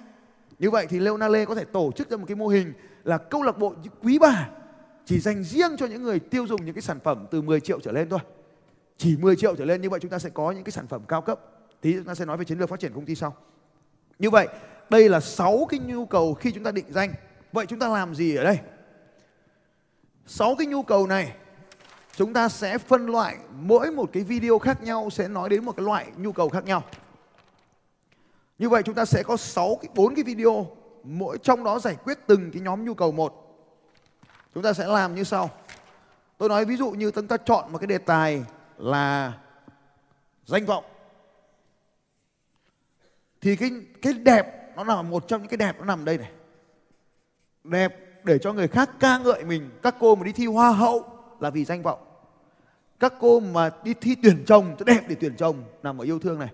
Như 0.59 0.69
vậy 0.71 0.87
thì 0.89 0.99
Leonale 0.99 1.45
có 1.45 1.55
thể 1.55 1.65
tổ 1.65 1.91
chức 1.91 2.09
ra 2.09 2.17
một 2.17 2.25
cái 2.27 2.35
mô 2.35 2.47
hình 2.47 2.73
là 3.03 3.17
câu 3.17 3.43
lạc 3.43 3.57
bộ 3.57 3.73
quý 4.03 4.19
bà 4.19 4.49
chỉ 5.05 5.19
dành 5.19 5.43
riêng 5.43 5.77
cho 5.77 5.85
những 5.85 6.03
người 6.03 6.19
tiêu 6.19 6.47
dùng 6.47 6.65
những 6.65 6.75
cái 6.75 6.81
sản 6.81 6.99
phẩm 6.99 7.25
từ 7.31 7.41
10 7.41 7.59
triệu 7.59 7.79
trở 7.79 7.91
lên 7.91 8.09
thôi. 8.09 8.19
Chỉ 8.97 9.17
10 9.17 9.35
triệu 9.35 9.55
trở 9.55 9.65
lên 9.65 9.81
như 9.81 9.89
vậy 9.89 9.99
chúng 9.99 10.11
ta 10.11 10.19
sẽ 10.19 10.29
có 10.29 10.51
những 10.51 10.63
cái 10.63 10.71
sản 10.71 10.87
phẩm 10.87 11.01
cao 11.07 11.21
cấp. 11.21 11.39
Tí 11.81 11.93
chúng 11.93 12.03
ta 12.03 12.15
sẽ 12.15 12.25
nói 12.25 12.37
về 12.37 12.45
chiến 12.45 12.59
lược 12.59 12.69
phát 12.69 12.79
triển 12.79 12.93
công 12.93 13.05
ty 13.05 13.15
sau. 13.15 13.35
Như 14.19 14.29
vậy, 14.29 14.47
đây 14.89 15.09
là 15.09 15.19
6 15.19 15.65
cái 15.69 15.79
nhu 15.79 16.05
cầu 16.05 16.33
khi 16.33 16.51
chúng 16.51 16.63
ta 16.63 16.71
định 16.71 16.85
danh. 16.89 17.13
Vậy 17.51 17.65
chúng 17.65 17.79
ta 17.79 17.87
làm 17.87 18.15
gì 18.15 18.35
ở 18.35 18.43
đây? 18.43 18.59
6 20.25 20.55
cái 20.57 20.67
nhu 20.67 20.83
cầu 20.83 21.07
này 21.07 21.35
chúng 22.15 22.33
ta 22.33 22.49
sẽ 22.49 22.77
phân 22.77 23.05
loại, 23.05 23.37
mỗi 23.55 23.91
một 23.91 24.09
cái 24.13 24.23
video 24.23 24.59
khác 24.59 24.83
nhau 24.83 25.09
sẽ 25.09 25.27
nói 25.27 25.49
đến 25.49 25.65
một 25.65 25.71
cái 25.77 25.85
loại 25.85 26.07
nhu 26.17 26.31
cầu 26.31 26.49
khác 26.49 26.65
nhau. 26.65 26.83
Như 28.57 28.69
vậy 28.69 28.83
chúng 28.83 28.95
ta 28.95 29.05
sẽ 29.05 29.23
có 29.23 29.37
6 29.37 29.77
cái 29.81 29.89
4 29.95 30.15
cái 30.15 30.23
video, 30.23 30.67
mỗi 31.03 31.37
trong 31.37 31.63
đó 31.63 31.79
giải 31.79 31.95
quyết 32.03 32.17
từng 32.27 32.51
cái 32.51 32.61
nhóm 32.61 32.85
nhu 32.85 32.93
cầu 32.93 33.11
một. 33.11 33.41
Chúng 34.53 34.63
ta 34.63 34.73
sẽ 34.73 34.87
làm 34.87 35.15
như 35.15 35.23
sau. 35.23 35.49
Tôi 36.37 36.49
nói 36.49 36.65
ví 36.65 36.75
dụ 36.75 36.91
như 36.91 37.11
chúng 37.11 37.27
ta 37.27 37.37
chọn 37.37 37.71
một 37.71 37.77
cái 37.77 37.87
đề 37.87 37.97
tài 37.97 38.43
là 38.77 39.33
danh 40.45 40.65
vọng. 40.65 40.83
Thì 43.41 43.55
cái 43.55 43.71
cái 44.01 44.13
đẹp 44.13 44.75
nó 44.75 44.83
là 44.83 45.01
một 45.01 45.27
trong 45.27 45.41
những 45.41 45.49
cái 45.49 45.57
đẹp 45.57 45.75
nó 45.79 45.85
nằm 45.85 46.05
đây 46.05 46.17
này. 46.17 46.31
Đẹp 47.63 47.95
để 48.23 48.37
cho 48.37 48.53
người 48.53 48.67
khác 48.67 48.89
ca 48.99 49.17
ngợi 49.17 49.43
mình. 49.43 49.69
Các 49.83 49.95
cô 49.99 50.15
mà 50.15 50.23
đi 50.23 50.31
thi 50.31 50.45
hoa 50.45 50.71
hậu 50.71 51.14
là 51.39 51.49
vì 51.49 51.65
danh 51.65 51.83
vọng. 51.83 51.99
Các 52.99 53.13
cô 53.19 53.39
mà 53.39 53.69
đi 53.83 53.93
thi 53.93 54.15
tuyển 54.23 54.43
chồng 54.47 54.75
cho 54.79 54.85
đẹp 54.85 55.01
để 55.07 55.15
tuyển 55.19 55.35
chồng 55.37 55.63
nằm 55.83 56.01
ở 56.01 56.05
yêu 56.05 56.19
thương 56.19 56.39
này. 56.39 56.49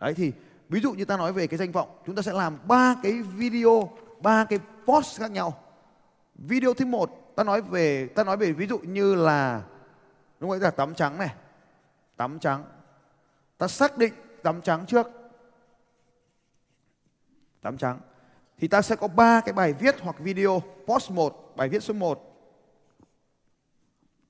Đấy 0.00 0.14
thì 0.14 0.32
ví 0.68 0.80
dụ 0.80 0.92
như 0.92 1.04
ta 1.04 1.16
nói 1.16 1.32
về 1.32 1.46
cái 1.46 1.58
danh 1.58 1.72
vọng, 1.72 1.88
chúng 2.06 2.14
ta 2.14 2.22
sẽ 2.22 2.32
làm 2.32 2.58
ba 2.68 2.96
cái 3.02 3.12
video, 3.22 3.90
ba 4.20 4.44
cái 4.44 4.58
post 4.86 5.18
khác 5.18 5.30
nhau. 5.30 5.62
Video 6.34 6.74
thứ 6.74 6.86
một 6.86 7.24
ta 7.36 7.44
nói 7.44 7.62
về 7.62 8.06
ta 8.06 8.24
nói 8.24 8.36
về 8.36 8.52
ví 8.52 8.66
dụ 8.66 8.78
như 8.78 9.14
là 9.14 9.62
đúng 10.40 10.50
không 10.50 10.60
là 10.60 10.70
tắm 10.70 10.94
trắng 10.94 11.18
này 11.18 11.34
tắm 12.16 12.38
trắng 12.38 12.64
ta 13.58 13.68
xác 13.68 13.98
định 13.98 14.14
tắm 14.42 14.62
trắng 14.62 14.86
trước 14.86 15.06
tắm 17.62 17.76
trắng 17.76 18.00
thì 18.58 18.68
ta 18.68 18.82
sẽ 18.82 18.96
có 18.96 19.08
ba 19.08 19.40
cái 19.40 19.52
bài 19.52 19.72
viết 19.72 20.00
hoặc 20.00 20.16
video 20.18 20.62
post 20.86 21.10
một 21.10 21.52
bài 21.56 21.68
viết 21.68 21.82
số 21.82 21.94
1 21.94 22.33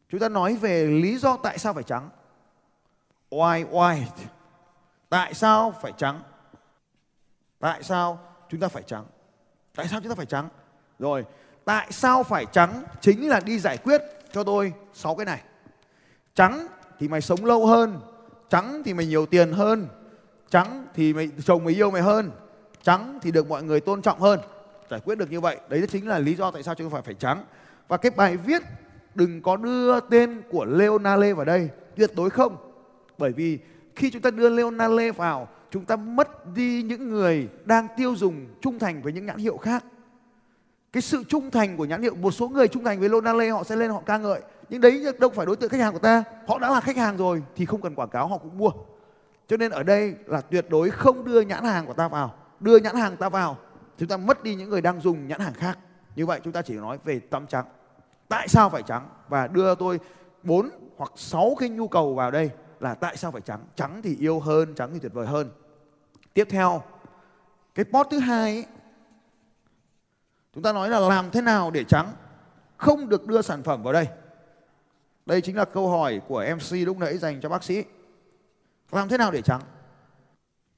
chúng 0.08 0.20
ta 0.20 0.28
nói 0.28 0.56
về 0.56 0.86
lý 0.86 1.18
do 1.18 1.36
tại 1.36 1.58
sao 1.58 1.74
phải 1.74 1.82
trắng 1.82 2.10
why 3.30 3.70
why 3.70 4.02
tại 5.08 5.34
sao 5.34 5.74
phải 5.82 5.92
trắng 5.96 6.22
tại 7.60 7.82
sao 7.82 8.18
chúng 8.48 8.60
ta 8.60 8.68
phải 8.68 8.82
trắng 8.82 9.04
tại 9.76 9.88
sao 9.88 10.00
chúng 10.00 10.08
ta 10.08 10.14
phải 10.14 10.26
trắng 10.26 10.48
rồi 10.98 11.24
Tại 11.64 11.86
sao 11.90 12.22
phải 12.22 12.46
trắng? 12.52 12.84
Chính 13.00 13.28
là 13.28 13.40
đi 13.40 13.58
giải 13.58 13.76
quyết 13.76 14.02
cho 14.32 14.44
tôi 14.44 14.72
sáu 14.94 15.14
cái 15.14 15.26
này. 15.26 15.40
Trắng 16.34 16.66
thì 16.98 17.08
mày 17.08 17.20
sống 17.20 17.44
lâu 17.44 17.66
hơn, 17.66 18.00
trắng 18.48 18.82
thì 18.84 18.94
mày 18.94 19.06
nhiều 19.06 19.26
tiền 19.26 19.52
hơn, 19.52 19.88
trắng 20.50 20.86
thì 20.94 21.12
mày 21.12 21.30
chồng 21.44 21.64
mày 21.64 21.74
yêu 21.74 21.90
mày 21.90 22.02
hơn, 22.02 22.30
trắng 22.82 23.18
thì 23.22 23.30
được 23.30 23.48
mọi 23.48 23.62
người 23.62 23.80
tôn 23.80 24.02
trọng 24.02 24.20
hơn. 24.20 24.40
Giải 24.90 25.00
quyết 25.00 25.18
được 25.18 25.30
như 25.30 25.40
vậy, 25.40 25.56
đấy 25.68 25.86
chính 25.90 26.08
là 26.08 26.18
lý 26.18 26.34
do 26.34 26.50
tại 26.50 26.62
sao 26.62 26.74
chúng 26.74 26.90
ta 26.90 26.92
phải 26.92 27.02
phải 27.02 27.14
trắng. 27.14 27.44
Và 27.88 27.96
cái 27.96 28.10
bài 28.10 28.36
viết 28.36 28.62
đừng 29.14 29.42
có 29.42 29.56
đưa 29.56 30.00
tên 30.00 30.42
của 30.50 30.64
Leonale 30.64 31.32
vào 31.32 31.44
đây, 31.44 31.70
tuyệt 31.96 32.10
đối 32.16 32.30
không. 32.30 32.56
Bởi 33.18 33.32
vì 33.32 33.58
khi 33.96 34.10
chúng 34.10 34.22
ta 34.22 34.30
đưa 34.30 34.48
Leonale 34.48 35.10
vào, 35.10 35.48
chúng 35.70 35.84
ta 35.84 35.96
mất 35.96 36.54
đi 36.54 36.82
những 36.82 37.08
người 37.10 37.48
đang 37.64 37.86
tiêu 37.96 38.14
dùng 38.16 38.46
trung 38.60 38.78
thành 38.78 39.02
với 39.02 39.12
những 39.12 39.26
nhãn 39.26 39.38
hiệu 39.38 39.56
khác. 39.56 39.84
Cái 40.92 41.02
sự 41.02 41.24
trung 41.28 41.50
thành 41.50 41.76
của 41.76 41.84
nhãn 41.84 42.02
hiệu 42.02 42.14
một 42.14 42.30
số 42.30 42.48
người 42.48 42.68
trung 42.68 42.84
thành 42.84 43.00
với 43.00 43.08
Lonale 43.08 43.48
họ 43.50 43.64
sẽ 43.64 43.76
lên 43.76 43.90
họ 43.90 44.02
ca 44.06 44.18
ngợi. 44.18 44.40
Nhưng 44.68 44.80
đấy 44.80 45.04
đâu 45.18 45.30
phải 45.30 45.46
đối 45.46 45.56
tượng 45.56 45.70
khách 45.70 45.80
hàng 45.80 45.92
của 45.92 45.98
ta. 45.98 46.24
Họ 46.46 46.58
đã 46.58 46.70
là 46.70 46.80
khách 46.80 46.96
hàng 46.96 47.16
rồi 47.16 47.42
thì 47.56 47.66
không 47.66 47.82
cần 47.82 47.94
quảng 47.94 48.08
cáo 48.08 48.28
họ 48.28 48.38
cũng 48.38 48.58
mua. 48.58 48.70
Cho 49.48 49.56
nên 49.56 49.70
ở 49.70 49.82
đây 49.82 50.14
là 50.26 50.40
tuyệt 50.40 50.66
đối 50.70 50.90
không 50.90 51.24
đưa 51.24 51.40
nhãn 51.40 51.64
hàng 51.64 51.86
của 51.86 51.92
ta 51.92 52.08
vào. 52.08 52.34
Đưa 52.60 52.76
nhãn 52.76 52.96
hàng 52.96 53.16
ta 53.16 53.28
vào 53.28 53.58
chúng 53.98 54.08
ta 54.08 54.16
mất 54.16 54.42
đi 54.42 54.54
những 54.54 54.70
người 54.70 54.80
đang 54.80 55.00
dùng 55.00 55.28
nhãn 55.28 55.40
hàng 55.40 55.54
khác. 55.54 55.78
Như 56.16 56.26
vậy 56.26 56.40
chúng 56.44 56.52
ta 56.52 56.62
chỉ 56.62 56.74
nói 56.74 56.98
về 57.04 57.18
tắm 57.18 57.46
trắng 57.46 57.64
tại 58.28 58.48
sao 58.48 58.70
phải 58.70 58.82
trắng 58.82 59.08
và 59.28 59.46
đưa 59.46 59.74
tôi 59.74 60.00
bốn 60.42 60.70
hoặc 60.96 61.12
sáu 61.16 61.56
cái 61.58 61.68
nhu 61.68 61.88
cầu 61.88 62.14
vào 62.14 62.30
đây 62.30 62.50
là 62.80 62.94
tại 62.94 63.16
sao 63.16 63.30
phải 63.30 63.40
trắng 63.40 63.64
trắng 63.74 64.00
thì 64.02 64.16
yêu 64.16 64.40
hơn 64.40 64.74
trắng 64.74 64.90
thì 64.92 64.98
tuyệt 64.98 65.12
vời 65.12 65.26
hơn 65.26 65.50
tiếp 66.34 66.46
theo 66.50 66.82
cái 67.74 67.84
post 67.84 68.08
thứ 68.10 68.18
hai 68.18 68.52
ấy, 68.52 68.66
Chúng 70.54 70.62
ta 70.62 70.72
nói 70.72 70.90
là 70.90 71.00
làm 71.00 71.30
thế 71.30 71.40
nào 71.40 71.70
để 71.70 71.84
trắng? 71.84 72.12
Không 72.76 73.08
được 73.08 73.26
đưa 73.26 73.42
sản 73.42 73.62
phẩm 73.62 73.82
vào 73.82 73.92
đây. 73.92 74.06
Đây 75.26 75.40
chính 75.40 75.56
là 75.56 75.64
câu 75.64 75.88
hỏi 75.88 76.20
của 76.28 76.44
MC 76.56 76.76
lúc 76.86 76.98
nãy 76.98 77.18
dành 77.18 77.40
cho 77.40 77.48
bác 77.48 77.64
sĩ. 77.64 77.84
Làm 78.90 79.08
thế 79.08 79.18
nào 79.18 79.30
để 79.30 79.42
trắng? 79.42 79.60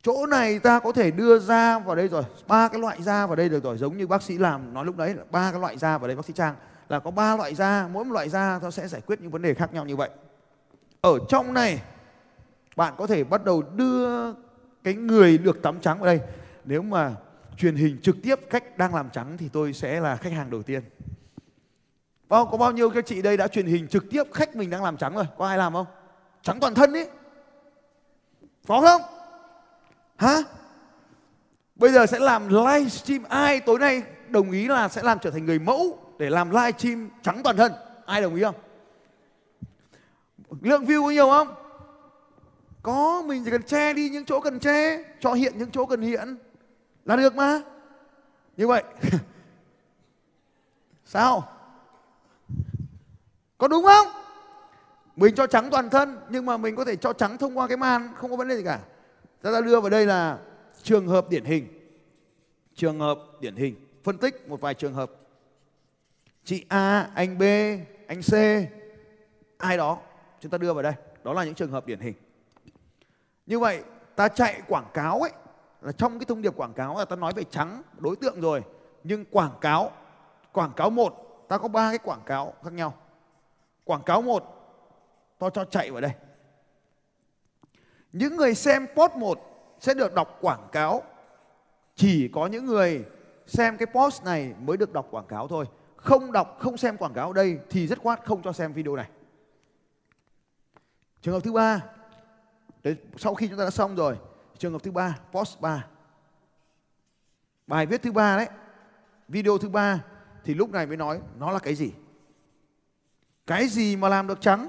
Chỗ 0.02 0.26
này 0.26 0.58
ta 0.58 0.80
có 0.80 0.92
thể 0.92 1.10
đưa 1.10 1.38
da 1.38 1.78
vào 1.78 1.96
đây 1.96 2.08
rồi, 2.08 2.22
ba 2.48 2.68
cái 2.68 2.80
loại 2.80 3.02
da 3.02 3.26
vào 3.26 3.36
đây 3.36 3.48
được 3.48 3.64
rồi, 3.64 3.78
giống 3.78 3.96
như 3.96 4.06
bác 4.06 4.22
sĩ 4.22 4.38
làm 4.38 4.74
nói 4.74 4.84
lúc 4.84 4.96
đấy 4.96 5.14
là 5.14 5.24
ba 5.30 5.50
cái 5.50 5.60
loại 5.60 5.78
da 5.78 5.98
vào 5.98 6.08
đây 6.08 6.16
bác 6.16 6.24
sĩ 6.24 6.32
Trang 6.32 6.54
là 6.88 6.98
có 6.98 7.10
ba 7.10 7.36
loại 7.36 7.54
da, 7.54 7.88
mỗi 7.92 8.04
một 8.04 8.12
loại 8.12 8.28
da 8.28 8.58
nó 8.62 8.70
sẽ 8.70 8.88
giải 8.88 9.00
quyết 9.00 9.20
những 9.20 9.30
vấn 9.30 9.42
đề 9.42 9.54
khác 9.54 9.74
nhau 9.74 9.84
như 9.84 9.96
vậy. 9.96 10.10
Ở 11.00 11.18
trong 11.28 11.54
này 11.54 11.82
bạn 12.76 12.94
có 12.96 13.06
thể 13.06 13.24
bắt 13.24 13.44
đầu 13.44 13.62
đưa 13.62 14.32
cái 14.84 14.94
người 14.94 15.38
được 15.38 15.62
tắm 15.62 15.80
trắng 15.80 15.98
vào 15.98 16.06
đây. 16.06 16.20
Nếu 16.64 16.82
mà 16.82 17.14
truyền 17.56 17.76
hình 17.76 17.98
trực 18.02 18.16
tiếp 18.22 18.40
khách 18.50 18.78
đang 18.78 18.94
làm 18.94 19.10
trắng 19.10 19.36
thì 19.38 19.48
tôi 19.48 19.72
sẽ 19.72 20.00
là 20.00 20.16
khách 20.16 20.32
hàng 20.32 20.50
đầu 20.50 20.62
tiên. 20.62 20.82
Bao, 22.28 22.46
có 22.46 22.56
bao 22.56 22.72
nhiêu 22.72 22.90
các 22.90 23.06
chị 23.06 23.22
đây 23.22 23.36
đã 23.36 23.48
truyền 23.48 23.66
hình 23.66 23.88
trực 23.88 24.10
tiếp 24.10 24.22
khách 24.32 24.56
mình 24.56 24.70
đang 24.70 24.84
làm 24.84 24.96
trắng 24.96 25.14
rồi? 25.14 25.24
Có 25.38 25.46
ai 25.46 25.58
làm 25.58 25.72
không? 25.72 25.86
Trắng 26.42 26.60
toàn 26.60 26.74
thân 26.74 26.92
ấy. 26.92 27.08
Có 28.66 28.80
không? 28.80 29.02
Hả? 30.16 30.42
Bây 31.76 31.92
giờ 31.92 32.06
sẽ 32.06 32.18
làm 32.18 32.48
livestream 32.48 33.22
ai 33.22 33.60
tối 33.60 33.78
nay 33.78 34.02
đồng 34.28 34.50
ý 34.50 34.68
là 34.68 34.88
sẽ 34.88 35.02
làm 35.02 35.18
trở 35.18 35.30
thành 35.30 35.46
người 35.46 35.58
mẫu 35.58 36.05
để 36.18 36.30
làm 36.30 36.50
live 36.50 36.72
stream 36.78 37.10
trắng 37.22 37.40
toàn 37.44 37.56
thân. 37.56 37.72
Ai 38.06 38.22
đồng 38.22 38.34
ý 38.34 38.42
không? 38.42 38.54
Lượng 40.60 40.84
view 40.84 41.02
có 41.02 41.10
nhiều 41.10 41.28
không? 41.28 41.54
Có, 42.82 43.22
mình 43.26 43.44
chỉ 43.44 43.50
cần 43.50 43.62
che 43.62 43.92
đi 43.92 44.08
những 44.08 44.24
chỗ 44.24 44.40
cần 44.40 44.60
che, 44.60 45.04
cho 45.20 45.32
hiện 45.32 45.58
những 45.58 45.70
chỗ 45.70 45.86
cần 45.86 46.00
hiện 46.00 46.36
là 47.04 47.16
được 47.16 47.34
mà. 47.34 47.60
Như 48.56 48.66
vậy. 48.66 48.84
Sao? 51.04 51.48
Có 53.58 53.68
đúng 53.68 53.84
không? 53.84 54.06
Mình 55.16 55.34
cho 55.34 55.46
trắng 55.46 55.68
toàn 55.70 55.90
thân 55.90 56.18
nhưng 56.28 56.46
mà 56.46 56.56
mình 56.56 56.76
có 56.76 56.84
thể 56.84 56.96
cho 56.96 57.12
trắng 57.12 57.38
thông 57.38 57.58
qua 57.58 57.68
cái 57.68 57.76
màn 57.76 58.12
không 58.16 58.30
có 58.30 58.36
vấn 58.36 58.48
đề 58.48 58.56
gì 58.56 58.64
cả. 58.64 58.80
Ta 59.42 59.50
đã 59.50 59.60
đưa 59.60 59.80
vào 59.80 59.90
đây 59.90 60.06
là 60.06 60.38
trường 60.82 61.08
hợp 61.08 61.30
điển 61.30 61.44
hình. 61.44 61.68
Trường 62.74 62.98
hợp 62.98 63.18
điển 63.40 63.56
hình. 63.56 63.74
Phân 64.04 64.18
tích 64.18 64.48
một 64.48 64.60
vài 64.60 64.74
trường 64.74 64.94
hợp 64.94 65.10
chị 66.46 66.64
A, 66.68 67.10
anh 67.14 67.38
B, 67.38 67.42
anh 68.08 68.20
C. 68.22 68.32
Ai 69.58 69.76
đó, 69.76 69.98
chúng 70.40 70.50
ta 70.50 70.58
đưa 70.58 70.72
vào 70.72 70.82
đây. 70.82 70.92
Đó 71.24 71.32
là 71.32 71.44
những 71.44 71.54
trường 71.54 71.70
hợp 71.70 71.86
điển 71.86 72.00
hình. 72.00 72.14
Như 73.46 73.58
vậy, 73.58 73.82
ta 74.16 74.28
chạy 74.28 74.62
quảng 74.68 74.86
cáo 74.94 75.20
ấy, 75.20 75.32
là 75.80 75.92
trong 75.92 76.18
cái 76.18 76.26
thông 76.26 76.42
điệp 76.42 76.56
quảng 76.56 76.72
cáo 76.72 76.98
là 76.98 77.04
ta 77.04 77.16
nói 77.16 77.32
về 77.36 77.44
trắng, 77.44 77.82
đối 77.98 78.16
tượng 78.16 78.40
rồi. 78.40 78.62
Nhưng 79.04 79.24
quảng 79.24 79.54
cáo 79.60 79.92
quảng 80.52 80.72
cáo 80.76 80.90
một, 80.90 81.44
ta 81.48 81.58
có 81.58 81.68
ba 81.68 81.90
cái 81.90 81.98
quảng 81.98 82.22
cáo 82.26 82.54
khác 82.64 82.72
nhau. 82.72 82.94
Quảng 83.84 84.02
cáo 84.02 84.22
một 84.22 84.44
tôi 85.38 85.50
cho 85.54 85.64
chạy 85.64 85.90
vào 85.90 86.00
đây. 86.00 86.12
Những 88.12 88.36
người 88.36 88.54
xem 88.54 88.86
post 88.94 89.12
một 89.12 89.40
sẽ 89.80 89.94
được 89.94 90.14
đọc 90.14 90.38
quảng 90.40 90.68
cáo. 90.72 91.02
Chỉ 91.94 92.30
có 92.34 92.46
những 92.46 92.66
người 92.66 93.04
xem 93.46 93.76
cái 93.76 93.86
post 93.86 94.24
này 94.24 94.54
mới 94.58 94.76
được 94.76 94.92
đọc 94.92 95.06
quảng 95.10 95.26
cáo 95.26 95.48
thôi 95.48 95.64
không 95.96 96.32
đọc 96.32 96.56
không 96.60 96.76
xem 96.76 96.96
quảng 96.96 97.14
cáo 97.14 97.26
ở 97.26 97.32
đây 97.32 97.58
thì 97.70 97.86
rất 97.86 97.98
khoát 97.98 98.24
không 98.24 98.42
cho 98.42 98.52
xem 98.52 98.72
video 98.72 98.96
này. 98.96 99.08
Trường 101.22 101.34
hợp 101.34 101.40
thứ 101.44 101.52
ba 101.52 101.80
đấy, 102.82 102.96
sau 103.16 103.34
khi 103.34 103.48
chúng 103.48 103.58
ta 103.58 103.64
đã 103.64 103.70
xong 103.70 103.94
rồi 103.94 104.18
trường 104.58 104.72
hợp 104.72 104.82
thứ 104.82 104.90
ba 104.90 105.18
post 105.32 105.60
3 105.60 105.86
bài 107.66 107.86
viết 107.86 108.02
thứ 108.02 108.12
ba 108.12 108.36
đấy 108.36 108.48
video 109.28 109.58
thứ 109.58 109.68
ba 109.68 110.04
thì 110.44 110.54
lúc 110.54 110.70
này 110.70 110.86
mới 110.86 110.96
nói 110.96 111.20
nó 111.38 111.50
là 111.50 111.58
cái 111.58 111.74
gì? 111.74 111.92
Cái 113.46 113.68
gì 113.68 113.96
mà 113.96 114.08
làm 114.08 114.26
được 114.26 114.40
trắng? 114.40 114.68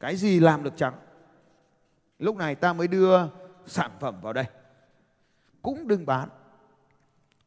Cái 0.00 0.16
gì 0.16 0.40
làm 0.40 0.62
được 0.62 0.76
trắng? 0.76 0.94
Lúc 2.18 2.36
này 2.36 2.54
ta 2.54 2.72
mới 2.72 2.88
đưa 2.88 3.18
sản 3.66 3.90
phẩm 4.00 4.20
vào 4.20 4.32
đây. 4.32 4.44
Cũng 5.62 5.88
đừng 5.88 6.06
bán 6.06 6.28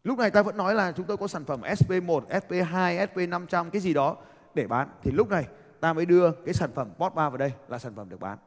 lúc 0.04 0.20
này 0.20 0.32
ta 0.32 0.42
vẫn 0.42 0.58
nói 0.58 0.76
là 0.76 0.92
chúng 0.92 1.06
tôi 1.06 1.18
có 1.18 1.28
sản 1.28 1.46
phẩm 1.46 1.62
SP1 1.62 2.22
SP2 2.28 3.08
SP500 3.08 3.70
cái 3.70 3.82
gì 3.82 3.94
đó 3.94 4.18
để 4.54 4.68
bán 4.68 4.90
thì 5.04 5.12
lúc 5.12 5.30
này 5.30 5.46
ta 5.80 5.94
mới 5.94 6.06
đưa 6.06 6.32
cái 6.32 6.54
sản 6.54 6.70
phẩm 6.76 6.90
post 6.98 7.14
3 7.14 7.30
vào 7.30 7.38
đây 7.38 7.52
là 7.68 7.80
sản 7.80 7.94
phẩm 7.96 8.10
được 8.10 8.20
bán. 8.20 8.38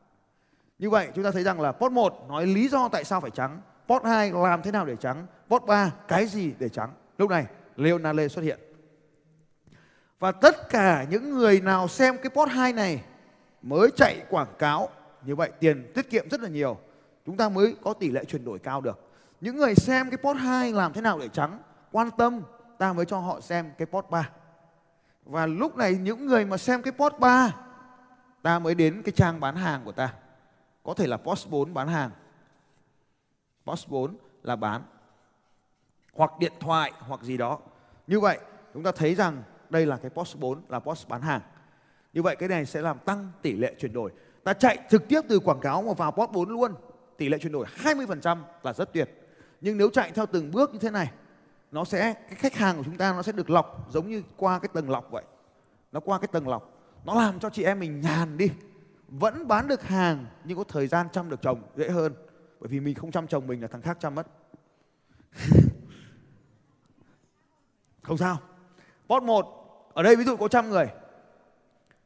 Như 0.79 0.91
vậy 0.91 1.09
chúng 1.15 1.25
ta 1.25 1.31
thấy 1.31 1.43
rằng 1.43 1.61
là 1.61 1.73
post 1.73 1.93
1 1.93 2.25
nói 2.29 2.47
lý 2.47 2.69
do 2.69 2.89
tại 2.89 3.05
sao 3.05 3.21
phải 3.21 3.31
trắng, 3.31 3.61
post 3.89 4.05
2 4.05 4.33
làm 4.33 4.63
thế 4.63 4.71
nào 4.71 4.87
để 4.87 4.97
trắng, 4.97 5.27
post 5.49 5.65
3 5.65 5.91
cái 6.09 6.27
gì 6.27 6.53
để 6.59 6.69
trắng. 6.69 6.91
Lúc 7.19 7.31
này 7.31 7.47
Leonale 7.77 8.29
xuất 8.29 8.43
hiện. 8.43 8.59
Và 10.19 10.33
tất 10.33 10.69
cả 10.69 11.07
những 11.11 11.31
người 11.31 11.61
nào 11.61 11.89
xem 11.89 12.17
cái 12.23 12.31
post 12.31 12.51
2 12.51 12.73
này 12.73 13.05
mới 13.63 13.91
chạy 13.97 14.25
quảng 14.31 14.55
cáo 14.59 14.89
như 15.25 15.35
vậy 15.35 15.51
tiền 15.61 15.93
tiết 15.95 16.11
kiệm 16.11 16.29
rất 16.29 16.41
là 16.41 16.49
nhiều. 16.49 16.79
Chúng 17.27 17.37
ta 17.37 17.49
mới 17.49 17.77
có 17.83 17.93
tỷ 17.93 18.11
lệ 18.11 18.25
chuyển 18.25 18.45
đổi 18.45 18.59
cao 18.59 18.81
được. 18.81 19.01
Những 19.45 19.57
người 19.57 19.75
xem 19.75 20.11
cái 20.11 20.17
post 20.17 20.39
2 20.39 20.73
làm 20.73 20.93
thế 20.93 21.01
nào 21.01 21.19
để 21.19 21.29
trắng, 21.29 21.59
quan 21.93 22.11
tâm 22.11 22.43
ta 22.79 22.93
mới 22.93 23.05
cho 23.05 23.19
họ 23.19 23.41
xem 23.41 23.73
cái 23.79 23.87
post 23.87 24.07
3. 24.11 24.31
Và 25.25 25.47
lúc 25.47 25.77
này 25.77 25.95
những 25.95 26.27
người 26.27 26.45
mà 26.45 26.57
xem 26.57 26.83
cái 26.83 26.93
post 26.93 27.15
3 27.19 27.55
ta 28.43 28.59
mới 28.59 28.75
đến 28.75 29.03
cái 29.05 29.13
trang 29.13 29.41
bán 29.41 29.57
hàng 29.57 29.81
của 29.85 29.93
ta. 29.93 30.15
Có 30.83 30.95
thể 30.95 31.07
là 31.07 31.17
post 31.17 31.49
4 31.51 31.75
bán 31.75 31.89
hàng. 31.89 32.11
Post 33.67 33.89
4 33.89 34.17
là 34.43 34.57
bán 34.57 34.83
hoặc 36.13 36.39
điện 36.39 36.53
thoại 36.61 36.93
hoặc 36.99 37.23
gì 37.23 37.37
đó. 37.37 37.59
Như 38.07 38.21
vậy 38.21 38.39
chúng 38.75 38.83
ta 38.83 38.93
thấy 38.93 39.15
rằng 39.15 39.43
đây 39.71 39.87
là 39.87 39.97
cái 39.97 40.11
post 40.11 40.37
4 40.39 40.63
là 40.69 40.79
post 40.79 41.09
bán 41.09 41.23
hàng. 41.23 41.41
Như 42.13 42.23
vậy 42.23 42.37
cái 42.37 42.49
này 42.49 42.67
sẽ 42.67 42.83
làm 42.83 42.99
tăng 42.99 43.31
tỷ 43.43 43.53
lệ 43.53 43.75
chuyển 43.79 43.93
đổi. 43.93 44.13
Ta 44.45 44.53
chạy 44.53 44.79
trực 44.91 45.09
tiếp 45.09 45.21
từ 45.29 45.39
quảng 45.39 45.61
cáo 45.61 45.83
mà 45.83 45.93
vào 45.93 46.13
post 46.13 46.31
4 46.31 46.49
luôn. 46.49 46.75
Tỷ 47.17 47.29
lệ 47.29 47.39
chuyển 47.39 47.53
đổi 47.53 47.67
20% 47.77 48.39
là 48.63 48.73
rất 48.73 48.93
tuyệt. 48.93 49.21
Nhưng 49.65 49.79
nếu 49.79 49.91
chạy 49.91 50.11
theo 50.11 50.27
từng 50.27 50.51
bước 50.51 50.73
như 50.73 50.79
thế 50.79 50.91
này 50.91 51.11
nó 51.71 51.85
sẽ 51.85 52.13
cái 52.13 52.35
khách 52.35 52.55
hàng 52.55 52.77
của 52.77 52.83
chúng 52.85 52.97
ta 52.97 53.13
nó 53.13 53.23
sẽ 53.23 53.33
được 53.33 53.51
lọc 53.51 53.89
giống 53.91 54.11
như 54.11 54.23
qua 54.37 54.59
cái 54.59 54.69
tầng 54.73 54.91
lọc 54.91 55.11
vậy. 55.11 55.25
Nó 55.93 56.01
qua 56.01 56.19
cái 56.19 56.29
tầng 56.33 56.49
lọc. 56.49 56.73
Nó 57.05 57.15
làm 57.15 57.41
cho 57.41 57.51
chị 57.51 57.63
em 57.63 57.81
mình 57.81 58.01
nhàn 58.01 58.37
đi. 58.37 58.51
Vẫn 59.09 59.49
bán 59.49 59.69
được 59.69 59.83
hàng 59.83 60.27
nhưng 60.45 60.59
có 60.59 60.65
thời 60.65 60.87
gian 60.87 61.07
chăm 61.13 61.31
được 61.31 61.43
chồng 61.43 61.63
dễ 61.77 61.89
hơn. 61.91 62.15
Bởi 62.61 62.69
vì 62.69 62.81
mình 62.81 62.95
không 62.95 63.11
chăm 63.11 63.27
chồng 63.27 63.47
mình 63.47 63.63
là 63.63 63.69
thằng 63.69 63.83
khác 63.83 63.97
chăm 64.01 64.15
mất. 64.15 64.27
không 68.03 68.17
sao. 68.17 68.39
pot 69.09 69.23
1 69.23 69.91
ở 69.95 70.03
đây 70.03 70.17
ví 70.17 70.25
dụ 70.25 70.37
có 70.37 70.49
trăm 70.49 70.71
người. 70.71 70.87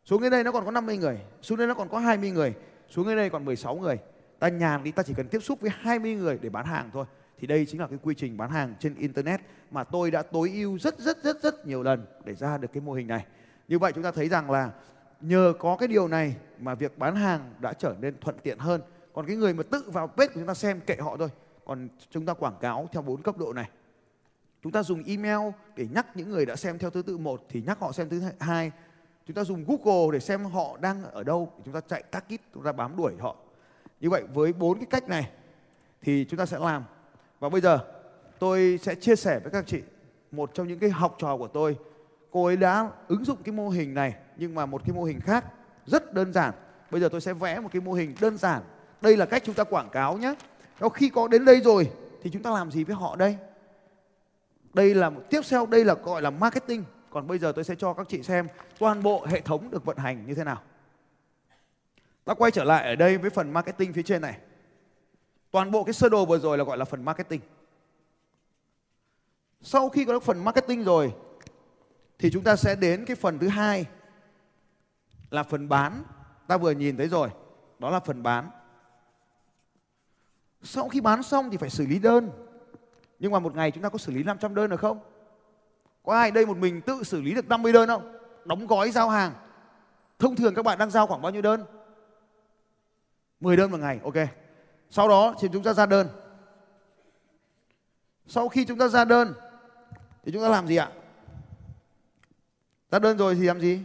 Xuống 0.04 0.22
đến 0.22 0.30
đây 0.30 0.44
nó 0.44 0.52
còn 0.52 0.64
có 0.64 0.70
50 0.70 0.96
người, 0.96 1.20
xuống 1.42 1.58
đây 1.58 1.66
nó 1.66 1.74
còn 1.74 1.88
có 1.88 1.98
20 1.98 2.30
người, 2.30 2.54
xuống 2.88 3.06
đến 3.08 3.16
đây 3.16 3.30
còn 3.30 3.44
16 3.44 3.76
người. 3.76 3.98
Ta 4.38 4.48
nhàn 4.48 4.84
đi, 4.84 4.92
ta 4.92 5.02
chỉ 5.02 5.14
cần 5.14 5.28
tiếp 5.28 5.40
xúc 5.40 5.60
với 5.60 5.70
20 5.80 6.14
người 6.14 6.38
để 6.42 6.48
bán 6.48 6.66
hàng 6.66 6.90
thôi 6.92 7.04
thì 7.40 7.46
đây 7.46 7.66
chính 7.66 7.80
là 7.80 7.86
cái 7.86 7.98
quy 8.02 8.14
trình 8.14 8.36
bán 8.36 8.50
hàng 8.50 8.74
trên 8.80 8.94
internet 8.94 9.40
mà 9.70 9.84
tôi 9.84 10.10
đã 10.10 10.22
tối 10.22 10.50
ưu 10.54 10.78
rất 10.78 10.98
rất 10.98 11.22
rất 11.22 11.42
rất 11.42 11.66
nhiều 11.66 11.82
lần 11.82 12.06
để 12.24 12.34
ra 12.34 12.58
được 12.58 12.68
cái 12.72 12.80
mô 12.80 12.92
hình 12.92 13.06
này. 13.06 13.26
Như 13.68 13.78
vậy 13.78 13.92
chúng 13.94 14.04
ta 14.04 14.10
thấy 14.10 14.28
rằng 14.28 14.50
là 14.50 14.70
nhờ 15.20 15.52
có 15.58 15.76
cái 15.76 15.88
điều 15.88 16.08
này 16.08 16.36
mà 16.58 16.74
việc 16.74 16.98
bán 16.98 17.16
hàng 17.16 17.54
đã 17.60 17.72
trở 17.72 17.94
nên 18.00 18.14
thuận 18.20 18.38
tiện 18.42 18.58
hơn. 18.58 18.80
Còn 19.12 19.26
cái 19.26 19.36
người 19.36 19.54
mà 19.54 19.62
tự 19.62 19.90
vào 19.90 20.08
page 20.08 20.26
của 20.26 20.40
chúng 20.40 20.46
ta 20.46 20.54
xem 20.54 20.80
kệ 20.80 20.96
họ 20.96 21.16
thôi. 21.16 21.28
Còn 21.64 21.88
chúng 22.10 22.26
ta 22.26 22.34
quảng 22.34 22.56
cáo 22.60 22.88
theo 22.92 23.02
bốn 23.02 23.22
cấp 23.22 23.38
độ 23.38 23.52
này. 23.52 23.70
Chúng 24.62 24.72
ta 24.72 24.82
dùng 24.82 25.02
email 25.06 25.50
để 25.76 25.86
nhắc 25.94 26.06
những 26.16 26.30
người 26.30 26.46
đã 26.46 26.56
xem 26.56 26.78
theo 26.78 26.90
thứ 26.90 27.02
tự 27.02 27.18
một 27.18 27.46
thì 27.48 27.62
nhắc 27.66 27.78
họ 27.80 27.92
xem 27.92 28.08
thứ 28.08 28.22
hai. 28.40 28.72
Chúng 29.26 29.34
ta 29.34 29.44
dùng 29.44 29.64
Google 29.68 30.12
để 30.12 30.20
xem 30.20 30.44
họ 30.44 30.78
đang 30.80 31.04
ở 31.04 31.24
đâu. 31.24 31.52
Chúng 31.64 31.74
ta 31.74 31.80
chạy 31.80 32.02
target, 32.02 32.40
chúng 32.54 32.62
ta 32.62 32.72
bám 32.72 32.96
đuổi 32.96 33.12
họ. 33.20 33.36
Như 34.00 34.10
vậy 34.10 34.22
với 34.34 34.52
bốn 34.52 34.78
cái 34.78 34.86
cách 34.90 35.08
này 35.08 35.30
thì 36.02 36.26
chúng 36.30 36.38
ta 36.38 36.46
sẽ 36.46 36.58
làm 36.58 36.84
và 37.40 37.48
bây 37.48 37.60
giờ 37.60 37.78
tôi 38.38 38.78
sẽ 38.82 38.94
chia 38.94 39.16
sẻ 39.16 39.38
với 39.38 39.52
các 39.52 39.64
chị 39.66 39.82
một 40.32 40.50
trong 40.54 40.68
những 40.68 40.78
cái 40.78 40.90
học 40.90 41.16
trò 41.18 41.36
của 41.36 41.48
tôi. 41.48 41.76
Cô 42.30 42.44
ấy 42.44 42.56
đã 42.56 42.90
ứng 43.08 43.24
dụng 43.24 43.38
cái 43.44 43.52
mô 43.52 43.68
hình 43.68 43.94
này 43.94 44.14
nhưng 44.36 44.54
mà 44.54 44.66
một 44.66 44.82
cái 44.86 44.96
mô 44.96 45.04
hình 45.04 45.20
khác 45.20 45.44
rất 45.86 46.14
đơn 46.14 46.32
giản. 46.32 46.54
Bây 46.90 47.00
giờ 47.00 47.08
tôi 47.08 47.20
sẽ 47.20 47.32
vẽ 47.32 47.60
một 47.60 47.68
cái 47.72 47.80
mô 47.80 47.92
hình 47.92 48.14
đơn 48.20 48.38
giản. 48.38 48.62
Đây 49.00 49.16
là 49.16 49.26
cách 49.26 49.42
chúng 49.46 49.54
ta 49.54 49.64
quảng 49.64 49.88
cáo 49.90 50.18
nhé. 50.18 50.34
Đó, 50.80 50.88
khi 50.88 51.08
có 51.08 51.28
đến 51.28 51.44
đây 51.44 51.60
rồi 51.60 51.90
thì 52.22 52.30
chúng 52.30 52.42
ta 52.42 52.50
làm 52.50 52.70
gì 52.70 52.84
với 52.84 52.96
họ 52.96 53.16
đây? 53.16 53.36
Đây 54.74 54.94
là 54.94 55.10
tiếp 55.30 55.40
theo 55.50 55.66
đây 55.66 55.84
là 55.84 55.94
gọi 55.94 56.22
là 56.22 56.30
marketing. 56.30 56.84
Còn 57.10 57.26
bây 57.26 57.38
giờ 57.38 57.52
tôi 57.52 57.64
sẽ 57.64 57.74
cho 57.74 57.92
các 57.92 58.06
chị 58.08 58.22
xem 58.22 58.46
toàn 58.78 59.02
bộ 59.02 59.26
hệ 59.26 59.40
thống 59.40 59.70
được 59.70 59.84
vận 59.84 59.96
hành 59.96 60.26
như 60.26 60.34
thế 60.34 60.44
nào. 60.44 60.62
Ta 62.24 62.34
quay 62.34 62.50
trở 62.50 62.64
lại 62.64 62.88
ở 62.88 62.94
đây 62.94 63.18
với 63.18 63.30
phần 63.30 63.52
marketing 63.52 63.92
phía 63.92 64.02
trên 64.02 64.22
này. 64.22 64.38
Toàn 65.50 65.70
bộ 65.70 65.84
cái 65.84 65.92
sơ 65.92 66.08
đồ 66.08 66.24
vừa 66.26 66.38
rồi 66.38 66.58
là 66.58 66.64
gọi 66.64 66.78
là 66.78 66.84
phần 66.84 67.04
marketing. 67.04 67.40
Sau 69.60 69.88
khi 69.88 70.04
có 70.04 70.12
được 70.12 70.22
phần 70.22 70.44
marketing 70.44 70.84
rồi 70.84 71.14
thì 72.18 72.30
chúng 72.30 72.44
ta 72.44 72.56
sẽ 72.56 72.76
đến 72.76 73.04
cái 73.04 73.16
phần 73.16 73.38
thứ 73.38 73.48
hai 73.48 73.86
là 75.30 75.42
phần 75.42 75.68
bán. 75.68 76.02
Ta 76.46 76.56
vừa 76.56 76.70
nhìn 76.70 76.96
thấy 76.96 77.08
rồi, 77.08 77.28
đó 77.78 77.90
là 77.90 78.00
phần 78.00 78.22
bán. 78.22 78.50
Sau 80.62 80.88
khi 80.88 81.00
bán 81.00 81.22
xong 81.22 81.50
thì 81.50 81.56
phải 81.56 81.70
xử 81.70 81.86
lý 81.86 81.98
đơn. 81.98 82.30
Nhưng 83.18 83.32
mà 83.32 83.38
một 83.38 83.54
ngày 83.54 83.70
chúng 83.70 83.82
ta 83.82 83.88
có 83.88 83.98
xử 83.98 84.12
lý 84.12 84.22
500 84.22 84.54
đơn 84.54 84.70
được 84.70 84.80
không? 84.80 85.00
Có 86.02 86.14
ai 86.14 86.30
đây 86.30 86.46
một 86.46 86.56
mình 86.56 86.80
tự 86.80 87.02
xử 87.02 87.20
lý 87.20 87.34
được 87.34 87.48
50 87.48 87.72
đơn 87.72 87.88
không? 87.88 88.12
Đóng 88.44 88.66
gói 88.66 88.90
giao 88.90 89.08
hàng. 89.08 89.32
Thông 90.18 90.36
thường 90.36 90.54
các 90.54 90.64
bạn 90.64 90.78
đang 90.78 90.90
giao 90.90 91.06
khoảng 91.06 91.22
bao 91.22 91.32
nhiêu 91.32 91.42
đơn? 91.42 91.64
10 93.40 93.56
đơn 93.56 93.70
một 93.70 93.80
ngày, 93.80 94.00
ok. 94.04 94.14
Sau 94.90 95.08
đó 95.08 95.34
thì 95.40 95.48
chúng 95.52 95.62
ta 95.62 95.72
ra 95.72 95.86
đơn. 95.86 96.08
Sau 98.26 98.48
khi 98.48 98.64
chúng 98.64 98.78
ta 98.78 98.88
ra 98.88 99.04
đơn 99.04 99.34
thì 100.24 100.32
chúng 100.32 100.42
ta 100.42 100.48
làm 100.48 100.66
gì 100.66 100.76
ạ? 100.76 100.90
Ra 102.90 102.98
đơn 102.98 103.18
rồi 103.18 103.34
thì 103.34 103.46
làm 103.46 103.60
gì? 103.60 103.80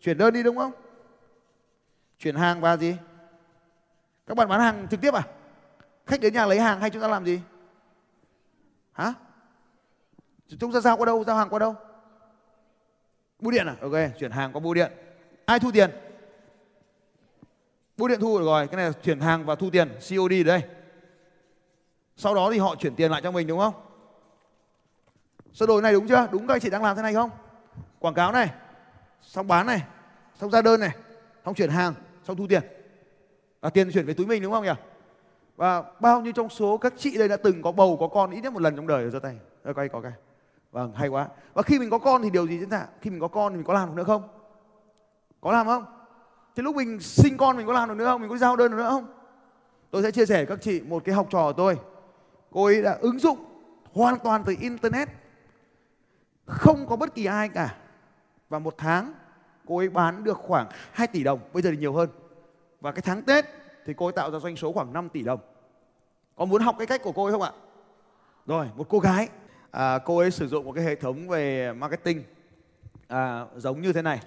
Chuyển 0.00 0.18
đơn 0.18 0.34
đi 0.34 0.42
đúng 0.42 0.56
không? 0.56 0.72
Chuyển 2.18 2.36
hàng 2.36 2.60
và 2.60 2.76
gì? 2.76 2.96
Các 4.26 4.36
bạn 4.36 4.48
bán 4.48 4.60
hàng 4.60 4.86
trực 4.90 5.00
tiếp 5.00 5.14
à? 5.14 5.22
Khách 6.06 6.20
đến 6.20 6.34
nhà 6.34 6.46
lấy 6.46 6.60
hàng 6.60 6.80
hay 6.80 6.90
chúng 6.90 7.02
ta 7.02 7.08
làm 7.08 7.24
gì? 7.24 7.40
Hả? 8.92 9.14
Chúng 10.58 10.72
ta 10.72 10.80
giao 10.80 10.96
qua 10.96 11.06
đâu? 11.06 11.24
Giao 11.24 11.36
hàng 11.36 11.48
qua 11.48 11.58
đâu? 11.58 11.76
Bưu 13.38 13.50
điện 13.50 13.66
à? 13.66 13.76
Ok, 13.80 13.92
chuyển 14.18 14.30
hàng 14.30 14.52
qua 14.52 14.60
bưu 14.60 14.74
điện. 14.74 14.92
Ai 15.46 15.60
thu 15.60 15.70
tiền? 15.72 15.90
Bưu 18.02 18.08
điện 18.08 18.20
thu 18.20 18.38
được 18.38 18.44
rồi. 18.44 18.66
Cái 18.66 18.76
này 18.76 18.86
là 18.86 18.92
chuyển 19.02 19.20
hàng 19.20 19.44
và 19.44 19.54
thu 19.54 19.70
tiền 19.70 19.88
COD 19.88 20.32
đây. 20.46 20.62
Sau 22.16 22.34
đó 22.34 22.50
thì 22.52 22.58
họ 22.58 22.74
chuyển 22.74 22.94
tiền 22.94 23.10
lại 23.10 23.20
cho 23.22 23.30
mình, 23.30 23.46
đúng 23.46 23.58
không? 23.58 23.74
Sơ 25.52 25.66
đồ 25.66 25.80
này 25.80 25.92
đúng 25.92 26.08
chưa? 26.08 26.28
Đúng 26.32 26.46
các 26.46 26.54
anh 26.54 26.60
chị 26.60 26.70
đang 26.70 26.82
làm 26.82 26.96
thế 26.96 27.02
này 27.02 27.14
không? 27.14 27.30
Quảng 27.98 28.14
cáo 28.14 28.32
này, 28.32 28.50
xong 29.22 29.48
bán 29.48 29.66
này, 29.66 29.82
xong 30.40 30.50
ra 30.50 30.62
đơn 30.62 30.80
này, 30.80 30.90
xong 31.44 31.54
chuyển 31.54 31.70
hàng, 31.70 31.94
xong 32.24 32.36
thu 32.36 32.46
tiền. 32.48 32.62
Và 33.60 33.70
tiền 33.70 33.90
chuyển 33.92 34.06
về 34.06 34.14
túi 34.14 34.26
mình 34.26 34.42
đúng 34.42 34.52
không 34.52 34.64
nhỉ? 34.64 34.74
Và 35.56 35.82
bao 36.00 36.20
nhiêu 36.20 36.32
trong 36.32 36.48
số 36.48 36.76
các 36.76 36.92
chị 36.98 37.18
đây 37.18 37.28
đã 37.28 37.36
từng 37.36 37.62
có 37.62 37.72
bầu, 37.72 37.96
có 38.00 38.08
con 38.08 38.30
ít 38.30 38.40
nhất 38.40 38.52
một 38.52 38.62
lần 38.62 38.76
trong 38.76 38.86
đời 38.86 39.10
giơ 39.10 39.18
tay? 39.18 39.36
Rồi 39.64 39.74
quay 39.74 39.88
có 39.88 40.00
cái. 40.00 40.12
Vâng 40.72 40.92
hay 40.94 41.08
quá. 41.08 41.28
Và 41.54 41.62
khi 41.62 41.78
mình 41.78 41.90
có 41.90 41.98
con 41.98 42.22
thì 42.22 42.30
điều 42.30 42.46
gì 42.46 42.58
diễn 42.58 42.70
ra? 42.70 42.86
Khi 43.00 43.10
mình 43.10 43.20
có 43.20 43.28
con 43.28 43.52
thì 43.52 43.56
mình 43.56 43.66
có 43.66 43.72
làm 43.72 43.88
được 43.88 43.94
nữa 43.96 44.04
không? 44.04 44.28
Có 45.40 45.52
làm 45.52 45.66
không? 45.66 46.01
Thế 46.56 46.62
lúc 46.62 46.76
mình 46.76 47.00
sinh 47.00 47.36
con 47.36 47.56
mình 47.56 47.66
có 47.66 47.72
làm 47.72 47.88
được 47.88 47.94
nữa 47.94 48.04
không? 48.04 48.20
Mình 48.20 48.30
có 48.30 48.36
giao 48.36 48.56
đơn 48.56 48.70
được 48.70 48.76
nữa 48.76 48.88
không? 48.90 49.06
Tôi 49.90 50.02
sẽ 50.02 50.10
chia 50.10 50.26
sẻ 50.26 50.44
các 50.44 50.58
chị 50.62 50.80
một 50.80 51.04
cái 51.04 51.14
học 51.14 51.26
trò 51.30 51.46
của 51.46 51.52
tôi. 51.52 51.78
Cô 52.50 52.64
ấy 52.64 52.82
đã 52.82 52.98
ứng 53.00 53.18
dụng 53.18 53.38
hoàn 53.92 54.18
toàn 54.18 54.42
từ 54.46 54.54
Internet. 54.60 55.08
Không 56.46 56.86
có 56.86 56.96
bất 56.96 57.14
kỳ 57.14 57.24
ai 57.24 57.48
cả. 57.48 57.76
Và 58.48 58.58
một 58.58 58.74
tháng 58.78 59.12
cô 59.66 59.78
ấy 59.78 59.88
bán 59.88 60.24
được 60.24 60.38
khoảng 60.38 60.66
2 60.92 61.06
tỷ 61.06 61.22
đồng. 61.22 61.40
Bây 61.52 61.62
giờ 61.62 61.70
thì 61.70 61.76
nhiều 61.76 61.92
hơn. 61.92 62.08
Và 62.80 62.92
cái 62.92 63.02
tháng 63.02 63.22
Tết 63.22 63.46
thì 63.86 63.94
cô 63.96 64.06
ấy 64.06 64.12
tạo 64.12 64.30
ra 64.30 64.38
doanh 64.38 64.56
số 64.56 64.72
khoảng 64.72 64.92
5 64.92 65.08
tỷ 65.08 65.22
đồng. 65.22 65.40
Có 66.36 66.44
muốn 66.44 66.62
học 66.62 66.74
cái 66.78 66.86
cách 66.86 67.02
của 67.02 67.12
cô 67.12 67.24
ấy 67.24 67.32
không 67.32 67.42
ạ? 67.42 67.52
Rồi, 68.46 68.68
một 68.76 68.86
cô 68.88 68.98
gái. 68.98 69.28
À, 69.70 69.98
cô 69.98 70.18
ấy 70.18 70.30
sử 70.30 70.48
dụng 70.48 70.64
một 70.64 70.72
cái 70.72 70.84
hệ 70.84 70.94
thống 70.94 71.28
về 71.28 71.72
marketing 71.72 72.22
à, 73.08 73.46
giống 73.56 73.80
như 73.80 73.92
thế 73.92 74.02
này. 74.02 74.20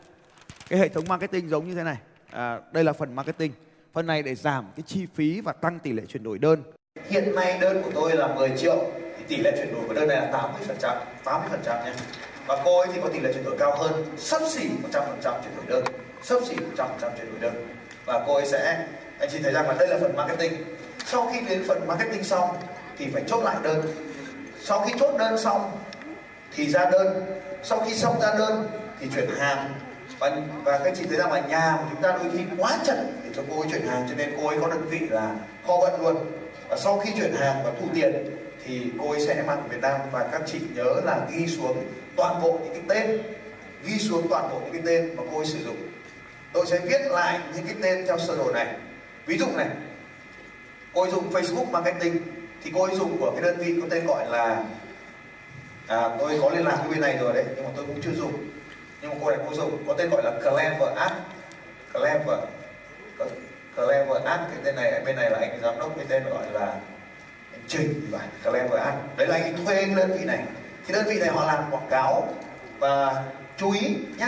Cái 0.70 0.80
hệ 0.80 0.90
thống 0.90 1.04
marketing 1.10 1.50
giống 1.50 1.68
như 1.68 1.76
thế 1.76 1.84
này 1.84 1.98
à, 2.32 2.60
đây 2.72 2.84
là 2.84 2.94
phần 2.94 3.16
marketing. 3.16 3.52
Phần 3.94 4.08
này 4.08 4.24
để 4.24 4.36
giảm 4.36 4.66
cái 4.76 4.84
chi 4.88 5.08
phí 5.16 5.42
và 5.42 5.54
tăng 5.54 5.80
tỷ 5.80 5.94
lệ 5.94 6.04
chuyển 6.08 6.24
đổi 6.24 6.38
đơn. 6.38 6.64
Hiện 7.10 7.36
nay 7.36 7.58
đơn 7.62 7.82
của 7.84 7.92
tôi 7.94 8.16
là 8.16 8.28
10 8.28 8.52
triệu 8.58 8.86
thì 9.18 9.24
tỷ 9.28 9.38
lệ 9.38 9.54
chuyển 9.58 9.74
đổi 9.74 9.84
của 9.88 9.94
đơn 9.94 10.08
này 10.08 10.18
là 10.18 10.32
80 10.32 10.62
phần 10.68 10.78
trăm 10.80 10.98
80 11.24 11.50
phần 11.52 11.62
trăm 11.66 11.86
nhé. 11.86 11.94
Và 12.48 12.62
cô 12.66 12.80
ấy 12.80 12.88
thì 12.94 13.00
có 13.04 13.10
tỷ 13.10 13.20
lệ 13.20 13.34
chuyển 13.34 13.44
đổi 13.44 13.56
cao 13.60 13.76
hơn 13.78 14.06
sắp 14.18 14.42
xỉ 14.50 14.70
100 14.82 15.04
phần 15.08 15.20
trăm 15.24 15.34
chuyển 15.44 15.56
đổi 15.56 15.66
đơn 15.68 15.84
sắp 16.24 16.40
xỉ 16.46 16.56
100 16.56 16.88
phần 16.88 16.98
trăm 17.02 17.12
chuyển 17.18 17.32
đổi 17.32 17.40
đơn. 17.40 17.68
Và 18.06 18.24
cô 18.28 18.34
ấy 18.34 18.46
sẽ 18.46 18.88
anh 19.20 19.30
chị 19.32 19.40
thấy 19.44 19.54
rằng 19.54 19.68
là 19.68 19.76
đây 19.80 19.88
là 19.88 19.98
phần 20.02 20.16
marketing. 20.16 20.54
Sau 21.06 21.32
khi 21.34 21.42
đến 21.50 21.64
phần 21.68 21.88
marketing 21.88 22.24
xong 22.24 22.50
thì 22.98 23.08
phải 23.14 23.24
chốt 23.28 23.44
lại 23.44 23.56
đơn. 23.64 23.82
Sau 24.60 24.82
khi 24.82 24.94
chốt 25.00 25.16
đơn 25.20 25.38
xong 25.38 25.72
thì 26.56 26.68
ra 26.68 26.90
đơn. 26.90 27.24
Sau 27.64 27.80
khi 27.80 27.94
xong 27.94 28.20
ra 28.22 28.34
đơn 28.38 28.68
thì 29.00 29.08
chuyển 29.16 29.30
hàng 29.38 29.74
và 30.20 30.38
và 30.64 30.80
các 30.84 30.94
chị 30.98 31.04
thấy 31.10 31.18
rằng 31.18 31.32
là 31.32 31.40
nhà 31.40 31.78
của 31.80 31.88
chúng 31.92 32.02
ta 32.02 32.12
đôi 32.12 32.32
khi 32.34 32.44
quá 32.58 32.78
chật 32.86 32.98
để 33.24 33.30
cho 33.36 33.42
cô 33.50 33.62
ấy 33.62 33.70
chuyển 33.72 33.88
hàng 33.88 34.06
cho 34.10 34.16
nên 34.16 34.34
cô 34.38 34.48
ấy 34.48 34.58
có 34.62 34.68
đơn 34.68 34.86
vị 34.90 35.00
là 35.10 35.36
kho 35.68 35.78
vận 35.78 36.02
luôn. 36.02 36.16
Và 36.70 36.78
sau 36.78 37.00
khi 37.00 37.12
chuyển 37.18 37.34
hàng 37.34 37.64
và 37.64 37.72
thu 37.80 37.88
tiền 37.94 38.14
thì 38.66 38.82
cô 39.00 39.12
ấy 39.12 39.28
sẽ 39.28 39.44
mang 39.48 39.64
về 39.64 39.70
Việt 39.70 39.82
Nam. 39.82 40.00
Và 40.12 40.28
các 40.32 40.42
chị 40.46 40.60
nhớ 40.76 41.02
là 41.06 41.28
ghi 41.32 41.48
xuống 41.48 41.84
toàn 42.16 42.42
bộ 42.42 42.60
những 42.64 42.74
cái 42.74 42.84
tên 42.90 43.22
ghi 43.86 43.98
xuống 43.98 44.28
toàn 44.30 44.50
bộ 44.50 44.60
những 44.60 44.74
cái 44.74 44.82
tên 44.86 45.16
mà 45.16 45.24
cô 45.32 45.38
ấy 45.38 45.46
sử 45.46 45.64
dụng. 45.66 45.78
Tôi 46.54 46.66
sẽ 46.66 46.80
viết 46.80 47.02
lại 47.12 47.40
những 47.56 47.66
cái 47.66 47.76
tên 47.82 48.06
theo 48.08 48.18
sơ 48.18 48.38
đồ 48.38 48.52
này. 48.52 48.76
Ví 49.26 49.38
dụ 49.38 49.46
này 49.58 49.68
cô 50.94 51.02
ấy 51.02 51.12
dùng 51.12 51.32
Facebook 51.32 51.72
marketing 51.72 52.18
thì 52.64 52.72
cô 52.74 52.84
ấy 52.84 52.96
dùng 52.96 53.18
của 53.20 53.32
cái 53.32 53.42
đơn 53.42 53.58
vị 53.58 53.76
có 53.82 53.88
tên 53.90 54.06
gọi 54.06 54.30
là 54.30 54.64
à, 55.88 56.10
tôi 56.20 56.40
có 56.42 56.50
liên 56.50 56.66
lạc 56.66 56.78
với 56.82 56.92
bên 56.92 57.02
này 57.02 57.18
rồi 57.18 57.34
đấy 57.34 57.46
nhưng 57.56 57.66
mà 57.66 57.70
tôi 57.76 57.86
cũng 57.86 58.02
chưa 58.02 58.12
dùng 58.12 58.34
nhưng 59.06 59.14
mà 59.14 59.20
cô 59.24 59.30
này 59.30 59.40
cô 59.50 59.56
dùng, 59.56 59.84
có 59.88 59.94
tên 59.98 60.10
gọi 60.10 60.24
là 60.24 60.32
Clever 60.32 60.96
App 60.96 61.16
Clever 61.94 62.40
Clever 63.76 64.24
App 64.26 64.44
cái 64.50 64.60
tên 64.64 64.76
này, 64.76 65.02
bên 65.06 65.16
này 65.16 65.30
là 65.30 65.38
anh 65.42 65.60
giám 65.62 65.80
đốc 65.80 65.96
cái 65.96 66.06
tên 66.10 66.24
gọi 66.30 66.44
là 66.52 66.66
anh 67.52 67.62
Trình 67.68 68.08
và 68.12 68.20
Clever 68.44 68.80
App 68.80 69.18
đấy 69.18 69.28
là 69.28 69.36
anh 69.36 69.66
thuê 69.66 69.76
cái 69.76 69.96
đơn 69.96 70.12
vị 70.20 70.26
này. 70.26 70.44
Thì 70.88 70.94
đơn 70.94 71.06
vị 71.08 71.20
này 71.20 71.30
họ 71.30 71.46
làm 71.46 71.64
quảng 71.72 71.88
cáo 71.90 72.34
và 72.80 73.24
chú 73.58 73.72
ý 73.72 73.98
nhé, 74.18 74.28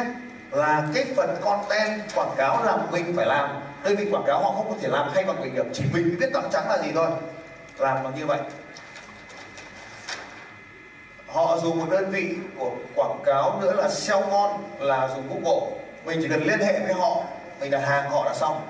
là 0.52 0.84
cái 0.94 1.06
phần 1.16 1.36
content 1.42 2.02
quảng 2.16 2.36
cáo 2.38 2.64
là 2.64 2.78
mình 2.92 3.14
phải 3.16 3.26
làm. 3.26 3.50
Đơn 3.84 3.96
vị 3.96 4.08
quảng 4.12 4.24
cáo 4.28 4.44
họ 4.44 4.52
không 4.52 4.70
có 4.70 4.76
thể 4.82 4.88
làm 4.88 5.10
hay 5.14 5.24
bằng 5.24 5.42
mình 5.42 5.56
được 5.56 5.68
chỉ 5.74 5.84
mình 5.94 6.18
biết 6.20 6.30
tặng 6.34 6.50
trắng 6.52 6.70
là 6.70 6.78
gì 6.78 6.92
thôi. 6.96 7.10
Làm 7.78 8.04
bằng 8.04 8.16
như 8.16 8.26
vậy 8.26 8.40
họ 11.28 11.60
dùng 11.64 11.80
một 11.80 11.88
đơn 11.92 12.12
vị 12.12 12.36
của 12.58 12.76
quảng 12.96 13.20
cáo 13.26 13.62
nữa 13.62 13.74
là 13.74 13.90
SEO 13.90 14.28
ngon 14.30 14.64
là 14.80 15.10
dùng 15.16 15.28
Google. 15.30 15.80
Mình 16.06 16.20
chỉ 16.22 16.28
cần 16.30 16.44
liên 16.44 16.60
hệ 16.60 16.80
với 16.80 16.94
họ, 16.94 17.24
mình 17.60 17.72
đặt 17.72 17.82
hàng 17.88 18.12
họ 18.12 18.26
đã 18.26 18.34
xong. 18.34 18.62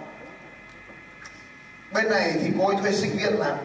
Bên 1.93 2.10
này 2.10 2.34
thì 2.41 2.51
cô 2.60 2.68
ấy 2.68 2.76
thuê 2.82 2.91
sinh 2.91 3.12
viên 3.18 3.34
làm 3.34 3.58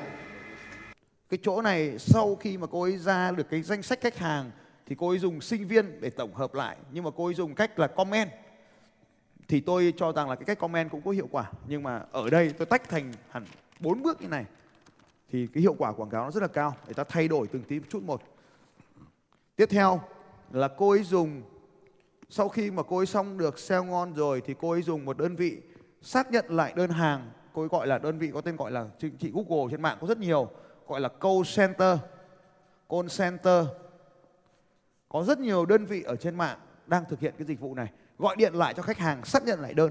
cái 1.32 1.38
chỗ 1.42 1.62
này, 1.62 1.98
sau 1.98 2.34
khi 2.34 2.58
mà 2.58 2.66
cô 2.70 2.82
ấy 2.82 2.98
ra 2.98 3.30
được 3.30 3.50
cái 3.50 3.62
danh 3.62 3.82
sách 3.82 4.00
khách 4.00 4.18
hàng, 4.18 4.50
thì 4.86 4.96
cô 4.98 5.08
ấy 5.08 5.18
dùng 5.18 5.40
sinh 5.40 5.68
viên 5.68 6.00
để 6.00 6.10
tổng 6.10 6.34
hợp 6.34 6.54
lại. 6.54 6.76
Nhưng 6.90 7.04
mà 7.04 7.10
cô 7.16 7.24
ấy 7.24 7.34
dùng 7.34 7.54
cách 7.54 7.78
là 7.78 7.86
comment. 7.86 8.30
Thì 9.48 9.60
tôi 9.60 9.94
cho 9.96 10.12
rằng 10.12 10.30
là 10.30 10.36
cái 10.36 10.44
cách 10.44 10.58
comment 10.58 10.90
cũng 10.90 11.02
có 11.02 11.10
hiệu 11.10 11.28
quả. 11.30 11.50
Nhưng 11.66 11.82
mà 11.82 12.02
ở 12.12 12.30
đây 12.30 12.52
tôi 12.58 12.66
tách 12.66 12.88
thành 12.88 13.12
hẳn 13.30 13.44
bốn 13.80 14.02
bước 14.02 14.22
như 14.22 14.28
này. 14.28 14.44
Thì 15.32 15.46
cái 15.54 15.60
hiệu 15.62 15.74
quả 15.78 15.92
quảng 15.92 16.10
cáo 16.10 16.24
nó 16.24 16.30
rất 16.30 16.42
là 16.42 16.48
cao. 16.48 16.76
Để 16.86 16.94
ta 16.94 17.04
thay 17.08 17.28
đổi 17.28 17.46
từng 17.46 17.62
tí 17.62 17.78
một 17.78 17.86
chút 17.90 18.02
một 18.02 18.22
tiếp 19.56 19.66
theo 19.70 20.00
là 20.50 20.68
cô 20.68 20.90
ấy 20.90 21.02
dùng, 21.02 21.42
sau 22.28 22.48
khi 22.48 22.70
mà 22.70 22.82
cô 22.82 22.96
ấy 22.96 23.06
xong 23.06 23.38
được 23.38 23.58
sale 23.58 23.86
ngon 23.86 24.14
rồi 24.14 24.42
thì 24.44 24.54
cô 24.60 24.70
ấy 24.70 24.82
dùng 24.82 25.04
một 25.04 25.18
đơn 25.18 25.36
vị 25.36 25.60
xác 26.02 26.30
nhận 26.30 26.44
lại 26.48 26.72
đơn 26.76 26.90
hàng. 26.90 27.30
Cô 27.52 27.62
ấy 27.62 27.68
gọi 27.68 27.86
là 27.86 27.98
đơn 27.98 28.18
vị 28.18 28.30
có 28.34 28.40
tên 28.40 28.56
gọi 28.56 28.70
là, 28.70 28.86
chị 28.98 29.32
Google 29.32 29.70
trên 29.70 29.82
mạng 29.82 29.98
có 30.00 30.06
rất 30.06 30.18
nhiều, 30.18 30.48
gọi 30.86 31.00
là 31.00 31.08
call 31.08 31.42
center. 31.56 31.98
Call 32.88 33.08
center. 33.18 33.66
Có 35.08 35.24
rất 35.24 35.38
nhiều 35.38 35.66
đơn 35.66 35.84
vị 35.84 36.02
ở 36.02 36.16
trên 36.16 36.36
mạng 36.36 36.58
đang 36.86 37.04
thực 37.08 37.20
hiện 37.20 37.34
cái 37.38 37.46
dịch 37.46 37.60
vụ 37.60 37.74
này. 37.74 37.92
Gọi 38.18 38.36
điện 38.36 38.54
lại 38.54 38.74
cho 38.74 38.82
khách 38.82 38.98
hàng 38.98 39.24
xác 39.24 39.44
nhận 39.44 39.60
lại 39.60 39.74
đơn. 39.74 39.90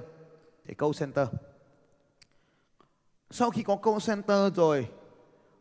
Để 0.65 0.73
call 0.73 0.91
center. 0.99 1.27
Sau 3.29 3.49
khi 3.49 3.63
có 3.63 3.75
call 3.75 3.97
center 4.07 4.55
rồi, 4.55 4.87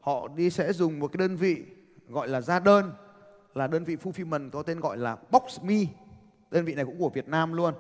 họ 0.01 0.29
đi 0.29 0.51
sẽ 0.51 0.73
dùng 0.73 0.99
một 0.99 1.13
cái 1.13 1.19
đơn 1.19 1.37
vị 1.37 1.65
gọi 2.09 2.29
là 2.29 2.41
ra 2.41 2.61
đơn 2.61 2.93
là 3.55 3.67
đơn 3.67 3.85
vị 3.85 3.97
fulfillment 3.97 4.51
có 4.51 4.63
tên 4.63 4.81
gọi 4.81 4.97
là 4.97 5.17
Boxme 5.31 5.77
đơn 6.51 6.65
vị 6.65 6.75
này 6.75 6.85
cũng 6.85 6.99
của 6.99 7.09
Việt 7.09 7.29
Nam 7.29 7.53
luôn. 7.53 7.75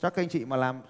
Chắc 0.00 0.14
các 0.14 0.22
anh 0.22 0.28
chị 0.28 0.44
mà 0.44 0.56
làm 0.56 0.80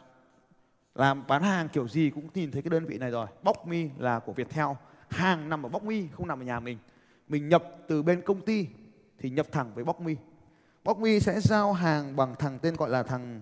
làm 0.94 1.26
bán 1.26 1.42
hàng 1.42 1.68
kiểu 1.68 1.88
gì 1.88 2.10
cũng 2.10 2.28
nhìn 2.34 2.50
thấy 2.50 2.62
cái 2.62 2.70
đơn 2.70 2.84
vị 2.84 2.98
này 2.98 3.10
rồi. 3.10 3.26
Boxme 3.42 3.88
là 3.98 4.18
của 4.18 4.32
Viettel. 4.32 4.66
Hàng 5.08 5.48
nằm 5.48 5.66
ở 5.66 5.68
Boxme 5.68 5.96
không 6.12 6.28
nằm 6.28 6.40
ở 6.40 6.44
nhà 6.44 6.60
mình. 6.60 6.78
Mình 7.28 7.48
nhập 7.48 7.64
từ 7.88 8.02
bên 8.02 8.22
công 8.22 8.40
ty 8.40 8.66
thì 9.18 9.30
nhập 9.30 9.46
thẳng 9.52 9.74
với 9.74 9.84
Boxme 9.84 10.14
Boxme 10.84 11.18
sẽ 11.18 11.40
giao 11.40 11.72
hàng 11.72 12.16
bằng 12.16 12.34
thằng 12.38 12.58
tên 12.58 12.74
gọi 12.76 12.90
là 12.90 13.02
thằng 13.02 13.40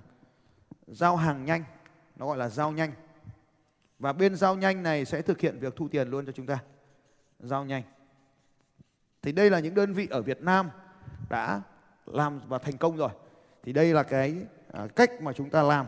giao 0.87 1.17
hàng 1.17 1.45
nhanh. 1.45 1.65
Nó 2.17 2.27
gọi 2.27 2.37
là 2.37 2.49
giao 2.49 2.73
nhanh. 2.73 2.93
Và 3.99 4.13
bên 4.13 4.37
giao 4.37 4.57
nhanh 4.57 4.83
này 4.83 5.05
sẽ 5.05 5.23
thực 5.23 5.41
hiện 5.41 5.59
việc 5.59 5.77
thu 5.77 5.89
tiền 5.89 6.09
luôn 6.09 6.27
cho 6.27 6.33
chúng 6.33 6.47
ta. 6.47 6.59
Giao 7.41 7.65
nhanh. 7.65 7.83
Thì 9.23 9.33
đây 9.33 9.51
là 9.51 9.61
những 9.61 9.75
đơn 9.75 9.93
vị 9.93 10.09
ở 10.11 10.23
Việt 10.23 10.43
Nam 10.43 10.71
đã 11.31 11.63
làm 12.07 12.41
và 12.49 12.59
thành 12.59 12.77
công 12.77 12.97
rồi. 12.97 13.11
Thì 13.63 13.73
đây 13.73 13.95
là 13.95 14.03
cái 14.03 14.37
à, 14.73 14.87
cách 14.97 15.23
mà 15.23 15.33
chúng 15.33 15.51
ta 15.51 15.63
làm. 15.63 15.87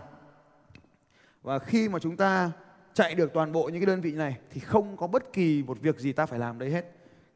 Và 1.43 1.59
khi 1.59 1.89
mà 1.89 1.99
chúng 1.99 2.17
ta 2.17 2.51
chạy 2.95 3.15
được 3.15 3.33
toàn 3.33 3.53
bộ 3.53 3.69
những 3.69 3.81
cái 3.81 3.87
đơn 3.87 4.01
vị 4.01 4.13
này 4.13 4.39
thì 4.51 4.61
không 4.61 4.97
có 4.97 5.07
bất 5.07 5.33
kỳ 5.33 5.63
một 5.63 5.81
việc 5.81 5.99
gì 5.99 6.13
ta 6.13 6.27
phải 6.27 6.39
làm 6.39 6.59
đây 6.59 6.71
hết. 6.71 6.85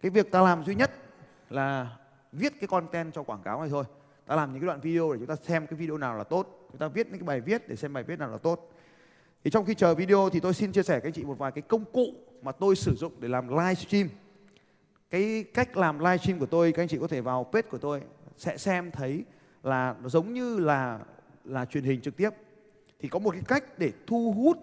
Cái 0.03 0.11
việc 0.11 0.31
ta 0.31 0.43
làm 0.43 0.65
duy 0.65 0.75
nhất 0.75 0.91
là 1.51 1.97
viết 2.33 2.53
cái 2.61 2.69
content 2.69 3.15
cho 3.15 3.23
quảng 3.23 3.43
cáo 3.43 3.61
này 3.61 3.69
thôi. 3.71 3.85
Ta 4.27 4.37
làm 4.37 4.53
những 4.53 4.61
cái 4.61 4.67
đoạn 4.67 4.81
video 4.81 5.13
để 5.13 5.19
chúng 5.19 5.27
ta 5.27 5.37
xem 5.37 5.67
cái 5.67 5.77
video 5.77 5.99
nào 5.99 6.17
là 6.17 6.25
tốt. 6.25 6.67
Chúng 6.71 6.79
ta 6.79 6.89
viết 6.89 7.07
những 7.07 7.19
cái 7.19 7.27
bài 7.27 7.41
viết 7.41 7.69
để 7.69 7.77
xem 7.77 7.93
bài 7.93 8.05
viết 8.05 8.19
nào 8.19 8.31
là 8.31 8.39
tốt. 8.39 8.73
Thì 9.45 9.51
trong 9.51 9.65
khi 9.65 9.75
chờ 9.75 9.95
video 9.95 10.31
thì 10.33 10.41
tôi 10.41 10.55
xin 10.55 10.73
chia 10.73 10.83
sẻ 10.83 10.95
với 10.95 11.09
anh 11.09 11.13
chị 11.13 11.25
một 11.25 11.39
vài 11.39 11.53
cái 11.53 11.63
công 11.63 11.85
cụ 11.85 12.15
mà 12.43 12.53
tôi 12.53 12.77
sử 12.77 12.95
dụng 12.95 13.13
để 13.21 13.29
làm 13.29 13.49
livestream 13.49 14.09
cái 15.11 15.45
cách 15.55 15.77
làm 15.77 15.99
livestream 15.99 16.39
của 16.39 16.47
tôi, 16.47 16.73
các 16.73 16.83
anh 16.83 16.89
chị 16.89 16.99
có 17.01 17.09
thể 17.09 17.21
vào 17.21 17.45
page 17.45 17.69
của 17.69 17.79
tôi, 17.79 18.03
sẽ 18.37 18.57
xem 18.57 18.91
thấy 18.91 19.25
là 19.63 19.95
nó 20.03 20.09
giống 20.09 20.35
như 20.35 20.59
là 20.59 21.01
là 21.45 21.65
truyền 21.65 21.85
hình 21.85 22.01
trực 22.01 22.17
tiếp. 22.17 22.31
Thì 22.99 23.09
có 23.09 23.19
một 23.19 23.31
cái 23.31 23.43
cách 23.49 23.79
để 23.79 23.93
thu 24.07 24.33
hút, 24.33 24.59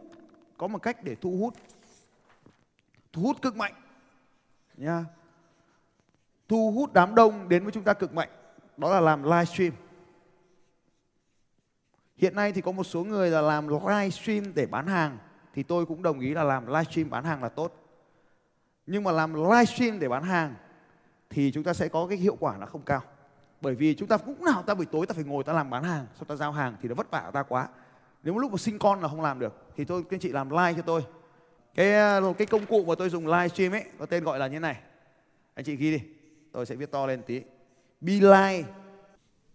có 0.58 0.68
một 0.68 0.82
cách 0.82 1.04
để 1.04 1.16
thu 1.16 1.38
hút 1.38 1.54
thu 3.14 3.22
hút 3.22 3.41
cực 3.41 3.56
mạnh, 3.56 3.74
nha. 4.78 5.06
Thu 6.48 6.72
hút 6.72 6.93
đám 6.93 7.16
đông 7.16 7.50
đến 7.50 7.64
với 7.64 7.72
chúng 7.72 7.84
ta 7.84 7.93
cực 7.93 8.14
mạnh, 8.14 8.30
đó 8.78 8.89
là 8.89 9.00
làm 9.00 9.24
livestream. 9.24 9.72
Hiện 12.18 12.36
nay 12.36 12.52
thì 12.52 12.62
có 12.62 12.72
một 12.72 12.84
số 12.84 13.04
người 13.04 13.30
là 13.30 13.41
làm 13.41 13.68
livestream 13.68 14.54
để 14.54 14.66
bán 14.66 14.88
hàng, 14.88 15.18
thì 15.54 15.64
tôi 15.64 15.86
cũng 15.86 16.04
đồng 16.04 16.20
ý 16.20 16.34
là 16.34 16.43
làm 16.43 16.68
livestream 16.68 17.10
bán 17.10 17.24
hàng 17.24 17.43
là 17.43 17.50
tốt 17.50 17.87
nhưng 18.88 19.04
mà 19.04 19.12
làm 19.12 19.34
livestream 19.34 20.00
để 20.00 20.10
bán 20.10 20.24
hàng 20.24 20.56
thì 21.30 21.52
chúng 21.52 21.64
ta 21.64 21.74
sẽ 21.74 21.88
có 21.88 22.08
cái 22.08 22.18
hiệu 22.18 22.38
quả 22.40 22.58
là 22.58 22.66
không 22.66 22.82
cao. 22.82 23.02
Bởi 23.62 23.76
vì 23.76 23.96
chúng 23.96 24.08
ta 24.08 24.18
cũng 24.18 24.46
nào 24.46 24.64
ta 24.64 24.74
buổi 24.74 24.86
tối 24.86 25.06
ta 25.06 25.14
phải 25.14 25.24
ngồi 25.24 25.44
ta 25.44 25.54
làm 25.54 25.70
bán 25.70 25.84
hàng 25.84 26.06
sau 26.16 26.26
ta 26.26 26.36
giao 26.36 26.52
hàng 26.52 26.76
thì 26.82 26.90
nó 26.90 26.96
vất 26.96 27.12
vả 27.12 27.32
ta 27.34 27.44
quá. 27.44 27.68
Nếu 28.24 28.34
một 28.34 28.40
lúc 28.40 28.52
mà 28.52 28.58
sinh 28.58 28.80
con 28.80 29.02
là 29.02 29.08
không 29.08 29.22
làm 29.22 29.40
được, 29.40 29.54
thì 29.78 29.86
tôi 29.86 30.04
các 30.04 30.16
anh 30.16 30.20
chị 30.20 30.30
làm 30.30 30.50
live 30.50 30.74
cho 30.74 30.82
tôi. 30.82 31.06
Cái 31.76 31.94
ờ, 31.94 32.34
cái 32.38 32.48
công 32.48 32.66
cụ 32.66 32.86
mà 32.88 32.96
tôi 32.96 33.10
dùng 33.10 33.28
livestream 33.28 33.72
ấy, 33.72 33.84
có 34.00 34.06
tên 34.06 34.24
gọi 34.24 34.40
là 34.40 34.48
như 34.48 34.60
này. 34.60 34.76
Anh 35.54 35.66
chị 35.66 35.76
ghi 35.76 35.92
đi, 35.92 36.02
tôi 36.52 36.66
sẽ 36.66 36.76
viết 36.76 36.92
to 36.92 37.06
lên 37.06 37.22
tí. 37.22 37.42
Beeline 38.02 38.64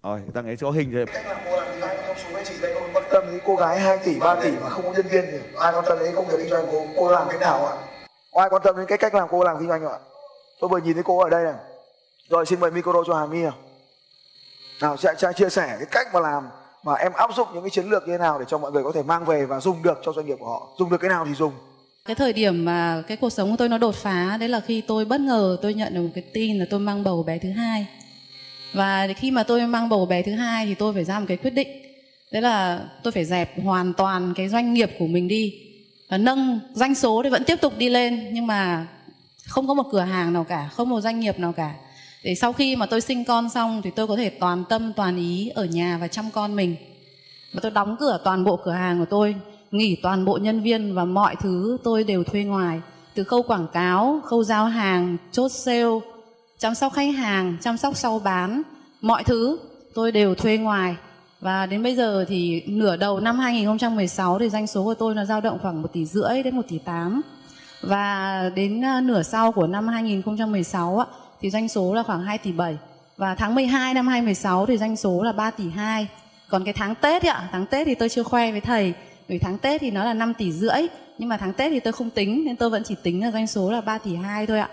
rồi, 0.02 0.22
ta 0.34 0.40
ấy 0.40 0.56
có 0.56 0.70
hình 0.70 0.90
rồi. 0.90 1.06
Cách 1.06 1.26
làm 1.26 1.36
cô 1.44 1.60
làm 1.60 1.74
gì 1.74 1.80
trong 2.06 2.16
số 2.16 2.36
anh 2.36 2.44
chị 2.48 2.54
đây 2.62 2.74
không 2.74 2.90
quan 2.94 3.04
tâm 3.12 3.24
đến 3.26 3.40
cô 3.46 3.56
gái 3.56 3.80
2 3.80 3.98
tỷ 4.04 4.18
3 4.18 4.40
tỷ 4.42 4.50
mà 4.50 4.68
không 4.68 4.84
có 4.84 4.92
nhân 4.92 5.06
viên 5.10 5.24
thì 5.30 5.38
ai 5.58 5.72
quan 5.72 5.84
tâm 5.88 5.98
đến 5.98 6.14
công 6.14 6.26
việc 6.26 6.36
kinh 6.38 6.48
doanh 6.48 6.66
của 6.70 6.86
cô 6.96 7.10
làm 7.10 7.28
cái 7.28 7.38
nào 7.38 7.66
ạ? 7.66 7.91
Ai 8.32 8.48
quan 8.50 8.62
tâm 8.64 8.76
đến 8.76 8.86
cái 8.88 8.98
cách 8.98 9.14
làm 9.14 9.28
cô 9.30 9.44
làm 9.44 9.56
kinh 9.58 9.68
doanh 9.68 9.84
ạ 9.84 9.98
tôi 10.62 10.68
vừa 10.68 10.78
nhìn 10.78 10.94
thấy 10.94 11.02
cô 11.02 11.18
ở 11.18 11.30
đây 11.30 11.44
này. 11.44 11.54
Rồi 12.28 12.46
xin 12.46 12.60
mời 12.60 12.70
micro 12.70 12.92
cho 13.06 13.14
Hà 13.14 13.26
My 13.26 13.42
nào. 13.42 13.54
Nào 14.80 14.96
sẽ, 14.96 15.14
sẽ 15.18 15.32
chia 15.36 15.48
sẻ 15.48 15.76
cái 15.78 15.86
cách 15.90 16.06
mà 16.14 16.20
làm 16.20 16.48
mà 16.84 16.94
em 16.94 17.12
áp 17.12 17.30
dụng 17.36 17.48
những 17.54 17.62
cái 17.62 17.70
chiến 17.70 17.90
lược 17.90 18.02
như 18.02 18.12
thế 18.12 18.18
nào 18.18 18.38
để 18.38 18.44
cho 18.48 18.58
mọi 18.58 18.72
người 18.72 18.82
có 18.84 18.92
thể 18.92 19.02
mang 19.02 19.24
về 19.24 19.44
và 19.44 19.60
dùng 19.60 19.82
được 19.82 20.00
cho 20.04 20.12
doanh 20.12 20.26
nghiệp 20.26 20.36
của 20.38 20.46
họ. 20.46 20.68
Dùng 20.78 20.90
được 20.90 20.96
cái 21.00 21.08
nào 21.08 21.24
thì 21.28 21.34
dùng. 21.34 21.52
Cái 22.04 22.16
thời 22.16 22.32
điểm 22.32 22.64
mà 22.64 23.02
cái 23.08 23.16
cuộc 23.16 23.30
sống 23.30 23.50
của 23.50 23.56
tôi 23.56 23.68
nó 23.68 23.78
đột 23.78 23.94
phá 23.94 24.36
đấy 24.40 24.48
là 24.48 24.60
khi 24.60 24.80
tôi 24.80 25.04
bất 25.04 25.20
ngờ 25.20 25.56
tôi 25.62 25.74
nhận 25.74 25.94
được 25.94 26.00
một 26.02 26.10
cái 26.14 26.24
tin 26.34 26.58
là 26.58 26.64
tôi 26.70 26.80
mang 26.80 27.04
bầu 27.04 27.22
bé 27.22 27.38
thứ 27.38 27.50
hai. 27.50 27.86
Và 28.74 29.08
khi 29.16 29.30
mà 29.30 29.42
tôi 29.42 29.66
mang 29.66 29.88
bầu 29.88 30.06
bé 30.06 30.22
thứ 30.22 30.32
hai 30.32 30.66
thì 30.66 30.74
tôi 30.74 30.94
phải 30.94 31.04
ra 31.04 31.20
một 31.20 31.26
cái 31.28 31.36
quyết 31.36 31.50
định. 31.50 31.68
Đấy 32.32 32.42
là 32.42 32.84
tôi 33.02 33.12
phải 33.12 33.24
dẹp 33.24 33.62
hoàn 33.62 33.94
toàn 33.94 34.32
cái 34.36 34.48
doanh 34.48 34.74
nghiệp 34.74 34.90
của 34.98 35.06
mình 35.06 35.28
đi. 35.28 35.71
Ờ, 36.12 36.18
nâng 36.18 36.60
doanh 36.74 36.94
số 36.94 37.22
thì 37.24 37.30
vẫn 37.30 37.44
tiếp 37.44 37.60
tục 37.60 37.72
đi 37.78 37.88
lên, 37.88 38.28
nhưng 38.32 38.46
mà 38.46 38.86
không 39.46 39.68
có 39.68 39.74
một 39.74 39.86
cửa 39.92 40.00
hàng 40.00 40.32
nào 40.32 40.44
cả, 40.44 40.68
không 40.72 40.88
một 40.88 41.00
doanh 41.00 41.20
nghiệp 41.20 41.38
nào 41.38 41.52
cả. 41.52 41.74
Để 42.24 42.34
sau 42.34 42.52
khi 42.52 42.76
mà 42.76 42.86
tôi 42.86 43.00
sinh 43.00 43.24
con 43.24 43.48
xong 43.48 43.82
thì 43.84 43.90
tôi 43.90 44.06
có 44.06 44.16
thể 44.16 44.30
toàn 44.30 44.64
tâm, 44.68 44.92
toàn 44.96 45.16
ý 45.16 45.48
ở 45.48 45.64
nhà 45.64 45.98
và 46.00 46.08
chăm 46.08 46.30
con 46.30 46.56
mình. 46.56 46.76
Và 47.52 47.60
tôi 47.62 47.70
đóng 47.70 47.96
cửa 48.00 48.20
toàn 48.24 48.44
bộ 48.44 48.56
cửa 48.64 48.72
hàng 48.72 48.98
của 48.98 49.04
tôi, 49.10 49.34
nghỉ 49.70 49.96
toàn 50.02 50.24
bộ 50.24 50.38
nhân 50.42 50.62
viên 50.62 50.94
và 50.94 51.04
mọi 51.04 51.36
thứ 51.40 51.78
tôi 51.84 52.04
đều 52.04 52.24
thuê 52.24 52.42
ngoài. 52.44 52.80
Từ 53.14 53.24
khâu 53.24 53.42
quảng 53.42 53.66
cáo, 53.72 54.20
khâu 54.24 54.44
giao 54.44 54.66
hàng, 54.66 55.16
chốt 55.32 55.48
sale, 55.48 55.98
chăm 56.58 56.74
sóc 56.74 56.92
khách 56.92 57.14
hàng, 57.14 57.56
chăm 57.60 57.76
sóc 57.76 57.96
sau 57.96 58.18
bán, 58.18 58.62
mọi 59.00 59.24
thứ 59.24 59.58
tôi 59.94 60.12
đều 60.12 60.34
thuê 60.34 60.56
ngoài 60.56 60.96
và 61.42 61.66
đến 61.66 61.82
bây 61.82 61.96
giờ 61.96 62.24
thì 62.28 62.62
nửa 62.66 62.96
đầu 62.96 63.20
năm 63.20 63.38
2016 63.38 64.38
thì 64.38 64.48
doanh 64.48 64.66
số 64.66 64.84
của 64.84 64.94
tôi 64.94 65.14
nó 65.14 65.24
dao 65.24 65.40
động 65.40 65.58
khoảng 65.62 65.82
1 65.82 65.92
tỷ 65.92 66.04
rưỡi 66.04 66.42
đến 66.42 66.56
1 66.56 66.62
tỷ 66.68 66.78
8 66.78 67.22
và 67.82 68.50
đến 68.54 68.82
ờ, 68.82 69.00
nửa 69.00 69.22
sau 69.22 69.52
của 69.52 69.66
năm 69.66 69.88
2016 69.88 71.04
thì 71.40 71.50
doanh 71.50 71.68
số 71.68 71.94
là 71.94 72.02
khoảng 72.02 72.22
2 72.22 72.38
tỷ 72.38 72.52
7 72.52 72.76
và 73.16 73.34
tháng 73.34 73.54
12 73.54 73.94
năm 73.94 74.06
2016 74.06 74.66
thì 74.66 74.78
doanh 74.78 74.96
số 74.96 75.22
là 75.22 75.32
3 75.32 75.50
tỷ 75.50 75.70
2 75.70 76.08
còn 76.48 76.64
cái 76.64 76.74
tháng 76.74 76.94
Tết 76.94 77.22
ạ, 77.22 77.48
tháng 77.52 77.66
Tết 77.66 77.86
thì 77.86 77.94
tôi 77.94 78.08
chưa 78.08 78.22
khoe 78.22 78.50
với 78.50 78.60
thầy 78.60 78.94
vì 79.28 79.38
tháng 79.38 79.58
Tết 79.58 79.80
thì 79.80 79.90
nó 79.90 80.04
là 80.04 80.14
5 80.14 80.34
tỷ 80.34 80.52
rưỡi. 80.52 80.86
Nhưng 81.18 81.28
mà 81.28 81.36
tháng 81.36 81.52
Tết 81.52 81.72
thì 81.72 81.80
tôi 81.80 81.92
không 81.92 82.10
tính, 82.10 82.44
nên 82.44 82.56
tôi 82.56 82.70
vẫn 82.70 82.82
chỉ 82.84 82.94
tính 83.02 83.20
là 83.20 83.30
doanh 83.30 83.46
số 83.46 83.72
là 83.72 83.80
3 83.80 83.98
tỷ 83.98 84.16
2 84.16 84.46
thôi 84.46 84.58
ạ. 84.58 84.68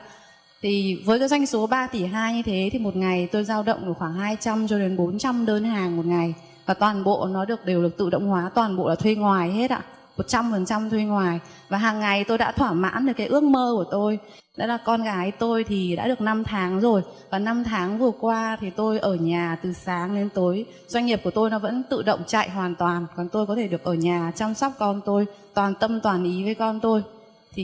Thì 0.62 1.02
với 1.06 1.20
cái 1.20 1.28
doanh 1.28 1.46
số 1.46 1.68
3 1.68 1.88
tỷ 1.88 2.06
2 2.06 2.34
như 2.34 2.42
thế 2.42 2.70
thì 2.72 2.80
một 2.80 2.96
ngày 2.96 3.28
tôi 3.32 3.44
dao 3.44 3.64
động 3.64 3.86
được 3.86 3.94
khoảng 3.98 4.14
200 4.14 4.68
cho 4.68 4.80
đến 4.80 4.98
400 4.98 5.46
đơn 5.46 5.64
hàng 5.64 5.98
một 5.98 6.06
ngày 6.06 6.34
và 6.70 6.76
toàn 6.76 7.04
bộ 7.04 7.28
nó 7.32 7.46
được 7.46 7.66
đều 7.66 7.82
được 7.82 7.98
tự 7.98 8.10
động 8.10 8.28
hóa, 8.28 8.52
toàn 8.56 8.78
bộ 8.78 8.90
là 8.90 8.96
thuê 8.96 9.16
ngoài 9.16 9.52
hết 9.52 9.72
ạ. 9.72 9.82
100% 10.18 10.90
thuê 10.90 11.04
ngoài. 11.04 11.40
Và 11.70 11.78
hàng 11.78 12.00
ngày 12.00 12.24
tôi 12.24 12.38
đã 12.38 12.52
thỏa 12.52 12.74
mãn 12.74 13.06
được 13.06 13.14
cái 13.18 13.28
ước 13.28 13.44
mơ 13.44 13.74
của 13.76 13.84
tôi. 13.92 14.20
Đó 14.58 14.66
là 14.66 14.78
con 14.78 15.04
gái 15.04 15.32
tôi 15.32 15.64
thì 15.64 15.96
đã 15.96 16.08
được 16.08 16.22
5 16.22 16.44
tháng 16.44 16.80
rồi. 16.80 17.02
Và 17.30 17.40
5 17.40 17.64
tháng 17.64 17.98
vừa 17.98 18.12
qua 18.20 18.58
thì 18.62 18.70
tôi 18.70 19.00
ở 19.00 19.16
nhà 19.16 19.58
từ 19.64 19.74
sáng 19.74 20.16
đến 20.16 20.30
tối. 20.30 20.66
Doanh 20.88 21.06
nghiệp 21.06 21.22
của 21.24 21.32
tôi 21.32 21.50
nó 21.50 21.60
vẫn 21.60 21.84
tự 21.90 22.04
động 22.04 22.20
chạy 22.28 22.50
hoàn 22.50 22.76
toàn. 22.76 23.06
Còn 23.16 23.30
tôi 23.30 23.46
có 23.46 23.56
thể 23.56 23.68
được 23.68 23.84
ở 23.84 23.94
nhà 23.94 24.32
chăm 24.36 24.54
sóc 24.54 24.74
con 24.80 25.02
tôi, 25.06 25.26
toàn 25.54 25.74
tâm 25.76 26.02
toàn 26.02 26.24
ý 26.24 26.44
với 26.44 26.56
con 26.56 26.80
tôi 26.80 27.04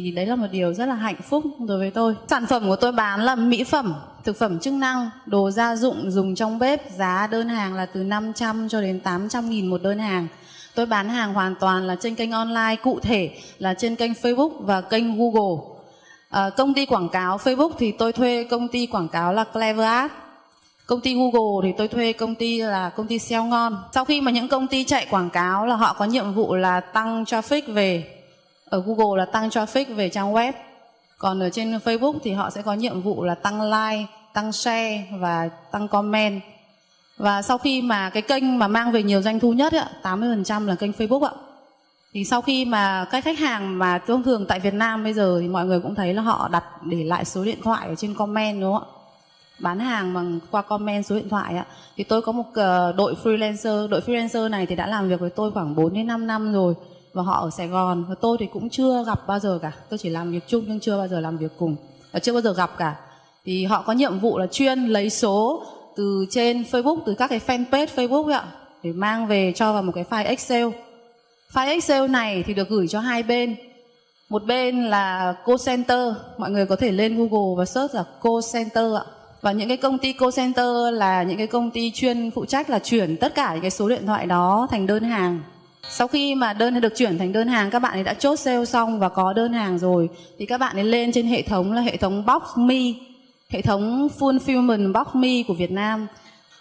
thì 0.04 0.12
đấy 0.12 0.26
là 0.26 0.36
một 0.36 0.48
điều 0.52 0.74
rất 0.74 0.86
là 0.86 0.96
hạnh 0.96 1.22
phúc 1.30 1.44
đối 1.68 1.80
với 1.80 1.92
tôi. 1.92 2.16
Sản 2.28 2.46
phẩm 2.46 2.68
của 2.68 2.76
tôi 2.76 2.92
bán 2.92 3.22
là 3.22 3.36
mỹ 3.36 3.64
phẩm 3.64 3.94
thực 4.24 4.38
phẩm 4.38 4.60
chức 4.60 4.74
năng 4.74 5.10
đồ 5.26 5.52
gia 5.52 5.76
dụng 5.76 6.12
dùng 6.12 6.36
trong 6.36 6.60
bếp 6.60 6.92
giá 6.98 7.28
đơn 7.32 7.50
hàng 7.50 7.74
là 7.74 7.86
từ 7.86 8.04
500 8.04 8.70
cho 8.70 8.82
đến 8.82 9.00
800 9.00 9.50
nghìn 9.50 9.68
một 9.68 9.82
đơn 9.84 10.00
hàng. 10.00 10.28
Tôi 10.76 10.86
bán 10.86 11.10
hàng 11.10 11.34
hoàn 11.34 11.56
toàn 11.56 11.88
là 11.88 11.96
trên 11.96 12.16
kênh 12.16 12.32
online 12.32 12.76
cụ 12.84 13.00
thể 13.00 13.32
là 13.60 13.74
trên 13.74 13.96
kênh 13.96 14.12
Facebook 14.12 14.52
và 14.60 14.82
kênh 14.82 15.18
Google. 15.18 15.66
À, 16.30 16.50
công 16.50 16.74
ty 16.74 16.86
quảng 16.86 17.10
cáo 17.10 17.38
Facebook 17.38 17.72
thì 17.78 17.92
tôi 17.92 18.14
thuê 18.14 18.48
công 18.50 18.68
ty 18.68 18.86
quảng 18.86 19.08
cáo 19.08 19.34
là 19.34 19.44
Clever 19.44 19.86
Ads 19.86 20.14
Công 20.86 21.02
ty 21.02 21.16
Google 21.16 21.68
thì 21.70 21.74
tôi 21.78 21.88
thuê 21.88 22.14
công 22.14 22.36
ty 22.36 22.62
là 22.62 22.90
công 22.90 23.08
ty 23.08 23.20
SEO 23.20 23.44
ngon. 23.44 23.84
Sau 23.94 24.06
khi 24.06 24.22
mà 24.22 24.32
những 24.32 24.48
công 24.48 24.68
ty 24.68 24.84
chạy 24.84 25.08
quảng 25.10 25.30
cáo 25.30 25.66
là 25.66 25.76
họ 25.76 25.96
có 26.00 26.06
nhiệm 26.06 26.34
vụ 26.34 26.56
là 26.56 26.80
tăng 26.80 27.24
traffic 27.24 27.74
về 27.74 28.15
ở 28.66 28.84
Google 28.86 29.18
là 29.18 29.26
tăng 29.26 29.50
traffic 29.50 29.96
về 29.96 30.10
trang 30.10 30.34
web. 30.34 30.54
Còn 31.18 31.40
ở 31.40 31.50
trên 31.50 31.78
Facebook 31.78 32.20
thì 32.24 32.32
họ 32.32 32.50
sẽ 32.50 32.62
có 32.62 32.74
nhiệm 32.74 33.02
vụ 33.02 33.24
là 33.24 33.36
tăng 33.36 33.62
like 33.62 34.06
tăng 34.34 34.52
share 34.52 35.08
và 35.20 35.50
tăng 35.72 35.88
comment. 35.88 36.42
Và 37.18 37.42
sau 37.42 37.58
khi 37.58 37.82
mà 37.82 38.10
cái 38.10 38.22
kênh 38.22 38.60
mà 38.60 38.68
mang 38.68 38.92
về 38.92 39.04
nhiều 39.04 39.22
doanh 39.22 39.40
thu 39.40 39.54
nhất 39.54 39.74
ấy, 39.74 39.86
80% 40.04 40.66
là 40.66 40.76
kênh 40.76 40.92
Facebook 40.92 41.24
ạ. 41.24 41.32
Thì 42.14 42.26
sau 42.26 42.42
khi 42.42 42.66
mà 42.66 43.06
các 43.12 43.24
khách 43.24 43.40
hàng 43.40 43.80
mà 43.80 43.98
thông 43.98 44.24
thường 44.24 44.46
tại 44.48 44.60
Việt 44.60 44.74
Nam 44.74 45.04
bây 45.04 45.14
giờ 45.14 45.38
thì 45.42 45.48
mọi 45.48 45.66
người 45.66 45.80
cũng 45.80 45.96
thấy 45.96 46.14
là 46.14 46.22
họ 46.22 46.50
đặt 46.52 46.64
để 46.84 47.04
lại 47.04 47.26
số 47.26 47.44
điện 47.44 47.60
thoại 47.64 47.88
ở 47.88 47.96
trên 47.96 48.14
comment 48.14 48.62
đúng 48.62 48.74
không 48.74 48.84
ạ? 48.84 48.92
Bán 49.60 49.80
hàng 49.80 50.14
bằng 50.14 50.40
qua 50.52 50.62
comment 50.62 51.06
số 51.06 51.16
điện 51.16 51.30
thoại 51.30 51.58
ạ. 51.58 51.66
Thì 51.98 52.04
tôi 52.04 52.22
có 52.22 52.32
một 52.32 52.46
ờ, 52.54 52.94
đội 52.98 53.16
freelancer 53.24 53.88
đội 53.88 54.02
freelancer 54.02 54.50
này 54.50 54.66
thì 54.66 54.76
đã 54.76 54.88
làm 54.88 55.10
việc 55.10 55.20
với 55.20 55.30
tôi 55.30 55.52
khoảng 55.52 55.76
4 55.76 55.94
đến 55.94 56.08
5 56.08 56.28
năm 56.28 56.54
rồi 56.54 56.74
và 57.16 57.24
họ 57.24 57.42
ở 57.42 57.50
Sài 57.50 57.68
Gòn. 57.68 58.06
Và 58.10 58.16
tôi 58.22 58.38
thì 58.40 58.46
cũng 58.46 58.70
chưa 58.70 59.04
gặp 59.04 59.28
bao 59.28 59.40
giờ 59.40 59.60
cả. 59.62 59.72
Tôi 59.90 59.98
chỉ 59.98 60.10
làm 60.10 60.32
việc 60.32 60.48
chung 60.48 60.64
nhưng 60.68 60.80
chưa 60.80 60.98
bao 60.98 61.08
giờ 61.08 61.20
làm 61.20 61.38
việc 61.38 61.52
cùng. 61.58 61.76
Và 62.12 62.20
chưa 62.20 62.34
bao 62.34 62.42
giờ 62.42 62.54
gặp 62.54 62.78
cả. 62.78 62.96
Thì 63.46 63.66
họ 63.66 63.82
có 63.82 63.94
nhiệm 63.94 64.20
vụ 64.20 64.38
là 64.38 64.48
chuyên 64.48 64.86
lấy 64.86 65.10
số 65.10 65.64
từ 65.96 66.26
trên 66.30 66.64
Facebook, 66.72 67.00
từ 67.06 67.14
các 67.14 67.28
cái 67.28 67.40
fanpage 67.48 67.88
Facebook 67.96 68.32
ạ, 68.32 68.44
để 68.84 68.92
mang 68.92 69.28
về 69.28 69.54
cho 69.56 69.74
vào 69.74 69.84
một 69.84 69.92
cái 69.96 70.06
file 70.10 70.26
Excel. 70.26 70.68
File 71.54 71.68
Excel 71.68 72.08
này 72.08 72.44
thì 72.44 72.54
được 72.54 72.70
gửi 72.70 72.88
cho 72.88 73.00
hai 73.00 73.24
bên. 73.24 73.56
Một 74.30 74.44
bên 74.46 74.86
là 74.86 75.36
call 75.46 75.58
center 75.66 76.14
mọi 76.38 76.52
người 76.52 76.66
có 76.66 76.76
thể 76.76 76.92
lên 76.92 77.18
Google 77.18 77.56
và 77.58 77.66
search 77.66 77.96
là 77.96 78.04
call 78.24 78.40
center 78.54 78.94
ạ. 78.96 79.04
Và 79.42 79.52
những 79.52 79.68
cái 79.68 79.78
công 79.78 79.98
ty 79.98 80.14
call 80.14 80.32
center 80.36 80.68
là 80.94 81.24
những 81.24 81.38
cái 81.38 81.48
công 81.48 81.72
ty 81.72 81.92
chuyên 81.92 82.32
phụ 82.32 82.46
trách 82.46 82.70
là 82.70 82.80
chuyển 82.80 83.18
tất 83.18 83.36
cả 83.36 83.54
những 83.54 83.62
cái 83.62 83.72
số 83.72 83.90
điện 83.90 84.06
thoại 84.06 84.26
đó 84.26 84.68
thành 84.72 84.88
đơn 84.88 85.04
hàng 85.04 85.42
sau 85.90 86.08
khi 86.08 86.36
mà 86.36 86.54
đơn 86.54 86.82
được 86.82 86.96
chuyển 86.96 87.18
thành 87.18 87.34
đơn 87.34 87.48
hàng 87.48 87.70
các 87.70 87.80
bạn 87.80 87.94
ấy 87.94 88.04
đã 88.04 88.14
chốt 88.14 88.36
sale 88.36 88.66
xong 88.66 89.00
và 89.00 89.10
có 89.10 89.34
đơn 89.34 89.54
hàng 89.54 89.80
rồi 89.80 90.10
thì 90.40 90.46
các 90.46 90.58
bạn 90.58 90.78
ấy 90.78 90.84
lên 90.84 91.12
trên 91.12 91.28
hệ 91.28 91.42
thống 91.42 91.72
là 91.72 91.82
hệ 91.82 91.98
thống 91.98 92.26
Box 92.26 92.58
Me, 92.58 92.82
hệ 93.50 93.62
thống 93.62 94.08
Fulfillment 94.20 94.94
Box 94.94 95.08
Me 95.16 95.44
của 95.48 95.54
Việt 95.54 95.72
Nam. 95.72 96.08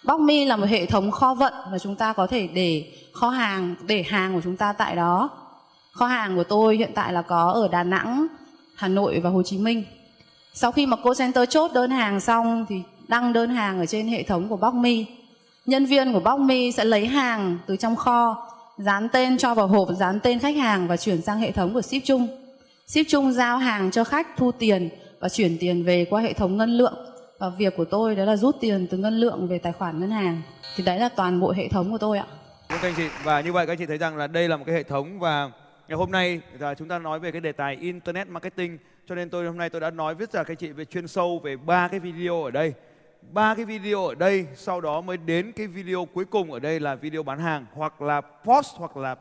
Box 0.05 0.21
Me 0.21 0.45
là 0.45 0.57
một 0.57 0.67
hệ 0.67 0.87
thống 0.87 1.11
kho 1.11 1.35
vận 1.35 1.55
và 1.73 1.79
chúng 1.79 1.97
ta 1.97 2.13
có 2.13 2.27
thể 2.27 2.47
để 2.47 2.93
kho 3.13 3.29
hàng, 3.29 3.75
để 3.87 4.03
hàng 4.03 4.35
của 4.35 4.41
chúng 4.45 4.57
ta 4.57 4.73
tại 4.73 4.97
đó. 4.97 5.31
Kho 5.93 6.07
hàng 6.07 6.37
của 6.37 6.45
tôi 6.45 6.77
hiện 6.77 6.91
tại 6.95 7.13
là 7.13 7.23
có 7.23 7.51
ở 7.51 7.69
Đà 7.69 7.83
Nẵng, 7.83 8.27
Hà 8.75 8.89
Nội 8.89 9.21
và 9.21 9.31
Hồ 9.31 9.43
Chí 9.43 9.59
Minh. 9.59 9.85
Sau 10.55 10.73
khi 10.73 10.87
mà 10.87 10.97
cô 11.03 11.15
center 11.15 11.49
chốt 11.49 11.71
đơn 11.75 11.91
hàng 11.91 12.21
xong 12.21 12.67
thì 12.69 12.83
đăng 13.09 13.33
đơn 13.33 13.51
hàng 13.51 13.79
ở 13.79 13.87
trên 13.87 14.09
hệ 14.09 14.23
thống 14.23 14.49
của 14.49 14.57
Box 14.57 14.75
Me. 14.75 14.95
Nhân 15.67 15.87
viên 15.87 16.13
của 16.13 16.21
Box 16.21 16.41
Me 16.41 16.71
sẽ 16.77 16.85
lấy 16.85 17.07
hàng 17.07 17.59
từ 17.67 17.77
trong 17.77 17.97
kho 17.97 18.51
dán 18.79 19.09
tên 19.09 19.39
cho 19.39 19.55
vào 19.55 19.67
hộp, 19.67 19.89
dán 19.99 20.21
tên 20.21 20.39
khách 20.39 20.57
hàng 20.57 20.89
và 20.89 20.97
chuyển 20.97 21.23
sang 21.23 21.39
hệ 21.39 21.53
thống 21.53 21.75
của 21.75 21.83
ship 21.83 22.05
chung. 22.05 22.29
Ship 22.87 23.03
chung 23.09 23.33
giao 23.33 23.59
hàng 23.59 23.91
cho 23.91 24.05
khách, 24.05 24.37
thu 24.37 24.53
tiền 24.53 24.89
và 25.21 25.29
chuyển 25.29 25.57
tiền 25.61 25.85
về 25.85 26.05
qua 26.11 26.21
hệ 26.21 26.33
thống 26.33 26.57
ngân 26.57 26.71
lượng. 26.71 26.95
Và 27.39 27.49
việc 27.49 27.77
của 27.77 27.85
tôi 27.85 28.17
đó 28.17 28.25
là 28.25 28.37
rút 28.37 28.57
tiền 28.61 28.87
từ 28.91 28.99
ngân 28.99 29.21
lượng 29.21 29.49
về 29.49 29.59
tài 29.59 29.73
khoản 29.73 30.01
ngân 30.01 30.11
hàng. 30.11 30.43
Thì 30.77 30.85
đấy 30.85 30.99
là 30.99 31.09
toàn 31.09 31.41
bộ 31.41 31.53
hệ 31.53 31.69
thống 31.69 31.93
của 31.93 31.99
tôi 31.99 32.19
ạ. 32.19 32.27
Các 32.69 32.83
anh 32.83 32.95
chị, 32.97 33.09
và 33.25 33.41
như 33.41 33.53
vậy 33.53 33.67
các 33.67 33.73
anh 33.73 33.79
chị 33.79 33.87
thấy 33.87 33.99
rằng 33.99 34.17
là 34.17 34.27
đây 34.27 34.49
là 34.49 34.57
một 34.57 34.65
cái 34.67 34.75
hệ 34.75 34.83
thống 34.83 35.19
và 35.19 35.51
ngày 35.89 35.97
hôm 35.97 36.11
nay 36.11 36.41
là 36.59 36.75
chúng 36.75 36.89
ta 36.89 36.99
nói 36.99 37.21
về 37.21 37.33
cái 37.33 37.41
đề 37.41 37.53
tài 37.53 37.77
internet 37.81 38.29
marketing. 38.29 38.79
Cho 39.09 39.15
nên 39.15 39.31
tôi 39.31 39.47
hôm 39.47 39.59
nay 39.59 39.71
tôi 39.71 39.81
đã 39.81 39.91
nói 39.91 40.15
viết 40.15 40.33
ra 40.33 40.43
các 40.43 40.51
anh 40.51 40.57
chị 40.57 40.69
về 40.69 40.85
chuyên 40.85 41.09
sâu 41.09 41.41
về 41.45 41.57
ba 41.57 41.89
cái 41.89 42.01
video 42.01 42.45
ở 42.45 42.51
đây 42.51 42.73
ba 43.33 43.55
cái 43.55 43.65
video 43.65 44.07
ở 44.07 44.15
đây, 44.15 44.47
sau 44.55 44.81
đó 44.81 45.01
mới 45.01 45.17
đến 45.17 45.53
cái 45.53 45.67
video 45.67 46.05
cuối 46.05 46.25
cùng 46.25 46.53
ở 46.53 46.59
đây 46.59 46.81
là 46.81 46.95
video 46.95 47.23
bán 47.23 47.39
hàng 47.39 47.67
hoặc 47.75 48.03
là 48.03 48.21
post 48.21 48.75
hoặc 48.77 48.97
là 48.97 49.17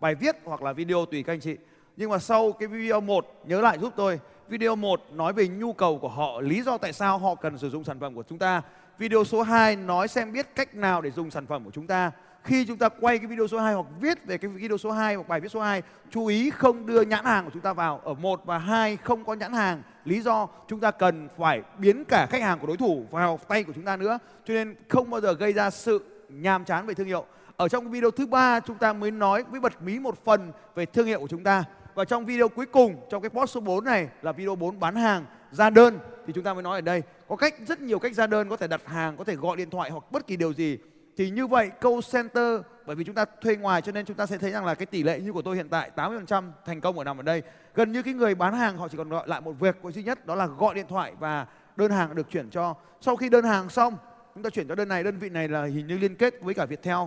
bài 0.00 0.14
viết 0.14 0.36
hoặc 0.44 0.62
là 0.62 0.72
video 0.72 1.06
tùy 1.06 1.22
các 1.22 1.32
anh 1.32 1.40
chị. 1.40 1.56
Nhưng 1.96 2.10
mà 2.10 2.18
sau 2.18 2.52
cái 2.52 2.68
video 2.68 3.00
1 3.00 3.42
nhớ 3.44 3.60
lại 3.60 3.78
giúp 3.78 3.92
tôi. 3.96 4.20
Video 4.48 4.76
1 4.76 5.00
nói 5.12 5.32
về 5.32 5.48
nhu 5.48 5.72
cầu 5.72 5.98
của 5.98 6.08
họ, 6.08 6.40
lý 6.40 6.62
do 6.62 6.78
tại 6.78 6.92
sao 6.92 7.18
họ 7.18 7.34
cần 7.34 7.58
sử 7.58 7.70
dụng 7.70 7.84
sản 7.84 8.00
phẩm 8.00 8.14
của 8.14 8.24
chúng 8.28 8.38
ta. 8.38 8.62
Video 8.98 9.24
số 9.24 9.42
2 9.42 9.76
nói 9.76 10.08
xem 10.08 10.32
biết 10.32 10.54
cách 10.54 10.74
nào 10.74 11.00
để 11.00 11.10
dùng 11.10 11.30
sản 11.30 11.46
phẩm 11.46 11.64
của 11.64 11.70
chúng 11.70 11.86
ta 11.86 12.10
khi 12.44 12.64
chúng 12.64 12.78
ta 12.78 12.88
quay 12.88 13.18
cái 13.18 13.26
video 13.26 13.46
số 13.46 13.58
2 13.58 13.74
hoặc 13.74 13.86
viết 14.00 14.26
về 14.26 14.38
cái 14.38 14.50
video 14.50 14.78
số 14.78 14.90
2 14.90 15.14
hoặc 15.14 15.28
bài 15.28 15.40
viết 15.40 15.48
số 15.48 15.60
2 15.60 15.82
chú 16.10 16.26
ý 16.26 16.50
không 16.50 16.86
đưa 16.86 17.00
nhãn 17.02 17.24
hàng 17.24 17.44
của 17.44 17.50
chúng 17.54 17.62
ta 17.62 17.72
vào. 17.72 18.00
Ở 18.04 18.14
một 18.14 18.42
và 18.44 18.58
hai 18.58 18.96
không 18.96 19.24
có 19.24 19.34
nhãn 19.34 19.52
hàng. 19.52 19.82
Lý 20.04 20.20
do 20.20 20.48
chúng 20.68 20.80
ta 20.80 20.90
cần 20.90 21.28
phải 21.38 21.62
biến 21.78 22.04
cả 22.04 22.26
khách 22.30 22.42
hàng 22.42 22.58
của 22.58 22.66
đối 22.66 22.76
thủ 22.76 23.06
vào 23.10 23.40
tay 23.48 23.64
của 23.64 23.72
chúng 23.72 23.84
ta 23.84 23.96
nữa. 23.96 24.18
Cho 24.44 24.54
nên 24.54 24.74
không 24.88 25.10
bao 25.10 25.20
giờ 25.20 25.32
gây 25.32 25.52
ra 25.52 25.70
sự 25.70 26.04
nhàm 26.28 26.64
chán 26.64 26.86
về 26.86 26.94
thương 26.94 27.06
hiệu. 27.06 27.24
Ở 27.56 27.68
trong 27.68 27.90
video 27.90 28.10
thứ 28.10 28.26
ba, 28.26 28.60
chúng 28.60 28.78
ta 28.78 28.92
mới 28.92 29.10
nói 29.10 29.44
mới 29.50 29.60
bật 29.60 29.82
mí 29.82 29.98
một 29.98 30.24
phần 30.24 30.52
về 30.74 30.86
thương 30.86 31.06
hiệu 31.06 31.20
của 31.20 31.28
chúng 31.28 31.44
ta. 31.44 31.64
Và 31.94 32.04
trong 32.04 32.24
video 32.24 32.48
cuối 32.48 32.66
cùng, 32.66 32.96
trong 33.10 33.22
cái 33.22 33.30
post 33.30 33.50
số 33.50 33.60
4 33.60 33.84
này 33.84 34.08
là 34.22 34.32
video 34.32 34.54
4 34.54 34.80
bán 34.80 34.96
hàng 34.96 35.24
ra 35.50 35.70
đơn, 35.70 35.98
thì 36.26 36.32
chúng 36.32 36.44
ta 36.44 36.54
mới 36.54 36.62
nói 36.62 36.78
ở 36.78 36.80
đây, 36.80 37.02
có 37.28 37.36
cách, 37.36 37.54
rất 37.66 37.80
nhiều 37.80 37.98
cách 37.98 38.14
ra 38.14 38.26
đơn, 38.26 38.48
có 38.48 38.56
thể 38.56 38.66
đặt 38.66 38.86
hàng, 38.86 39.16
có 39.16 39.24
thể 39.24 39.36
gọi 39.36 39.56
điện 39.56 39.70
thoại 39.70 39.90
hoặc 39.90 40.12
bất 40.12 40.26
kỳ 40.26 40.36
điều 40.36 40.52
gì 40.52 40.78
thì 41.18 41.30
như 41.30 41.46
vậy 41.46 41.70
câu 41.80 42.00
center, 42.12 42.60
bởi 42.86 42.96
vì 42.96 43.04
chúng 43.04 43.14
ta 43.14 43.24
thuê 43.40 43.56
ngoài 43.56 43.82
cho 43.82 43.92
nên 43.92 44.04
chúng 44.04 44.16
ta 44.16 44.26
sẽ 44.26 44.38
thấy 44.38 44.50
rằng 44.50 44.66
là 44.66 44.74
cái 44.74 44.86
tỷ 44.86 45.02
lệ 45.02 45.20
như 45.20 45.32
của 45.32 45.42
tôi 45.42 45.56
hiện 45.56 45.68
tại 45.68 45.90
80% 45.96 46.50
thành 46.64 46.80
công 46.80 46.98
ở 46.98 47.04
nằm 47.04 47.20
ở 47.20 47.22
đây. 47.22 47.42
Gần 47.74 47.92
như 47.92 48.02
cái 48.02 48.14
người 48.14 48.34
bán 48.34 48.54
hàng 48.54 48.78
họ 48.78 48.88
chỉ 48.88 48.96
còn 48.98 49.08
gọi 49.08 49.28
lại 49.28 49.40
một 49.40 49.52
việc 49.52 49.76
duy 49.94 50.02
nhất, 50.02 50.26
đó 50.26 50.34
là 50.34 50.46
gọi 50.46 50.74
điện 50.74 50.86
thoại 50.88 51.12
và 51.18 51.46
đơn 51.76 51.90
hàng 51.90 52.14
được 52.14 52.30
chuyển 52.30 52.50
cho. 52.50 52.74
Sau 53.00 53.16
khi 53.16 53.28
đơn 53.28 53.44
hàng 53.44 53.68
xong, 53.68 53.96
chúng 54.34 54.42
ta 54.42 54.50
chuyển 54.50 54.68
cho 54.68 54.74
đơn 54.74 54.88
này, 54.88 55.04
đơn 55.04 55.18
vị 55.18 55.28
này 55.28 55.48
là 55.48 55.64
hình 55.64 55.86
như 55.86 55.98
liên 55.98 56.14
kết 56.14 56.34
với 56.42 56.54
cả 56.54 56.66
Viettel. 56.66 56.98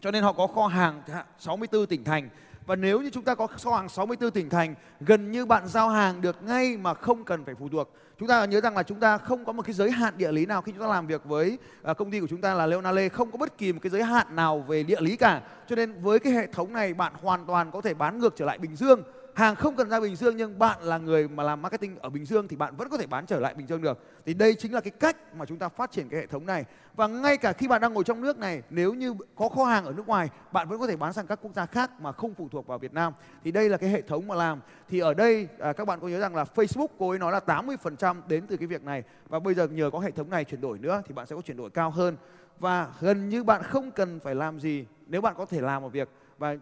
Cho 0.00 0.10
nên 0.10 0.22
họ 0.22 0.32
có 0.32 0.46
kho 0.46 0.66
hàng 0.66 1.02
64 1.38 1.86
tỉnh 1.86 2.04
thành. 2.04 2.28
Và 2.66 2.76
nếu 2.76 3.00
như 3.00 3.10
chúng 3.10 3.24
ta 3.24 3.34
có 3.34 3.46
kho 3.46 3.76
hàng 3.76 3.88
64 3.88 4.30
tỉnh 4.30 4.50
thành, 4.50 4.74
gần 5.00 5.30
như 5.30 5.46
bạn 5.46 5.68
giao 5.68 5.88
hàng 5.88 6.20
được 6.20 6.42
ngay 6.42 6.76
mà 6.76 6.94
không 6.94 7.24
cần 7.24 7.44
phải 7.44 7.54
phụ 7.54 7.68
thuộc 7.68 7.96
chúng 8.18 8.28
ta 8.28 8.44
nhớ 8.44 8.60
rằng 8.60 8.76
là 8.76 8.82
chúng 8.82 9.00
ta 9.00 9.18
không 9.18 9.44
có 9.44 9.52
một 9.52 9.62
cái 9.62 9.72
giới 9.72 9.90
hạn 9.90 10.14
địa 10.16 10.32
lý 10.32 10.46
nào 10.46 10.62
khi 10.62 10.72
chúng 10.72 10.80
ta 10.80 10.88
làm 10.88 11.06
việc 11.06 11.24
với 11.24 11.58
à, 11.82 11.94
công 11.94 12.10
ty 12.10 12.20
của 12.20 12.26
chúng 12.26 12.40
ta 12.40 12.54
là 12.54 12.66
Leonale 12.66 13.08
không 13.08 13.30
có 13.30 13.38
bất 13.38 13.58
kỳ 13.58 13.72
một 13.72 13.78
cái 13.82 13.90
giới 13.90 14.02
hạn 14.02 14.36
nào 14.36 14.58
về 14.58 14.82
địa 14.82 15.00
lý 15.00 15.16
cả. 15.16 15.42
Cho 15.68 15.76
nên 15.76 16.00
với 16.00 16.18
cái 16.18 16.32
hệ 16.32 16.46
thống 16.46 16.72
này 16.72 16.94
bạn 16.94 17.12
hoàn 17.22 17.46
toàn 17.46 17.70
có 17.70 17.80
thể 17.80 17.94
bán 17.94 18.18
ngược 18.18 18.36
trở 18.36 18.44
lại 18.44 18.58
Bình 18.58 18.76
Dương 18.76 19.02
hàng 19.36 19.56
không 19.56 19.76
cần 19.76 19.88
ra 19.88 20.00
Bình 20.00 20.16
Dương 20.16 20.36
nhưng 20.36 20.58
bạn 20.58 20.82
là 20.82 20.98
người 20.98 21.28
mà 21.28 21.42
làm 21.42 21.62
marketing 21.62 21.98
ở 21.98 22.10
Bình 22.10 22.24
Dương 22.24 22.48
thì 22.48 22.56
bạn 22.56 22.76
vẫn 22.76 22.88
có 22.88 22.98
thể 22.98 23.06
bán 23.06 23.26
trở 23.26 23.40
lại 23.40 23.54
Bình 23.54 23.66
Dương 23.66 23.82
được. 23.82 23.98
Thì 24.26 24.34
đây 24.34 24.54
chính 24.54 24.72
là 24.74 24.80
cái 24.80 24.90
cách 24.90 25.34
mà 25.34 25.44
chúng 25.44 25.58
ta 25.58 25.68
phát 25.68 25.90
triển 25.90 26.08
cái 26.08 26.20
hệ 26.20 26.26
thống 26.26 26.46
này. 26.46 26.64
Và 26.94 27.06
ngay 27.06 27.36
cả 27.36 27.52
khi 27.52 27.68
bạn 27.68 27.80
đang 27.80 27.94
ngồi 27.94 28.04
trong 28.04 28.20
nước 28.20 28.38
này, 28.38 28.62
nếu 28.70 28.94
như 28.94 29.14
có 29.34 29.48
kho 29.48 29.64
hàng 29.64 29.84
ở 29.84 29.92
nước 29.92 30.06
ngoài, 30.06 30.28
bạn 30.52 30.68
vẫn 30.68 30.80
có 30.80 30.86
thể 30.86 30.96
bán 30.96 31.12
sang 31.12 31.26
các 31.26 31.38
quốc 31.42 31.54
gia 31.54 31.66
khác 31.66 32.00
mà 32.00 32.12
không 32.12 32.34
phụ 32.34 32.48
thuộc 32.48 32.66
vào 32.66 32.78
Việt 32.78 32.92
Nam. 32.92 33.12
Thì 33.44 33.52
đây 33.52 33.68
là 33.68 33.76
cái 33.76 33.90
hệ 33.90 34.02
thống 34.02 34.28
mà 34.28 34.34
làm. 34.34 34.60
Thì 34.88 34.98
ở 34.98 35.14
đây 35.14 35.48
à, 35.58 35.72
các 35.72 35.86
bạn 35.86 36.00
có 36.00 36.08
nhớ 36.08 36.20
rằng 36.20 36.36
là 36.36 36.44
Facebook 36.54 36.88
cô 36.98 37.10
ấy 37.10 37.18
nói 37.18 37.32
là 37.32 37.40
80% 37.46 38.16
đến 38.28 38.46
từ 38.46 38.56
cái 38.56 38.66
việc 38.66 38.84
này 38.84 39.02
và 39.28 39.38
bây 39.38 39.54
giờ 39.54 39.68
nhờ 39.68 39.90
có 39.92 39.98
hệ 39.98 40.10
thống 40.10 40.30
này 40.30 40.44
chuyển 40.44 40.60
đổi 40.60 40.78
nữa 40.78 41.02
thì 41.06 41.14
bạn 41.14 41.26
sẽ 41.26 41.36
có 41.36 41.42
chuyển 41.42 41.56
đổi 41.56 41.70
cao 41.70 41.90
hơn 41.90 42.16
và 42.58 42.88
gần 43.00 43.28
như 43.28 43.44
bạn 43.44 43.62
không 43.62 43.90
cần 43.90 44.20
phải 44.20 44.34
làm 44.34 44.60
gì 44.60 44.86
nếu 45.06 45.20
bạn 45.20 45.34
có 45.38 45.46
thể 45.46 45.60
làm 45.60 45.82
một 45.82 45.92
việc 45.92 46.08
và 46.38 46.56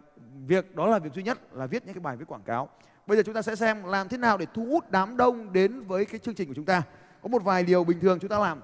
việc 0.47 0.75
đó 0.75 0.87
là 0.87 0.99
việc 0.99 1.13
duy 1.13 1.23
nhất 1.23 1.39
là 1.51 1.65
viết 1.65 1.85
những 1.85 1.93
cái 1.93 2.01
bài 2.01 2.17
viết 2.17 2.25
quảng 2.27 2.43
cáo. 2.43 2.69
Bây 3.07 3.17
giờ 3.17 3.23
chúng 3.25 3.35
ta 3.35 3.41
sẽ 3.41 3.55
xem 3.55 3.83
làm 3.83 4.09
thế 4.09 4.17
nào 4.17 4.37
để 4.37 4.45
thu 4.53 4.65
hút 4.65 4.91
đám 4.91 5.17
đông 5.17 5.53
đến 5.53 5.81
với 5.81 6.05
cái 6.05 6.19
chương 6.19 6.35
trình 6.35 6.47
của 6.47 6.53
chúng 6.53 6.65
ta. 6.65 6.81
Có 7.21 7.27
một 7.27 7.43
vài 7.43 7.63
điều 7.63 7.83
bình 7.83 7.99
thường 7.99 8.19
chúng 8.19 8.29
ta 8.29 8.39
làm. 8.39 8.61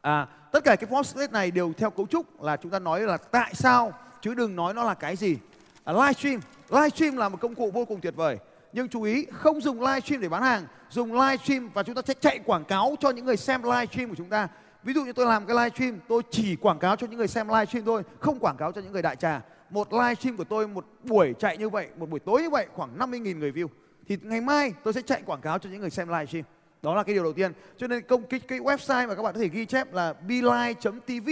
À, 0.00 0.26
tất 0.52 0.64
cả 0.64 0.76
cái 0.76 0.90
post 0.90 1.16
này 1.32 1.50
đều 1.50 1.72
theo 1.76 1.90
cấu 1.90 2.06
trúc 2.06 2.42
là 2.42 2.56
chúng 2.56 2.72
ta 2.72 2.78
nói 2.78 3.00
là 3.00 3.16
tại 3.16 3.54
sao 3.54 3.92
chứ 4.20 4.34
đừng 4.34 4.56
nói 4.56 4.74
nó 4.74 4.84
là 4.84 4.94
cái 4.94 5.16
gì. 5.16 5.36
À, 5.84 5.92
livestream 5.92 6.40
livestream 6.70 7.16
là 7.16 7.28
một 7.28 7.40
công 7.40 7.54
cụ 7.54 7.70
vô 7.70 7.84
cùng 7.84 8.00
tuyệt 8.00 8.16
vời. 8.16 8.38
Nhưng 8.72 8.88
chú 8.88 9.02
ý 9.02 9.26
không 9.32 9.60
dùng 9.60 9.80
livestream 9.80 10.20
để 10.20 10.28
bán 10.28 10.42
hàng. 10.42 10.66
Dùng 10.90 11.20
livestream 11.20 11.70
và 11.74 11.82
chúng 11.82 11.94
ta 11.94 12.02
sẽ 12.06 12.14
chạy 12.14 12.38
quảng 12.44 12.64
cáo 12.64 12.94
cho 13.00 13.10
những 13.10 13.24
người 13.24 13.36
xem 13.36 13.62
livestream 13.62 14.08
của 14.08 14.14
chúng 14.14 14.28
ta. 14.28 14.48
Ví 14.82 14.94
dụ 14.94 15.04
như 15.04 15.12
tôi 15.12 15.26
làm 15.26 15.46
cái 15.46 15.56
live 15.56 15.70
stream 15.70 15.98
tôi 16.08 16.22
chỉ 16.30 16.56
quảng 16.56 16.78
cáo 16.78 16.96
cho 16.96 17.06
những 17.06 17.18
người 17.18 17.28
xem 17.28 17.48
live 17.48 17.66
stream 17.66 17.84
thôi 17.84 18.02
không 18.20 18.38
quảng 18.38 18.56
cáo 18.56 18.72
cho 18.72 18.80
những 18.80 18.92
người 18.92 19.02
đại 19.02 19.16
trà 19.16 19.40
một 19.70 19.92
live 19.92 20.14
stream 20.14 20.36
của 20.36 20.44
tôi 20.44 20.68
một 20.68 20.86
buổi 21.04 21.34
chạy 21.38 21.56
như 21.56 21.68
vậy 21.68 21.88
một 21.96 22.10
buổi 22.10 22.20
tối 22.20 22.42
như 22.42 22.50
vậy 22.50 22.66
khoảng 22.74 22.98
50.000 22.98 23.38
người 23.38 23.52
view. 23.52 23.66
Thì 24.08 24.18
ngày 24.22 24.40
mai 24.40 24.72
tôi 24.84 24.94
sẽ 24.94 25.02
chạy 25.02 25.22
quảng 25.26 25.40
cáo 25.40 25.58
cho 25.58 25.70
những 25.70 25.80
người 25.80 25.90
xem 25.90 26.08
live 26.08 26.26
stream. 26.26 26.44
Đó 26.82 26.94
là 26.94 27.02
cái 27.02 27.14
điều 27.14 27.22
đầu 27.22 27.32
tiên. 27.32 27.52
Cho 27.76 27.86
nên 27.86 28.02
công 28.02 28.22
cái, 28.22 28.40
cái 28.40 28.58
website 28.58 29.08
mà 29.08 29.14
các 29.14 29.22
bạn 29.22 29.34
có 29.34 29.40
thể 29.40 29.48
ghi 29.48 29.66
chép 29.66 29.92
là 29.92 30.12
beeline.tv 30.12 31.28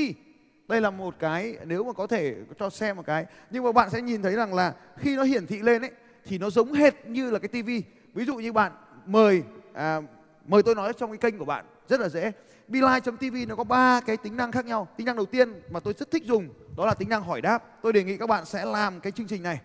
đây 0.68 0.80
là 0.80 0.90
một 0.90 1.14
cái 1.18 1.56
nếu 1.64 1.84
mà 1.84 1.92
có 1.92 2.06
thể 2.06 2.34
cho 2.58 2.70
xem 2.70 2.96
một 2.96 3.06
cái. 3.06 3.26
Nhưng 3.50 3.64
mà 3.64 3.72
bạn 3.72 3.90
sẽ 3.90 4.02
nhìn 4.02 4.22
thấy 4.22 4.34
rằng 4.34 4.54
là 4.54 4.74
khi 4.96 5.16
nó 5.16 5.22
hiển 5.22 5.46
thị 5.46 5.58
lên 5.58 5.82
ấy 5.82 5.90
thì 6.24 6.38
nó 6.38 6.50
giống 6.50 6.72
hệt 6.72 7.06
như 7.06 7.30
là 7.30 7.38
cái 7.38 7.48
tivi 7.48 7.82
ví 8.14 8.24
dụ 8.24 8.36
như 8.36 8.52
bạn 8.52 8.72
mời 9.06 9.42
à, 9.72 10.00
mời 10.46 10.62
tôi 10.62 10.74
nói 10.74 10.92
trong 10.92 11.10
cái 11.10 11.18
kênh 11.18 11.38
của 11.38 11.44
bạn 11.44 11.64
rất 11.88 12.00
là 12.00 12.08
dễ 12.08 12.32
beeline.tv 12.68 13.48
nó 13.48 13.56
có 13.56 13.64
ba 13.64 14.00
cái 14.00 14.16
tính 14.16 14.36
năng 14.36 14.52
khác 14.52 14.66
nhau. 14.66 14.88
Tính 14.96 15.06
năng 15.06 15.16
đầu 15.16 15.26
tiên 15.26 15.62
mà 15.70 15.80
tôi 15.80 15.94
rất 15.98 16.10
thích 16.10 16.24
dùng, 16.24 16.48
đó 16.76 16.86
là 16.86 16.94
tính 16.94 17.08
năng 17.08 17.22
hỏi 17.22 17.40
đáp. 17.40 17.82
Tôi 17.82 17.92
đề 17.92 18.04
nghị 18.04 18.16
các 18.16 18.28
bạn 18.28 18.44
sẽ 18.44 18.64
làm 18.64 19.00
cái 19.00 19.12
chương 19.12 19.26
trình 19.26 19.42
này. 19.42 19.60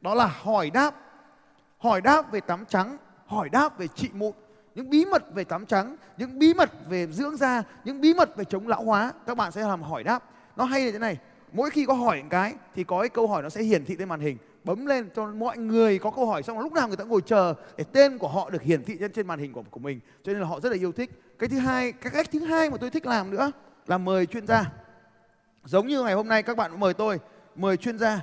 Đó 0.00 0.14
là 0.14 0.26
hỏi 0.26 0.70
đáp. 0.70 0.94
Hỏi 1.78 2.00
đáp 2.00 2.32
về 2.32 2.40
tắm 2.40 2.64
trắng, 2.68 2.96
hỏi 3.26 3.48
đáp 3.48 3.78
về 3.78 3.88
trị 3.88 4.08
mụn. 4.12 4.32
Những 4.74 4.90
bí 4.90 5.04
mật 5.04 5.34
về 5.34 5.44
tắm 5.44 5.66
trắng, 5.66 5.96
những 6.16 6.38
bí 6.38 6.54
mật 6.54 6.70
về 6.88 7.06
dưỡng 7.06 7.36
da, 7.36 7.62
những 7.84 8.00
bí 8.00 8.14
mật 8.14 8.36
về 8.36 8.44
chống 8.44 8.68
lão 8.68 8.84
hóa, 8.84 9.12
các 9.26 9.36
bạn 9.36 9.52
sẽ 9.52 9.62
làm 9.62 9.82
hỏi 9.82 10.04
đáp. 10.04 10.24
Nó 10.56 10.64
hay 10.64 10.86
là 10.86 10.92
thế 10.92 10.98
này, 10.98 11.18
mỗi 11.52 11.70
khi 11.70 11.86
có 11.86 11.94
hỏi 11.94 12.22
một 12.22 12.28
cái 12.30 12.54
thì 12.74 12.84
có 12.84 13.00
cái 13.00 13.08
câu 13.08 13.26
hỏi 13.26 13.42
nó 13.42 13.48
sẽ 13.48 13.62
hiển 13.62 13.84
thị 13.84 13.96
lên 13.96 14.08
màn 14.08 14.20
hình. 14.20 14.36
Bấm 14.64 14.86
lên 14.86 15.08
cho 15.14 15.26
mọi 15.26 15.58
người 15.58 15.98
có 15.98 16.10
câu 16.10 16.26
hỏi 16.26 16.42
xong, 16.42 16.58
lúc 16.58 16.72
nào 16.72 16.88
người 16.88 16.96
ta 16.96 17.04
ngồi 17.04 17.20
chờ 17.26 17.54
để 17.76 17.84
tên 17.92 18.18
của 18.18 18.28
họ 18.28 18.50
được 18.50 18.62
hiển 18.62 18.84
thị 18.84 18.96
trên 19.00 19.12
trên 19.12 19.26
màn 19.26 19.38
hình 19.38 19.52
của 19.52 19.62
của 19.70 19.80
mình. 19.80 20.00
Cho 20.22 20.32
nên 20.32 20.40
là 20.40 20.48
họ 20.48 20.60
rất 20.60 20.70
là 20.70 20.76
yêu 20.76 20.92
thích 20.92 21.10
cái 21.40 21.48
thứ 21.48 21.58
hai 21.58 21.92
cái 21.92 22.12
cách 22.12 22.30
thứ 22.32 22.44
hai 22.44 22.70
mà 22.70 22.76
tôi 22.76 22.90
thích 22.90 23.06
làm 23.06 23.30
nữa 23.30 23.52
là 23.86 23.98
mời 23.98 24.26
chuyên 24.26 24.46
gia. 24.46 24.72
Giống 25.64 25.86
như 25.86 26.02
ngày 26.02 26.14
hôm 26.14 26.28
nay 26.28 26.42
các 26.42 26.56
bạn 26.56 26.80
mời 26.80 26.94
tôi 26.94 27.20
mời 27.56 27.76
chuyên 27.76 27.98
gia. 27.98 28.20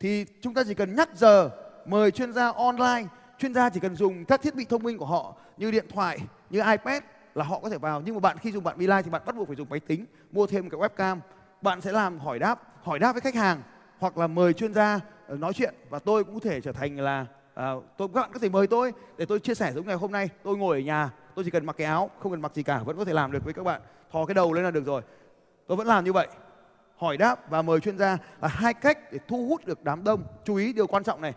Thì 0.00 0.26
chúng 0.40 0.54
ta 0.54 0.62
chỉ 0.66 0.74
cần 0.74 0.96
nhắc 0.96 1.08
giờ 1.14 1.50
mời 1.86 2.10
chuyên 2.10 2.32
gia 2.32 2.52
online 2.52 3.04
chuyên 3.38 3.54
gia 3.54 3.70
chỉ 3.70 3.80
cần 3.80 3.96
dùng 3.96 4.24
các 4.24 4.42
thiết 4.42 4.54
bị 4.54 4.64
thông 4.64 4.82
minh 4.82 4.98
của 4.98 5.06
họ 5.06 5.34
như 5.56 5.70
điện 5.70 5.86
thoại 5.88 6.18
như 6.50 6.58
ipad 6.70 7.02
là 7.34 7.44
họ 7.44 7.58
có 7.58 7.70
thể 7.70 7.78
vào. 7.78 8.02
Nhưng 8.04 8.14
mà 8.14 8.20
bạn 8.20 8.38
khi 8.38 8.52
dùng 8.52 8.64
bạn 8.64 8.78
Beeline 8.78 9.02
thì 9.02 9.10
bạn 9.10 9.22
bắt 9.26 9.36
buộc 9.36 9.46
phải 9.46 9.56
dùng 9.56 9.68
máy 9.68 9.80
tính 9.80 10.06
mua 10.32 10.46
thêm 10.46 10.70
cái 10.70 10.80
webcam. 10.80 11.18
Bạn 11.62 11.80
sẽ 11.80 11.92
làm 11.92 12.18
hỏi 12.18 12.38
đáp 12.38 12.60
hỏi 12.82 12.98
đáp 12.98 13.12
với 13.12 13.20
khách 13.20 13.34
hàng 13.34 13.62
hoặc 13.98 14.18
là 14.18 14.26
mời 14.26 14.52
chuyên 14.52 14.74
gia 14.74 15.00
ờ, 15.26 15.36
nói 15.36 15.52
chuyện. 15.52 15.74
Và 15.90 15.98
tôi 15.98 16.24
cũng 16.24 16.34
có 16.34 16.40
thể 16.40 16.60
trở 16.60 16.72
thành 16.72 17.00
là 17.00 17.26
à, 17.54 17.72
tôi 17.96 18.08
các 18.14 18.20
bạn 18.20 18.30
có 18.32 18.38
thể 18.38 18.48
mời 18.48 18.66
tôi 18.66 18.92
để 19.16 19.26
tôi 19.26 19.40
chia 19.40 19.54
sẻ 19.54 19.72
giống 19.72 19.86
ngày 19.86 19.96
hôm 19.96 20.12
nay. 20.12 20.28
Tôi 20.42 20.56
ngồi 20.56 20.76
ở 20.76 20.80
nhà 20.80 21.10
tôi 21.34 21.44
chỉ 21.44 21.50
cần 21.50 21.66
mặc 21.66 21.76
cái 21.78 21.86
áo, 21.86 22.10
không 22.18 22.32
cần 22.32 22.42
mặc 22.42 22.54
gì 22.54 22.62
cả, 22.62 22.78
vẫn 22.78 22.96
có 22.96 23.04
thể 23.04 23.12
làm 23.12 23.32
được 23.32 23.44
với 23.44 23.54
các 23.54 23.64
bạn. 23.64 23.80
Thò 24.12 24.24
cái 24.26 24.34
đầu 24.34 24.52
lên 24.52 24.64
là 24.64 24.70
được 24.70 24.86
rồi. 24.86 25.02
Tôi 25.66 25.76
vẫn 25.76 25.86
làm 25.86 26.04
như 26.04 26.12
vậy. 26.12 26.28
Hỏi 26.96 27.16
đáp 27.16 27.50
và 27.50 27.62
mời 27.62 27.80
chuyên 27.80 27.98
gia 27.98 28.18
là 28.40 28.48
hai 28.48 28.74
cách 28.74 29.12
để 29.12 29.18
thu 29.28 29.46
hút 29.48 29.66
được 29.66 29.84
đám 29.84 30.04
đông. 30.04 30.24
Chú 30.44 30.54
ý 30.54 30.72
điều 30.72 30.86
quan 30.86 31.04
trọng 31.04 31.20
này. 31.20 31.32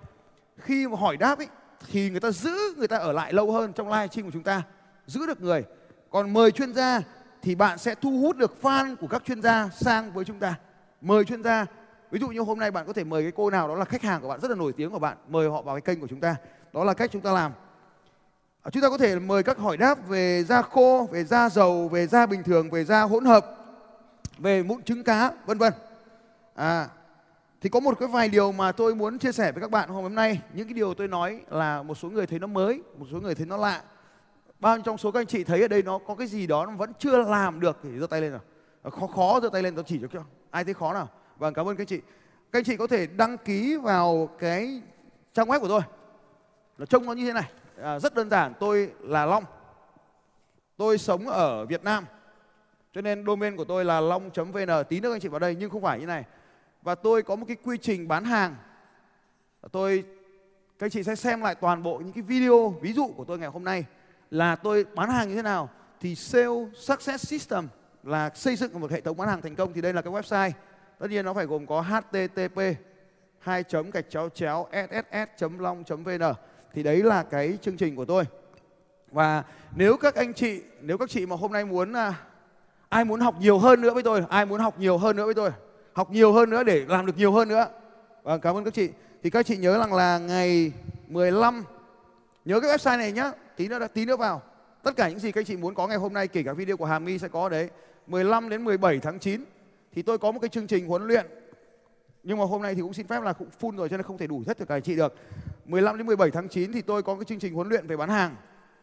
Khi 0.58 0.88
mà 0.88 0.98
hỏi 0.98 1.18
đáp 1.18 1.38
ấy 1.38 1.48
thì 1.92 2.10
người 2.10 2.20
ta 2.20 2.32
giữ 2.32 2.58
người 2.78 2.88
ta 2.88 2.98
ở 2.98 3.12
lại 3.12 3.34
lâu 3.34 3.52
hơn 3.52 3.74
trong 3.74 3.88
live 3.88 4.08
stream 4.08 4.26
của 4.26 4.32
chúng 4.34 4.44
ta. 4.44 4.62
Giữ 5.06 5.26
được 5.28 5.42
người. 5.42 5.64
Còn 6.10 6.34
mời 6.34 6.52
chuyên 6.52 6.74
gia 6.74 7.02
thì 7.42 7.56
bạn 7.56 7.78
sẽ 7.78 7.96
thu 7.96 8.20
hút 8.22 8.38
được 8.38 8.54
fan 8.62 8.96
của 8.96 9.08
các 9.08 9.24
chuyên 9.26 9.42
gia 9.42 9.70
sang 9.70 10.12
với 10.14 10.26
chúng 10.26 10.40
ta. 10.40 10.56
Mời 11.02 11.26
chuyên 11.26 11.44
gia. 11.44 11.66
Ví 12.12 12.20
dụ 12.20 12.28
như 12.28 12.40
hôm 12.40 12.60
nay 12.60 12.72
bạn 12.72 12.88
có 12.88 12.94
thể 12.94 13.04
mời 13.04 13.24
cái 13.24 13.32
cô 13.36 13.50
nào 13.50 13.68
đó 13.68 13.76
là 13.76 13.86
khách 13.86 14.02
hàng 14.02 14.22
của 14.22 14.28
bạn, 14.28 14.40
rất 14.40 14.52
là 14.52 14.56
nổi 14.56 14.74
tiếng 14.74 14.92
của 14.92 15.00
bạn, 15.00 15.18
mời 15.28 15.50
họ 15.50 15.62
vào 15.62 15.76
cái 15.76 15.82
kênh 15.82 16.02
của 16.02 16.08
chúng 16.08 16.20
ta. 16.20 16.36
Đó 16.74 16.84
là 16.84 16.94
cách 16.94 17.10
chúng 17.14 17.22
ta 17.22 17.32
làm. 17.32 17.52
À, 18.68 18.70
chúng 18.70 18.84
ta 18.84 18.90
có 18.90 18.98
thể 18.98 19.20
mời 19.20 19.44
các 19.44 19.58
hỏi 19.58 19.78
đáp 19.78 20.08
về 20.08 20.44
da 20.44 20.62
khô, 20.62 21.08
về 21.12 21.24
da 21.24 21.50
dầu, 21.50 21.88
về 21.88 22.08
da 22.08 22.26
bình 22.26 22.44
thường, 22.44 22.70
về 22.70 22.84
da 22.84 23.02
hỗn 23.02 23.26
hợp, 23.26 23.46
về 24.38 24.64
mụn 24.64 24.84
trứng 24.84 25.04
cá, 25.04 25.32
vân 25.46 25.58
vân. 25.58 25.74
À 26.56 26.90
thì 27.62 27.70
có 27.70 27.80
một 27.80 28.00
cái 28.00 28.08
vài 28.08 28.30
điều 28.30 28.52
mà 28.52 28.72
tôi 28.72 28.96
muốn 28.96 29.20
chia 29.20 29.32
sẻ 29.32 29.52
với 29.52 29.62
các 29.62 29.72
bạn 29.72 29.90
hôm 29.90 30.16
nay. 30.16 30.42
Những 30.54 30.68
cái 30.68 30.74
điều 30.74 30.94
tôi 30.94 31.08
nói 31.08 31.42
là 31.50 31.84
một 31.84 31.96
số 31.96 32.10
người 32.10 32.28
thấy 32.28 32.40
nó 32.40 32.48
mới, 32.48 32.82
một 32.98 33.06
số 33.12 33.20
người 33.20 33.36
thấy 33.36 33.46
nó 33.46 33.58
lạ. 33.58 33.82
Bao 34.60 34.76
nhiêu 34.76 34.84
trong 34.84 34.98
số 34.98 35.12
các 35.12 35.20
anh 35.20 35.28
chị 35.28 35.44
thấy 35.44 35.62
ở 35.62 35.68
đây 35.68 35.84
nó 35.84 36.00
có 36.08 36.16
cái 36.16 36.28
gì 36.28 36.48
đó 36.48 36.66
nó 36.66 36.72
vẫn 36.72 36.92
chưa 37.00 37.24
làm 37.24 37.60
được, 37.60 37.78
thì 37.84 37.90
giơ 38.00 38.08
tay 38.08 38.22
lên 38.22 38.32
nào. 38.32 38.42
À, 38.84 38.90
khó 38.90 39.08
khó 39.08 39.40
giơ 39.40 39.50
tay 39.50 39.64
lên 39.64 39.76
tôi 39.76 39.84
chỉ 39.88 40.00
cho. 40.14 40.24
Ai 40.52 40.64
thấy 40.64 40.74
khó 40.74 40.94
nào? 40.94 41.10
Vâng 41.38 41.54
cảm 41.54 41.68
ơn 41.68 41.76
các 41.76 41.82
anh 41.82 41.88
chị. 41.88 42.02
Các 42.52 42.60
anh 42.60 42.64
chị 42.64 42.78
có 42.78 42.88
thể 42.88 43.08
đăng 43.08 43.38
ký 43.38 43.76
vào 43.76 44.30
cái 44.40 44.82
trang 45.34 45.48
web 45.48 45.60
của 45.60 45.68
tôi. 45.68 45.82
Nó 46.78 46.86
trông 46.86 47.06
nó 47.06 47.14
như 47.14 47.26
thế 47.26 47.34
này 47.34 47.50
à, 47.82 48.00
rất 48.00 48.16
đơn 48.16 48.30
giản 48.30 48.54
tôi 48.60 48.92
là 49.00 49.26
long. 49.26 49.44
Tôi 50.78 50.98
sống 50.98 51.28
ở 51.28 51.66
việt 51.66 51.84
nam 51.84 52.06
cho 52.94 53.02
nên 53.02 53.26
domain 53.26 53.56
của 53.58 53.66
tôi 53.66 53.86
là 53.86 54.00
long.vn 54.00 54.84
tí 54.90 55.00
nữa 55.00 55.12
anh 55.12 55.20
chị 55.20 55.28
vào 55.28 55.40
đây 55.40 55.56
nhưng 55.60 55.70
không 55.70 55.82
phải 55.82 56.00
như 56.00 56.06
này. 56.06 56.24
Và 56.82 56.96
tôi 56.96 57.24
có 57.24 57.36
một 57.36 57.46
cái 57.48 57.58
quy 57.64 57.78
trình 57.78 58.08
bán 58.08 58.26
hàng. 58.26 58.56
Tôi 59.72 60.04
các 60.80 60.86
anh 60.86 60.92
chị 60.92 61.04
sẽ 61.04 61.16
xem 61.16 61.42
lại 61.42 61.56
toàn 61.56 61.84
bộ 61.84 61.98
những 61.98 62.14
cái 62.14 62.22
video 62.22 62.70
ví 62.70 62.94
dụ 62.94 63.08
của 63.18 63.26
tôi 63.26 63.40
ngày 63.40 63.50
hôm 63.50 63.64
nay 63.64 63.86
là 64.32 64.56
tôi 64.56 64.86
bán 64.96 65.10
hàng 65.10 65.30
như 65.30 65.36
thế 65.36 65.42
nào. 65.42 65.70
Thì 66.00 66.16
sale 66.16 66.70
success 66.76 67.28
system 67.28 67.68
là 68.04 68.30
xây 68.36 68.56
dựng 68.56 68.80
một 68.80 68.92
hệ 68.92 69.02
thống 69.02 69.18
bán 69.18 69.28
hàng 69.28 69.42
thành 69.42 69.56
công 69.56 69.74
thì 69.74 69.82
đây 69.82 69.94
là 69.94 70.02
cái 70.02 70.14
website. 70.14 70.52
Tất 71.00 71.10
nhiên 71.10 71.26
nó 71.26 71.34
phải 71.34 71.46
gồm 71.46 71.66
có 71.66 71.82
http 71.82 72.62
hai 73.40 73.64
chấm 73.64 73.92
gạch 73.92 74.10
chéo 74.10 74.30
chéo 74.30 74.68
sss 74.72 75.44
long 75.60 75.84
vn 75.84 76.22
thì 76.78 76.84
đấy 76.84 77.04
là 77.04 77.24
cái 77.24 77.58
chương 77.62 77.78
trình 77.78 77.96
của 77.96 78.06
tôi. 78.06 78.24
Và 79.12 79.44
nếu 79.76 79.98
các 79.98 80.16
anh 80.16 80.34
chị 80.34 80.62
nếu 80.82 80.98
các 80.98 81.10
chị 81.10 81.26
mà 81.26 81.36
hôm 81.36 81.52
nay 81.52 81.66
muốn 81.66 81.94
à, 81.94 82.14
ai 82.90 83.06
muốn 83.06 83.20
học 83.20 83.36
nhiều 83.40 83.60
hơn 83.60 83.82
nữa 83.82 83.94
với 83.94 84.04
tôi 84.04 84.24
ai 84.30 84.46
muốn 84.46 84.60
học 84.60 84.80
nhiều 84.80 84.98
hơn 84.98 85.16
nữa 85.16 85.26
với 85.26 85.34
tôi 85.34 85.50
học 85.94 86.12
nhiều 86.12 86.34
hơn 86.34 86.50
nữa 86.50 86.64
để 86.64 86.86
làm 86.88 87.06
được 87.06 87.18
nhiều 87.18 87.32
hơn 87.32 87.48
nữa. 87.48 87.68
Và 88.24 88.38
cảm 88.38 88.56
ơn 88.56 88.64
các 88.64 88.74
chị. 88.74 88.90
Thì 89.24 89.30
các 89.30 89.46
chị 89.46 89.58
nhớ 89.58 89.78
rằng 89.78 89.94
là 89.94 90.18
ngày 90.18 90.72
15 91.08 91.64
nhớ 92.46 92.60
cái 92.60 92.72
website 92.72 92.98
này 92.98 93.12
nhá 93.12 93.32
tí 93.56 93.68
nữa 93.68 93.88
tí 93.94 94.06
nữa 94.06 94.18
vào. 94.18 94.42
Tất 94.84 94.96
cả 94.96 95.10
những 95.10 95.20
gì 95.20 95.32
các 95.32 95.46
chị 95.48 95.58
muốn 95.58 95.76
có 95.76 95.88
ngày 95.88 95.98
hôm 95.98 96.14
nay 96.14 96.28
kể 96.28 96.44
cả 96.44 96.54
video 96.54 96.78
của 96.78 96.86
Hà 96.86 97.00
My 97.00 97.20
sẽ 97.20 97.28
có 97.28 97.50
đấy. 97.50 97.70
15 98.08 98.50
đến 98.50 98.64
17 98.64 99.00
tháng 99.00 99.20
9 99.20 99.44
thì 99.96 100.02
tôi 100.02 100.18
có 100.18 100.32
một 100.32 100.40
cái 100.40 100.50
chương 100.50 100.68
trình 100.68 100.88
huấn 100.88 101.08
luyện 101.08 101.26
nhưng 102.28 102.38
mà 102.38 102.46
hôm 102.46 102.62
nay 102.62 102.76
thì 102.76 102.82
cũng 102.82 102.94
xin 102.94 103.08
phép 103.08 103.24
là 103.24 103.34
cũng 103.34 103.48
full 103.60 103.78
rồi, 103.78 103.90
cho 103.90 103.98
nên 103.98 104.04
không 104.04 104.18
thể 104.18 104.28
đủ 104.28 104.44
hết 104.48 104.60
được 104.60 104.66
cả 104.68 104.80
chị 104.80 104.96
được. 104.96 105.16
15 105.66 105.98
đến 105.98 106.08
17 106.08 106.32
tháng 106.32 106.50
9 106.50 106.72
thì 106.72 106.82
tôi 106.82 107.04
có 107.04 107.16
cái 107.16 107.26
chương 107.26 107.40
trình 107.40 107.54
huấn 107.54 107.70
luyện 107.70 107.88
về 107.88 107.98
bán 107.98 108.10
hàng. 108.10 108.36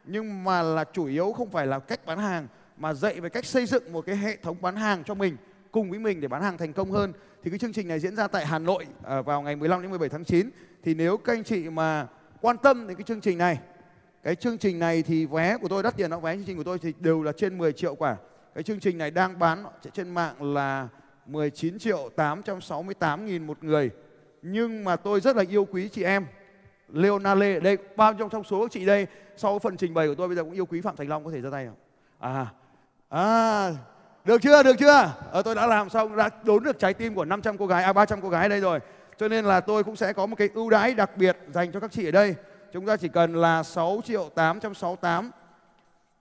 Nhưng 0.05 0.45
mà 0.45 0.63
là 0.63 0.85
chủ 0.93 1.07
yếu 1.07 1.33
không 1.33 1.51
phải 1.51 1.67
là 1.67 1.79
cách 1.79 2.01
bán 2.07 2.19
hàng, 2.19 2.49
mà 2.77 2.95
dạy 2.95 3.21
về 3.21 3.29
cách 3.29 3.45
xây 3.45 3.67
dựng 3.67 3.93
một 3.93 4.07
cái 4.07 4.17
hệ 4.17 4.37
thống 4.37 4.57
bán 4.61 4.77
hàng 4.77 5.05
cho 5.05 5.15
mình, 5.15 5.37
cùng 5.71 5.91
với 5.91 5.99
mình 5.99 6.21
để 6.21 6.29
bán 6.29 6.43
hàng 6.43 6.59
thành 6.59 6.73
công 6.73 6.91
hơn. 6.91 7.13
Thì 7.43 7.51
cái 7.51 7.59
chương 7.59 7.73
trình 7.73 7.89
này 7.89 8.01
diễn 8.01 8.17
ra 8.17 8.29
tại 8.29 8.47
Hà 8.47 8.59
Nội 8.59 8.87
à, 9.03 9.23
vào 9.23 9.43
ngày 9.43 9.57
15 9.57 9.83
đến 9.83 9.91
17 9.91 10.09
tháng 10.09 10.25
9 10.25 10.51
thì 10.83 10.95
nếu 10.95 11.17
các 11.17 11.33
anh 11.33 11.45
chị 11.45 11.69
mà 11.71 12.07
quan 12.41 12.57
tâm 12.59 12.87
đến 12.87 12.97
cái 12.97 13.05
chương 13.05 13.21
trình 13.21 13.39
này, 13.39 13.59
cái 14.23 14.35
chương 14.35 14.59
trình 14.59 14.79
này 14.79 15.03
thì 15.03 15.27
vé 15.27 15.59
của 15.59 15.69
tôi, 15.69 15.83
đắt 15.83 15.97
tiền 15.97 16.11
đó, 16.11 16.19
vé 16.19 16.37
chương 16.37 16.45
trình 16.45 16.57
của 16.57 16.65
tôi 16.65 16.79
thì 16.79 16.93
đều 17.01 17.23
là 17.23 17.33
trên 17.33 17.59
10 17.59 17.73
triệu 17.73 17.95
quả. 17.95 18.17
Cái 18.55 18.63
chương 18.63 18.81
trình 18.81 18.99
này 18.99 19.11
đang 19.11 19.39
bán 19.39 19.65
trên 19.93 20.11
mạng 20.11 20.55
là 20.55 20.89
19 21.27 21.79
triệu 21.79 22.11
868 22.17 23.27
nghìn 23.27 23.47
một 23.47 23.65
người. 23.65 23.91
Nhưng 24.43 24.85
mà 24.85 24.97
tôi 24.97 25.21
rất 25.21 25.37
là 25.37 25.45
yêu 25.49 25.65
quý 25.65 25.89
chị 25.89 26.03
em. 26.03 26.27
Leona 26.93 27.35
Lê 27.35 27.61
đây 27.61 27.79
bao 27.97 28.15
trong 28.15 28.31
trong 28.31 28.45
số 28.45 28.61
các 28.61 28.73
chị 28.73 28.87
đây 28.87 29.07
sau 29.37 29.59
phần 29.59 29.77
trình 29.77 29.95
bày 29.95 30.09
của 30.09 30.15
tôi 30.15 30.29
bây 30.29 30.37
giờ 30.37 30.43
cũng 30.43 30.53
yêu 30.53 30.67
quý 30.67 30.81
Phạm 30.81 30.97
Thành 30.97 31.09
Long 31.09 31.25
có 31.25 31.31
thể 31.31 31.41
ra 31.41 31.51
tay 31.53 31.67
không? 31.67 31.77
À 32.19 32.47
à 33.09 33.73
được 34.25 34.43
chưa 34.43 34.63
được 34.63 34.77
chưa? 34.79 35.13
À, 35.33 35.43
tôi 35.45 35.55
đã 35.55 35.67
làm 35.67 35.91
xong 35.91 36.17
đã 36.17 36.31
đốn 36.45 36.63
được 36.63 36.79
trái 36.79 36.95
tim 36.95 37.15
của 37.15 37.25
500 37.25 37.59
cô 37.59 37.67
gái 37.67 37.85
à 37.85 37.93
300 37.93 38.21
cô 38.21 38.29
gái 38.29 38.49
đây 38.49 38.61
rồi. 38.61 38.81
Cho 39.19 39.29
nên 39.29 39.45
là 39.45 39.61
tôi 39.61 39.85
cũng 39.85 39.97
sẽ 39.97 40.13
có 40.13 40.27
một 40.27 40.37
cái 40.37 40.49
ưu 40.55 40.71
đãi 40.71 40.95
đặc 40.95 41.17
biệt 41.17 41.39
dành 41.55 41.73
cho 41.73 41.81
các 41.81 41.93
chị 41.93 42.09
ở 42.09 42.11
đây. 42.11 42.35
Chúng 42.73 42.87
ta 42.87 42.97
chỉ 42.97 43.09
cần 43.09 43.35
là 43.35 43.63
6 43.63 44.01
triệu 44.05 44.31
868 44.35 45.31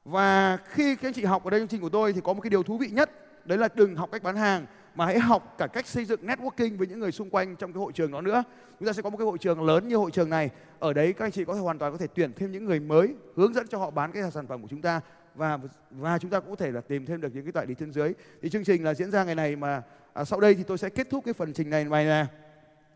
và 0.06 0.58
khi 0.66 0.96
các 0.96 1.08
anh 1.08 1.14
chị 1.14 1.26
học 1.26 1.44
ở 1.44 1.50
đây 1.50 1.60
chương 1.60 1.68
trình 1.68 1.82
của 1.82 1.90
tôi 1.90 2.14
thì 2.14 2.22
có 2.24 2.34
một 2.34 2.42
cái 2.42 2.50
điều 2.50 2.64
thú 2.64 2.78
vị 2.78 2.88
nhất 2.88 3.10
đấy 3.46 3.58
là 3.58 3.68
đừng 3.74 3.96
học 3.96 4.10
cách 4.12 4.24
bán 4.24 4.36
hàng 4.36 4.66
mà 4.96 5.06
hãy 5.06 5.20
học 5.20 5.56
cả 5.58 5.68
cách 5.68 5.88
xây 5.88 6.06
dựng 6.06 6.28
networking 6.28 6.78
với 6.78 6.88
những 6.88 7.00
người 7.00 7.12
xung 7.12 7.30
quanh 7.30 7.56
trong 7.56 7.74
cái 7.74 7.80
hội 7.80 7.92
trường 7.94 8.12
đó 8.12 8.22
nữa. 8.22 8.44
Chúng 8.80 8.88
ta 8.88 8.94
sẽ 8.94 9.02
có 9.02 9.10
một 9.10 9.18
cái 9.18 9.26
hội 9.26 9.38
trường 9.38 9.64
lớn 9.66 9.88
như 9.88 9.96
hội 9.96 10.12
trường 10.12 10.30
này. 10.30 10.50
Ở 10.80 10.94
đấy 10.94 11.14
các 11.14 11.26
anh 11.26 11.32
chị 11.32 11.46
có 11.46 11.54
thể 11.54 11.60
hoàn 11.60 11.80
toàn 11.80 11.92
có 11.92 11.98
thể 11.98 12.08
tuyển 12.16 12.34
thêm 12.36 12.52
những 12.52 12.66
người 12.66 12.80
mới 12.80 13.16
hướng 13.36 13.54
dẫn 13.54 13.68
cho 13.68 13.78
họ 13.78 13.92
bán 13.92 14.12
cái 14.12 14.32
sản 14.32 14.48
phẩm 14.48 14.62
của 14.62 14.68
chúng 14.68 14.82
ta 14.82 15.02
và 15.36 15.60
và 15.92 16.20
chúng 16.20 16.32
ta 16.32 16.40
cũng 16.40 16.50
có 16.50 16.56
thể 16.56 16.72
là 16.72 16.82
tìm 16.82 17.06
thêm 17.06 17.22
được 17.22 17.30
những 17.34 17.46
cái 17.46 17.52
đại 17.52 17.66
lý 17.66 17.76
trên 17.80 17.92
dưới. 17.92 18.14
Thì 18.42 18.50
chương 18.50 18.64
trình 18.64 18.84
là 18.84 18.94
diễn 18.94 19.12
ra 19.12 19.24
ngày 19.24 19.36
này 19.36 19.56
mà 19.56 19.82
à, 20.14 20.26
sau 20.26 20.40
đây 20.40 20.56
thì 20.56 20.64
tôi 20.64 20.78
sẽ 20.78 20.90
kết 20.90 21.10
thúc 21.10 21.26
cái 21.26 21.34
phần 21.34 21.54
trình 21.54 21.70
này 21.70 21.84
này 21.84 22.06
nè. 22.06 22.26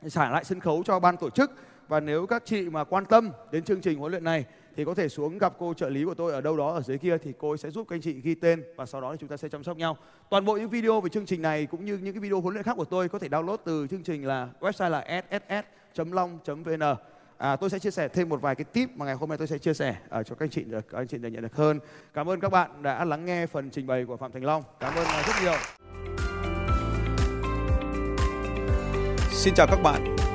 Trả 0.10 0.30
lại 0.30 0.44
sân 0.44 0.60
khấu 0.60 0.84
cho 0.84 1.00
ban 1.00 1.18
tổ 1.18 1.30
chức 1.30 1.52
và 1.88 2.00
nếu 2.00 2.26
các 2.28 2.44
chị 2.46 2.70
mà 2.70 2.84
quan 2.84 3.06
tâm 3.06 3.32
đến 3.52 3.64
chương 3.64 3.82
trình 3.82 4.00
huấn 4.00 4.12
luyện 4.12 4.24
này 4.24 4.46
thì 4.78 4.86
có 4.86 4.94
thể 4.94 5.10
xuống 5.10 5.38
gặp 5.38 5.54
cô 5.60 5.74
trợ 5.74 5.90
lý 5.90 6.06
của 6.06 6.14
tôi 6.14 6.34
ở 6.34 6.42
đâu 6.42 6.58
đó 6.58 6.74
ở 6.74 6.82
dưới 6.82 6.98
kia 6.98 7.18
thì 7.18 7.34
cô 7.38 7.52
ấy 7.52 7.58
sẽ 7.58 7.70
giúp 7.70 7.88
các 7.90 7.96
anh 7.96 8.02
chị 8.02 8.14
ghi 8.14 8.36
tên 8.36 8.64
và 8.76 8.86
sau 8.86 9.02
đó 9.02 9.12
thì 9.12 9.18
chúng 9.20 9.30
ta 9.30 9.38
sẽ 9.38 9.50
chăm 9.50 9.64
sóc 9.64 9.78
nhau. 9.78 9.98
Toàn 10.30 10.46
bộ 10.46 10.58
những 10.58 10.70
video 10.70 11.02
về 11.02 11.10
chương 11.10 11.26
trình 11.26 11.42
này 11.42 11.66
cũng 11.66 11.86
như 11.86 11.98
những 11.98 12.14
cái 12.14 12.22
video 12.22 12.42
huấn 12.42 12.54
luyện 12.54 12.64
khác 12.64 12.74
của 12.78 12.86
tôi 12.86 13.10
có 13.10 13.20
thể 13.20 13.28
download 13.28 13.58
từ 13.58 13.88
chương 13.88 14.04
trình 14.04 14.28
là 14.28 14.50
website 14.60 14.90
là 14.90 15.22
sss.long.vn. 15.32 16.84
À, 17.38 17.56
tôi 17.56 17.70
sẽ 17.70 17.80
chia 17.80 17.92
sẻ 17.92 18.08
thêm 18.08 18.30
một 18.30 18.42
vài 18.42 18.56
cái 18.56 18.66
tip 18.66 18.90
mà 18.96 19.06
ngày 19.06 19.16
hôm 19.16 19.30
nay 19.30 19.38
tôi 19.38 19.48
sẽ 19.48 19.58
chia 19.58 19.74
sẻ 19.74 19.96
uh, 20.20 20.26
cho 20.26 20.36
các 20.36 20.46
anh 20.46 20.50
chị 20.50 20.64
được 20.64 20.90
các 20.90 20.98
anh 20.98 21.08
chị 21.08 21.18
được 21.18 21.30
nhận 21.30 21.42
được 21.42 21.56
hơn. 21.56 21.80
Cảm 22.14 22.30
ơn 22.30 22.40
các 22.40 22.50
bạn 22.50 22.84
đã 22.84 23.06
lắng 23.06 23.26
nghe 23.26 23.48
phần 23.48 23.70
trình 23.70 23.88
bày 23.88 24.06
của 24.06 24.18
Phạm 24.18 24.32
Thành 24.32 24.44
Long. 24.44 24.64
Cảm 24.80 24.96
ơn 24.96 25.06
ờ, 25.06 25.22
rất 25.28 25.34
nhiều. 25.42 25.54
Xin 29.32 29.54
chào 29.54 29.68
các 29.68 29.80
bạn 29.84 30.16